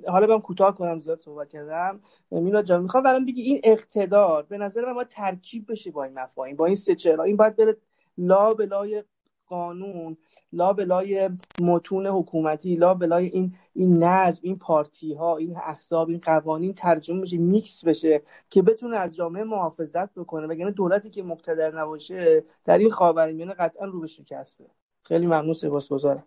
حالا 0.09 0.27
برم 0.27 0.41
کوتاه 0.41 0.77
کنم 0.77 0.99
زیاد 0.99 1.21
صحبت 1.21 1.49
کردم. 1.49 2.01
میلاد 2.31 2.65
جان 2.65 2.83
می‌خوام 2.83 3.03
برام 3.03 3.25
بگی 3.27 3.43
این 3.43 3.61
اقتدار 3.65 4.43
به 4.43 4.59
نظر 4.59 4.85
من 4.85 4.95
باید 4.95 5.09
ترکیب 5.09 5.73
بشه 5.73 5.91
با 5.91 6.05
این 6.05 6.19
مفاهیم 6.19 6.57
با 6.57 6.67
این 6.67 6.75
سه 6.75 6.95
چرا 6.95 7.25
این 7.25 7.37
باید 7.37 7.57
بره 7.57 7.77
لا 8.19 8.51
بلای 8.51 9.05
قانون 9.51 10.17
لا 10.53 10.73
بلای 10.73 11.31
متون 11.61 12.07
حکومتی 12.07 12.77
لا 12.77 12.95
بلای 12.95 13.27
این 13.27 13.55
این 13.75 14.03
نظم 14.03 14.41
این 14.43 14.59
پارتی 14.59 15.15
ها 15.15 15.37
این 15.37 15.57
احزاب 15.57 16.09
این 16.09 16.21
قوانین 16.21 16.75
ترجمه 16.75 17.21
بشه 17.21 17.37
میکس 17.37 17.85
بشه 17.85 18.23
که 18.51 18.63
بتونه 18.63 18.97
از 18.97 19.17
جامعه 19.17 19.45
محافظت 19.45 20.15
بکنه. 20.15 20.47
وگرنه 20.47 20.71
دولتی 20.71 21.11
که 21.11 21.23
مقتدر 21.23 21.79
نباشه 21.81 22.45
در 22.65 22.79
این 22.79 22.91
خاورمیانه 22.91 23.53
قطعا 23.55 23.87
رو 23.87 24.01
به 24.01 24.07
شکسته. 24.07 24.67
خیلی 25.03 25.27
ممنون 25.27 25.53
سپاسگزارم. 25.53 26.25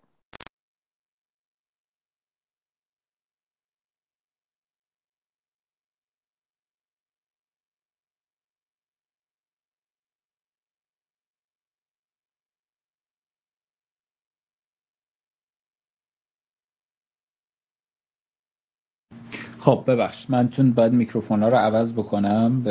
خب 19.64 19.84
ببخش. 19.88 20.30
من 20.30 20.48
چون 20.48 20.72
باید 20.72 20.94
میکروفون 20.94 21.44
ها 21.44 21.50
رو 21.50 21.58
عوض 21.58 21.94
بکنم 21.94 22.62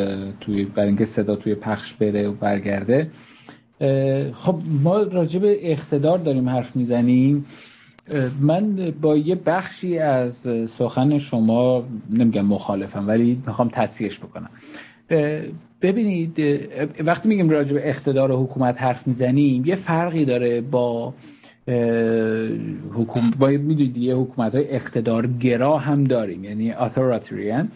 توی 0.40 0.64
برای 0.64 0.88
اینکه 0.88 1.04
صدا 1.04 1.36
توی 1.36 1.54
پخش 1.54 1.94
بره 1.94 2.28
و 2.28 2.32
برگرده. 2.32 3.10
خب 4.32 4.56
ما 4.82 5.02
راجع 5.02 5.40
به 5.40 5.70
اقتدار 5.72 6.18
داریم 6.18 6.48
حرف 6.48 6.76
می‌زنیم. 6.76 7.46
من 8.40 8.92
با 9.00 9.16
یه 9.16 9.34
بخشی 9.34 9.98
از 9.98 10.48
سخن 10.68 11.18
شما 11.18 11.84
نمیگم 12.10 12.46
مخالفم 12.46 13.08
ولی 13.08 13.42
می‌خوام 13.46 13.68
تصحیحش 13.72 14.18
بکنم. 14.18 14.50
ببینید 15.82 16.38
وقتی 17.04 17.28
میگیم 17.28 17.50
راجع 17.50 17.74
به 17.74 17.88
اقتدار 17.88 18.32
حکومت 18.32 18.82
حرف 18.82 19.06
می‌زنیم 19.06 19.66
یه 19.66 19.74
فرقی 19.74 20.24
داره 20.24 20.60
با 20.60 21.14
حکومت 22.92 23.36
باید 23.38 23.60
می‌دونید 23.60 23.96
یه 23.96 24.14
حکومت 24.14 24.54
های 24.54 24.74
اقتدار 24.74 25.26
گرا 25.26 25.78
هم 25.78 26.04
داریم 26.04 26.44
یعنی 26.44 26.72
اتوراتریان 26.72 27.72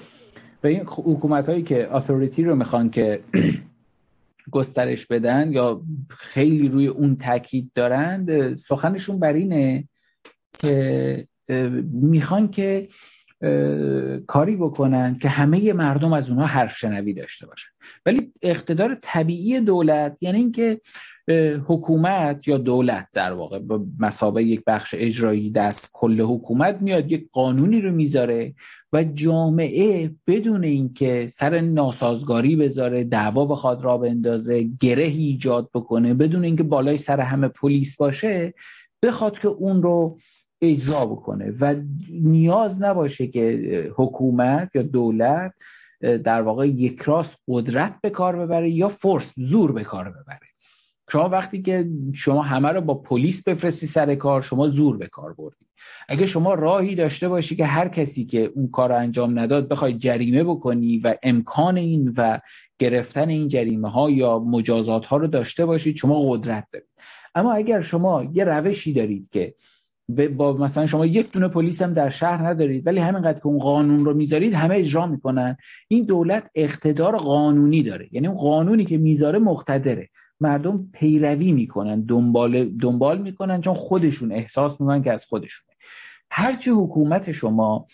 و 0.64 0.66
این 0.66 0.80
حکومت 0.86 1.48
هایی 1.48 1.62
که 1.62 1.94
اتوریتی 1.94 2.44
رو 2.44 2.56
می‌خوان 2.56 2.90
که 2.90 3.20
گسترش 4.50 5.06
بدن 5.06 5.52
یا 5.52 5.82
خیلی 6.08 6.68
روی 6.68 6.86
اون 6.86 7.16
تاکید 7.16 7.70
دارند 7.74 8.56
سخنشون 8.56 9.18
بر 9.18 9.32
اینه 9.32 9.84
که 10.58 11.26
می‌خوان 11.92 12.48
که 12.48 12.88
کاری 14.26 14.56
بکنن 14.56 15.18
که 15.18 15.28
همه 15.28 15.72
مردم 15.72 16.12
از 16.12 16.30
اونها 16.30 16.46
حرف 16.46 16.76
شنوی 16.76 17.12
داشته 17.12 17.46
باشن. 17.46 17.68
ولی 18.06 18.32
اقتدار 18.42 18.96
طبیعی 19.02 19.60
دولت 19.60 20.16
یعنی 20.20 20.38
اینکه 20.38 20.80
حکومت 21.66 22.48
یا 22.48 22.58
دولت 22.58 23.08
در 23.12 23.32
واقع 23.32 23.58
به 23.58 23.80
مسابقه 23.98 24.42
یک 24.42 24.62
بخش 24.66 24.94
اجرایی 24.98 25.50
دست 25.50 25.90
کل 25.92 26.20
حکومت 26.20 26.82
میاد 26.82 27.12
یک 27.12 27.28
قانونی 27.32 27.80
رو 27.80 27.92
می‌ذاره 27.92 28.54
و 28.92 29.04
جامعه 29.04 30.10
بدون 30.26 30.64
اینکه 30.64 31.26
سر 31.26 31.60
ناسازگاری 31.60 32.56
بذاره 32.56 33.04
دعوا 33.04 33.46
بخواد 33.46 33.84
را 33.84 33.98
بندازه 33.98 34.70
گره 34.80 35.04
ایجاد 35.04 35.70
بکنه 35.74 36.14
بدون 36.14 36.44
اینکه 36.44 36.62
بالای 36.62 36.96
سر 36.96 37.20
همه 37.20 37.48
پلیس 37.48 37.96
باشه 37.96 38.54
بخواد 39.02 39.38
که 39.38 39.48
اون 39.48 39.82
رو 39.82 40.18
اجرا 40.62 41.06
بکنه 41.06 41.52
و 41.60 41.74
نیاز 42.10 42.82
نباشه 42.82 43.26
که 43.26 43.92
حکومت 43.96 44.70
یا 44.74 44.82
دولت 44.82 45.54
در 46.00 46.42
واقع 46.42 46.68
یک 46.68 47.02
راست 47.02 47.36
قدرت 47.48 47.94
به 48.02 48.10
کار 48.10 48.36
ببره 48.36 48.70
یا 48.70 48.88
فرس 48.88 49.32
زور 49.36 49.72
به 49.72 49.84
کار 49.84 50.10
ببره. 50.10 50.40
شما 51.12 51.28
وقتی 51.28 51.62
که 51.62 51.88
شما 52.14 52.42
همه 52.42 52.68
رو 52.68 52.80
با 52.80 52.94
پلیس 52.94 53.42
بفرستی 53.42 53.86
سر 53.86 54.14
کار 54.14 54.42
شما 54.42 54.68
زور 54.68 54.96
به 54.96 55.06
کار 55.06 55.32
بردی. 55.32 55.66
اگه 56.08 56.26
شما 56.26 56.54
راهی 56.54 56.94
داشته 56.94 57.28
باشی 57.28 57.56
که 57.56 57.66
هر 57.66 57.88
کسی 57.88 58.24
که 58.24 58.52
اون 58.54 58.68
کار 58.68 58.92
انجام 58.92 59.38
نداد 59.38 59.68
بخوای 59.68 59.98
جریمه 59.98 60.44
بکنی 60.44 60.98
و 60.98 61.14
امکان 61.22 61.76
این 61.76 62.14
و 62.16 62.40
گرفتن 62.78 63.28
این 63.28 63.48
جریمه 63.48 63.90
ها 63.90 64.10
یا 64.10 64.38
مجازات 64.38 65.06
ها 65.06 65.16
رو 65.16 65.26
داشته 65.26 65.66
باشید 65.66 65.96
شما 65.96 66.20
قدرت 66.30 66.66
دارید 66.72 66.88
اما 67.34 67.52
اگر 67.52 67.80
شما 67.80 68.24
یه 68.32 68.44
روشی 68.44 68.92
دارید 68.92 69.28
که 69.32 69.54
با 70.08 70.52
مثلا 70.52 70.86
شما 70.86 71.06
یک 71.06 71.32
دونه 71.32 71.48
پلیس 71.48 71.82
هم 71.82 71.94
در 71.94 72.10
شهر 72.10 72.48
ندارید 72.48 72.86
ولی 72.86 73.00
همینقدر 73.00 73.38
که 73.38 73.46
اون 73.46 73.58
قانون 73.58 74.04
رو 74.04 74.14
می‌ذارید 74.14 74.54
همه 74.54 74.74
اجرا 74.74 75.06
می‌کنن. 75.06 75.56
این 75.88 76.04
دولت 76.04 76.50
اقتدار 76.54 77.16
قانونی 77.16 77.82
داره. 77.82 78.08
یعنی 78.12 78.26
اون 78.26 78.36
قانونی 78.36 78.84
که 78.84 78.98
می‌ذاره 78.98 79.38
مقتدره. 79.38 80.08
مردم 80.40 80.88
پیروی 80.92 81.52
می‌کنن 81.52 82.00
دنبال 82.00 82.64
دنبال 82.64 83.22
می‌کنن 83.22 83.60
چون 83.60 83.74
خودشون 83.74 84.32
احساس 84.32 84.80
می‌کنن 84.80 85.02
که 85.02 85.12
از 85.12 85.24
خودشونه. 85.24 85.76
هرچی 86.30 86.70
حکومت 86.70 87.32
شما 87.32 87.86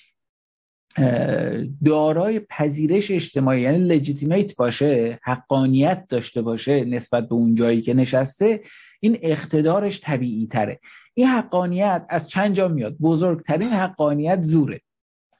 دارای 1.85 2.41
پذیرش 2.41 3.11
اجتماعی 3.11 3.61
یعنی 3.61 3.79
لجیتیمیت 3.79 4.57
باشه 4.57 5.19
حقانیت 5.23 6.05
داشته 6.09 6.43
باشه 6.43 6.85
نسبت 6.85 7.29
به 7.29 7.35
اون 7.35 7.55
جایی 7.55 7.83
که 7.83 7.95
نشسته 7.95 8.61
این 9.01 9.19
اقتدارش 9.23 10.01
طبیعی 10.01 10.47
تره 10.47 10.81
این 11.15 11.27
حقانیت 11.27 12.07
از 12.09 12.29
چند 12.29 12.55
جا 12.55 12.69
میاد. 12.69 12.97
بزرگترین 12.99 13.69
حقانیت 13.69 14.43
زوره. 14.43 14.81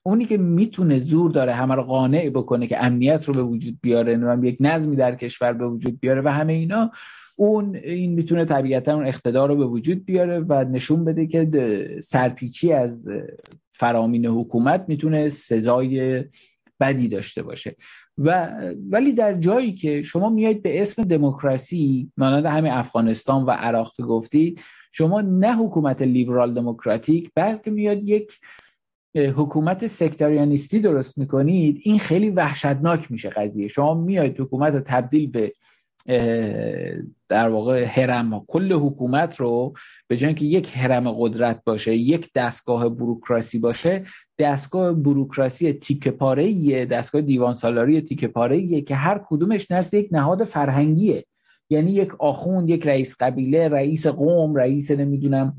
اونی 0.03 0.25
که 0.25 0.37
می‌تونه 0.37 0.99
زور 0.99 1.31
داره 1.31 1.53
همه 1.53 1.75
رو 1.75 1.83
قانع 1.83 2.31
بکنه 2.31 2.67
که 2.67 2.85
امنیت 2.85 3.25
رو 3.25 3.35
به 3.35 3.43
وجود 3.43 3.79
بیاره 3.83 4.17
نمیم 4.17 4.45
یک 4.45 4.57
نظمی 4.61 4.97
در 4.97 5.15
کشور 5.15 5.53
به 5.53 5.69
وجود 5.69 6.01
بیاره 6.01 6.23
و 6.25 6.29
همه 6.29 6.53
اینا 6.53 6.91
اون 7.37 7.77
این 7.77 8.13
می‌تونه 8.13 8.45
طبیعتا 8.45 8.95
اون 8.95 9.07
اقتدار 9.07 9.49
رو 9.49 9.57
به 9.57 9.67
وجود 9.67 10.05
بیاره 10.05 10.39
و 10.41 10.65
نشون 10.65 11.05
بده 11.05 11.27
که 11.27 11.99
سرپیچی 12.03 12.73
از 12.73 13.09
فرامین 13.73 14.27
حکومت 14.27 14.85
می‌تونه 14.89 15.29
سزای 15.29 16.25
بدی 16.81 17.09
داشته 17.09 17.43
باشه. 17.43 17.77
و 18.19 18.51
ولی 18.91 19.13
در 19.13 19.35
جایی 19.35 19.75
که 19.75 20.03
شما 20.03 20.29
میایید 20.31 20.63
به 20.63 20.83
اسم 20.83 21.05
دموکراسی 21.05 22.13
مانند 22.17 22.47
همین 22.47 22.73
افغانستان 22.73 23.45
و 23.45 23.51
عراق 23.51 23.93
گفتید 24.01 24.61
شما 24.93 25.21
نه 25.21 25.57
حکومت 25.57 26.03
لیبرال 26.03 26.55
دموکراتیک 26.55 27.31
بلکه 27.35 27.71
میاد 27.71 28.03
یک 28.03 28.33
حکومت 29.17 29.87
سکتاریانیستی 29.87 30.81
درست 30.81 31.19
می‌کنید 31.19 31.81
این 31.83 31.99
خیلی 31.99 32.31
وحشتناک 32.31 33.13
میشه 33.13 33.29
قضیه. 33.29 33.69
شما 33.69 33.95
میاید 33.95 34.41
حکومت 34.41 34.75
رو 34.75 34.81
تبدیل 34.81 35.31
به 35.31 35.53
در 37.29 37.49
واقع 37.49 37.85
هرم 37.85 38.45
کل 38.49 38.73
حکومت 38.73 39.37
رو 39.37 39.75
به 40.09 40.17
جای 40.17 40.35
که 40.35 40.45
یک 40.45 40.77
هرم 40.77 41.13
قدرت 41.13 41.65
باشه 41.65 41.97
یک 41.97 42.31
دستگاه 42.35 42.89
بروکراسی 42.89 43.59
باشه 43.59 44.05
دستگاه 44.39 44.93
بروکراسی 44.93 45.73
تیکه 45.73 46.11
پاره 46.11 46.87
دستگاه 46.87 47.23
دیوان 47.23 47.55
سالاری 47.55 48.01
تیکه 48.01 48.29
پاره 48.29 48.81
که 48.81 48.95
هر 48.95 49.21
کدومش 49.29 49.71
نزد 49.71 49.95
یک 49.95 50.09
نهاد 50.13 50.45
فرهنگیه. 50.45 51.25
یعنی 51.73 51.91
یک 51.91 52.15
آخوند 52.19 52.71
یک 52.71 52.87
رئیس 52.87 53.17
قبیله 53.21 53.69
رئیس 53.69 54.07
قوم 54.07 54.55
رئیس 54.55 54.91
نمی‌دونم 54.91 55.57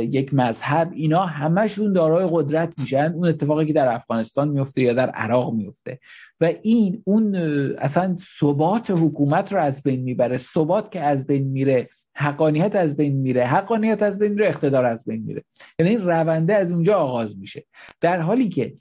یک 0.00 0.34
مذهب 0.34 0.90
اینا 0.94 1.22
همشون 1.22 1.92
دارای 1.92 2.28
قدرت 2.30 2.74
میشن. 2.78 3.12
اون 3.14 3.28
اتفاقی 3.28 3.66
که 3.66 3.72
در 3.72 3.94
افغانستان 3.94 4.48
میفته 4.48 4.82
یا 4.82 4.94
در 4.94 5.10
عراق 5.10 5.54
میفته 5.54 5.98
و 6.40 6.52
این 6.62 7.02
اون 7.04 7.34
اصلا 7.78 8.16
ثبات 8.40 8.90
حکومت 8.90 9.52
رو 9.52 9.60
از 9.60 9.82
بین 9.82 10.00
می‌بره. 10.00 10.38
ثبات 10.38 10.90
که 10.90 11.00
از 11.00 11.26
بین 11.26 11.46
میره 11.48 11.88
حقانیت 12.16 12.76
از 12.76 12.96
بین 12.96 13.16
میره. 13.16 13.46
حقانیت 13.46 14.02
از 14.02 14.18
بین 14.18 14.32
میره 14.32 14.48
اقتدار 14.48 14.84
از 14.84 15.04
بین 15.04 15.22
میره. 15.22 15.44
یعنی 15.78 15.90
این 15.90 16.00
رونده 16.00 16.54
از 16.54 16.72
اونجا 16.72 16.94
آغاز 16.94 17.38
میشه. 17.38 17.64
در 18.00 18.20
حالی 18.20 18.48
که 18.48 18.74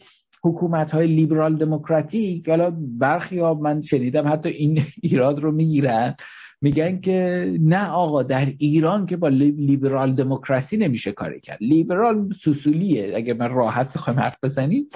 حکومت 0.43 0.91
های 0.91 1.07
لیبرال 1.07 1.55
دموکراتیک 1.55 2.49
حالا 2.49 2.74
برخی 2.80 3.39
ها 3.39 3.53
من 3.53 3.82
شنیدم 3.82 4.28
حتی 4.28 4.49
این 4.49 4.84
ایراد 5.01 5.39
رو 5.39 5.51
می‌گیرن. 5.51 6.15
میگن 6.64 6.99
که 6.99 7.51
نه 7.61 7.88
آقا 7.88 8.24
در 8.24 8.53
ایران 8.57 9.05
که 9.05 9.18
با 9.18 9.28
لیبرال 9.28 10.14
دموکراسی 10.14 10.78
نمیشه 10.78 11.11
کاری 11.11 11.39
کرد. 11.39 11.57
لیبرال 11.61 12.34
سوسولیه 12.39 13.11
اگه 13.16 13.34
من 13.34 13.51
راحت 13.51 13.93
بخوایم 13.93 14.20
حرف 14.20 14.38
بزنیم. 14.43 14.88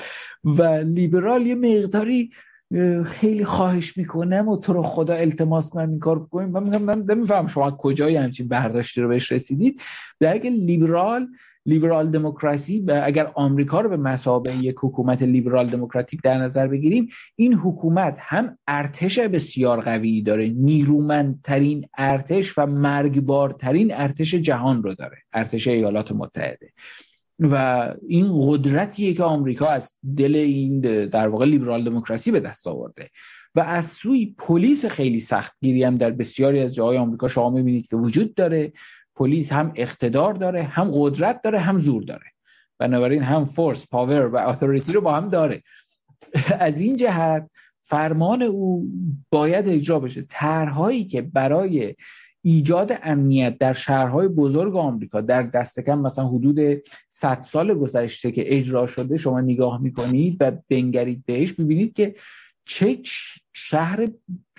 و 0.43 0.63
لیبرال 0.63 1.45
یه 1.45 1.55
مقداری 1.55 2.32
خیلی 3.05 3.45
خواهش 3.45 3.97
می‌کنم 3.97 4.47
و 4.47 4.57
تو 4.57 4.74
رو 4.74 4.84
خدا 4.84 5.13
التماس 5.13 5.70
کنم 5.70 5.89
این 5.89 5.99
کار 5.99 6.20
بکنیم. 6.20 6.49
من 6.49 6.63
میگم 6.63 6.82
من 6.82 7.05
نمیفهم 7.09 7.47
شما 7.47 7.72
کجای 7.72 8.15
همچین 8.15 8.47
برداشتی 8.47 9.01
رو 9.01 9.07
بهش 9.07 9.32
رسیدید. 9.32 9.82
در 10.20 10.34
اگه 10.34 10.49
لیبرال 10.49 11.28
لیبرال 11.68 12.11
دموکراسی 12.11 12.86
اگر 13.03 13.32
آمریکا 13.36 13.82
رو 13.82 13.89
به 13.89 13.97
مسابقه 13.97 14.63
یک 14.63 14.76
حکومت 14.82 15.22
لیبرال 15.22 15.68
دموکراتیک 15.68 16.22
در 16.22 16.38
نظر 16.38 16.68
بگیریم 16.68 17.09
این 17.36 17.53
حکومت 17.53 18.18
هم 18.20 18.57
ارتش 18.68 19.20
بسیار 19.20 19.82
قوی 19.82 20.22
داره. 20.22 20.49
نیرومندترین 20.49 21.88
ارتش 21.97 22.57
و 22.57 22.65
مرگبارترین 22.65 23.93
ارتش 23.93 24.36
جهان 24.36 24.84
رو 24.84 24.93
داره 24.93 25.18
ارتش 25.34 25.68
ایالات 25.68 26.11
متحده. 26.11 26.72
و 27.39 27.88
این 28.07 28.28
قدرتیه 28.39 29.13
که 29.13 29.24
آمریکا 29.24 29.68
از 29.70 29.93
دل 30.18 30.36
این 30.36 30.80
در 31.07 31.28
واقع 31.28 31.45
لیبرال 31.45 31.84
دموکراسی 31.84 32.32
به 32.32 32.39
دست 32.39 32.68
آورده. 32.68 33.09
و 33.55 33.59
از 33.59 33.88
سوی 33.88 34.36
پلیس 34.38 34.86
خیلی 34.86 35.20
سختگیری 35.20 35.84
هم 35.84 35.95
در 35.95 36.11
بسیاری 36.11 36.59
از 36.59 36.76
جاهای 36.76 36.97
آمریکا 36.97 37.28
شما 37.28 37.49
می‌بینید 37.49 37.88
که 37.88 37.95
وجود 37.95 38.34
داره. 38.36 38.74
پلیس 39.18 39.51
هم 39.51 39.72
اقتدار 39.76 40.34
داره 40.34 40.63
هم 40.63 40.91
قدرت 40.93 41.41
داره 41.41 41.59
هم 41.59 41.78
زور 41.78 42.03
داره. 42.03 42.26
بنابراین 42.80 43.24
هم 43.24 43.45
فورس 43.45 43.88
پاور 43.88 44.26
و 44.28 44.49
اتوریتی 44.49 44.91
رو 44.91 45.01
با 45.01 45.13
هم 45.13 45.30
داره. 45.30 45.61
از 46.59 46.82
این 46.82 46.97
جهت 46.97 47.49
فرمان 47.84 48.41
او 48.41 48.88
باید 49.30 49.68
اجرا 49.68 49.99
بشه. 49.99 50.26
طرحهایی 50.30 51.05
که 51.05 51.22
برای 51.22 51.95
ایجاد 52.41 52.99
امنیت 53.03 53.57
در 53.57 53.74
شهرهای 53.74 54.28
بزرگ 54.28 54.76
آمریکا 54.76 55.22
در 55.22 55.43
دست 55.43 55.80
کم 55.80 55.99
مثلا 55.99 56.28
حدود 56.28 56.82
100 57.09 57.41
سال 57.41 57.74
گذشته 57.74 58.32
که 58.32 58.55
اجرا 58.55 58.88
شده 58.88 59.18
شما 59.18 59.41
نگاه 59.41 59.82
می‌کنید 59.82 60.38
و 60.39 60.51
بنگرید 60.70 61.24
بهش 61.26 61.53
ببینید 61.53 61.93
که 61.93 62.15
چه 62.68 62.99
شهر 63.53 64.07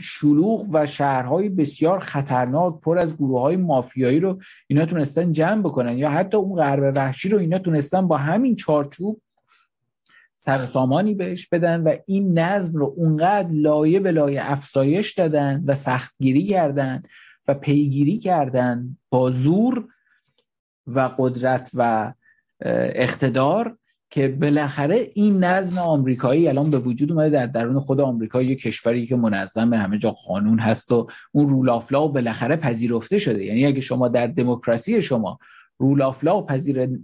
شلوغ 0.00 0.66
و 0.72 0.86
شهرهای 0.86 1.48
بسیار 1.48 1.98
خطرناک 1.98 2.80
پر 2.80 2.98
از 2.98 3.16
گروه 3.16 3.40
های 3.40 3.56
مافیایی 3.56 4.20
رو 4.20 4.40
اینا 4.66 4.86
تونستن 4.86 5.32
جمع 5.32 5.62
بکنن 5.62 5.98
یا 5.98 6.10
حتی 6.10 6.36
اون 6.36 6.56
غرب 6.56 6.92
وحشی 6.96 7.28
رو 7.28 7.38
اینا 7.38 7.58
تونستن 7.58 8.08
با 8.08 8.16
همین 8.16 8.56
چارچوب 8.56 9.20
سامانی 10.38 11.14
بهش 11.14 11.46
بدن 11.46 11.80
و 11.80 11.96
این 12.06 12.38
نظم 12.38 12.78
رو 12.78 12.94
اونقدر 12.96 13.48
لایه 13.50 14.00
به 14.00 14.10
لایه 14.10 14.52
افزایش 14.52 15.14
دادن 15.14 15.64
و 15.66 15.74
سختگیری 15.74 16.46
کردن 16.46 17.02
و 17.48 17.54
پیگیری 17.54 18.18
کردن 18.18 18.96
با 19.10 19.30
زور 19.30 19.88
و 20.86 21.10
قدرت 21.18 21.70
و 21.74 22.12
اقتدار 22.94 23.78
که 24.10 24.28
بالاخره 24.28 25.10
این 25.14 25.44
نظم 25.44 25.78
آمریکایی 25.78 26.48
الان 26.48 26.70
به 26.70 26.78
وجود 26.78 27.12
اومده 27.12 27.30
در 27.30 27.46
درون 27.46 27.80
خود 27.80 28.00
آمریکا 28.00 28.42
یه 28.42 28.54
کشوری 28.54 29.06
که 29.06 29.16
منظم 29.16 29.74
همه 29.74 29.98
جا 29.98 30.10
قانون 30.10 30.58
هست 30.58 30.92
و 30.92 31.06
اون 31.32 31.48
rule 31.48 31.68
of 31.68 31.92
law 31.92 32.08
بالاخره 32.08 32.56
پذیرفته 32.56 33.18
شده. 33.18 33.44
یعنی 33.44 33.66
اگه 33.66 33.80
شما 33.80 34.08
در 34.08 34.26
دموکراسی 34.26 35.02
شما 35.02 35.38
rule 35.78 36.02
of 36.02 36.24
law 36.24 36.42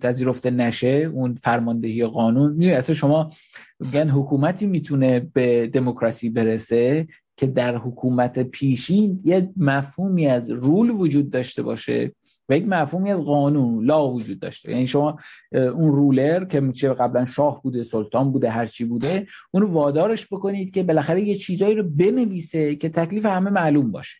پذیرفته 0.01 0.51
نشه 0.51 1.11
اون 1.15 1.35
فرماندهی 1.35 2.07
قانون 2.07 2.53
می 2.53 2.71
اصلا 2.71 2.95
چگونه 2.95 4.09
حکومتی 4.09 4.67
می‌تونه 4.67 5.21
به 5.21 5.67
دموکراسی 5.67 6.31
برسه 6.31 7.07
که 7.37 7.47
در 7.47 7.77
حکومت 7.77 8.39
پیشین 8.39 9.21
یه 9.25 9.51
مفهومی 9.57 10.27
از 10.27 10.51
رول 10.51 10.91
وجود 10.91 11.31
داشته 11.31 11.63
باشه. 11.63 12.13
و 12.49 12.57
یک 12.57 12.69
مفهومی 12.69 13.13
از 13.13 13.21
قانون 13.21 13.85
لا 13.85 14.09
وجود 14.09 14.41
داشته. 14.41 14.71
یعنی 14.71 14.87
شما 14.87 15.19
اون 15.53 15.93
رولر 15.93 16.45
که 16.45 16.73
چه 16.73 16.89
قبلا 16.89 17.25
شاه 17.25 17.63
بوده 17.63 17.83
سلطان 17.83 18.33
بوده 18.33 18.51
هر 18.51 18.67
چی 18.67 18.85
بوده 18.85 19.27
اونو 19.51 19.67
وادارش 19.67 20.27
بکنید 20.27 20.71
که 20.71 20.83
بالاخره 20.83 21.23
یه 21.23 21.35
چیزایی 21.35 21.75
رو 21.75 21.83
بنویسه 21.83 22.77
که 22.77 22.89
تکلیف 22.89 23.27
همه 23.27 23.51
معلوم 23.51 23.93
باشه. 23.93 24.19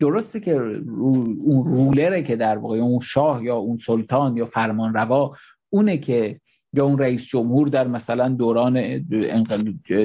درسته 0.00 0.40
که 0.40 0.54
اون 0.54 1.64
رولره 1.64 2.22
که 2.22 2.36
در 2.36 2.58
واقع 2.58 2.78
اون 2.78 3.00
شاه 3.00 3.44
یا 3.44 3.56
اون 3.56 3.76
سلطان 3.76 4.36
یا 4.36 4.46
فرمان 4.46 4.94
روا 4.94 5.36
اونه 5.70 5.98
که 5.98 6.40
یا 6.72 6.84
اون 6.84 6.98
رئیس 6.98 7.26
جمهور 7.26 7.68
در 7.68 7.86
مثلا 7.86 8.28
دوران 8.28 9.04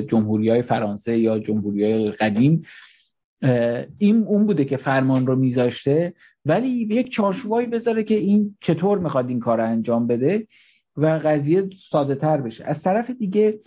جمهوری 0.09 0.49
های 0.49 0.61
فرانسه 0.61 1.18
یا 1.18 1.39
جمهوری 1.39 1.84
های 1.84 2.11
قدیم 2.11 2.65
این 3.97 4.24
اون 4.28 4.45
بوده 4.45 4.65
که 4.65 4.78
فرمان 4.78 5.28
رو 5.28 5.36
میذاشته 5.36 6.13
ولی 6.48 6.68
یک 6.68 7.12
چارچوبایی 7.12 7.68
بذاره 7.68 8.04
که 8.04 8.16
این 8.16 8.58
چطور 8.62 8.98
می‌خواد 9.00 9.30
این 9.30 9.39
کار 9.39 9.62
انجام 9.62 10.08
بده 10.08 10.48
و 10.98 11.06
قضیه 11.06 11.70
ساده 11.76 12.16
تر 12.16 12.38
بشه. 12.38 12.66
از 12.66 12.84
طرف 12.84 13.10
دیگه 13.10 13.60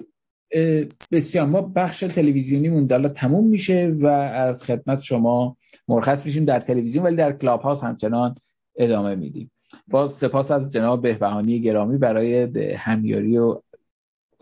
بسیار 1.10 1.46
ما 1.46 1.60
بخش 1.62 2.00
تلویزیونیمون 2.00 2.86
دالا 2.86 3.08
تموم 3.08 3.46
میشه 3.46 3.94
و 4.00 4.06
از 4.06 4.64
خدمت 4.64 5.00
شما 5.00 5.56
مرخص 5.88 6.26
میشیم 6.26 6.44
در 6.44 6.60
تلویزیون 6.60 7.04
ولی 7.04 7.16
در 7.16 7.32
کلاب 7.32 7.60
هاست 7.60 7.84
همچنان 7.84 8.34
ادامه 8.76 9.14
میدیم. 9.14 9.50
با 9.88 10.08
سپاس 10.08 10.50
از 10.50 10.72
جناب 10.72 11.02
بهبهانی 11.02 11.60
گرامی 11.60 11.98
برای 11.98 12.42
همیاری 12.74 13.38
و 13.38 13.60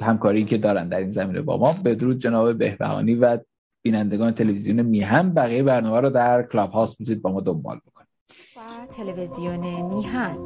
همکاری 0.01 0.45
که 0.45 0.59
دارن 0.59 0.89
در 0.89 0.99
این 0.99 1.11
زمینه 1.11 1.41
با 1.41 1.57
ما. 1.57 1.75
بدرود 1.85 2.19
جناب 2.19 2.59
بهبهانی 2.59 3.15
و 3.15 3.39
بینندگان 3.83 4.33
تلویزیون 4.33 4.83
میهن 4.83 5.31
بقیه 5.31 5.63
برنامه 5.63 6.01
رو 6.01 6.11
در 6.11 6.43
کلاب 6.43 6.71
هاوس 6.71 7.01
می‌تونید 7.01 7.23
با 7.23 7.33
ما 7.33 7.41
دنبال 7.41 7.79
بکنید. 7.87 7.98
و 8.57 8.87
تلویزیون 8.87 9.83
میهن. 9.83 10.37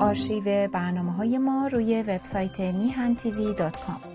آرشیو 0.00 0.68
برنامه 0.68 1.12
های 1.12 1.38
ما 1.38 1.66
روی 1.66 2.02
وبسایت 2.02 2.60
میهن 2.60 3.14
TV 3.14 3.54
dot 3.54 3.76
com. 3.86 4.13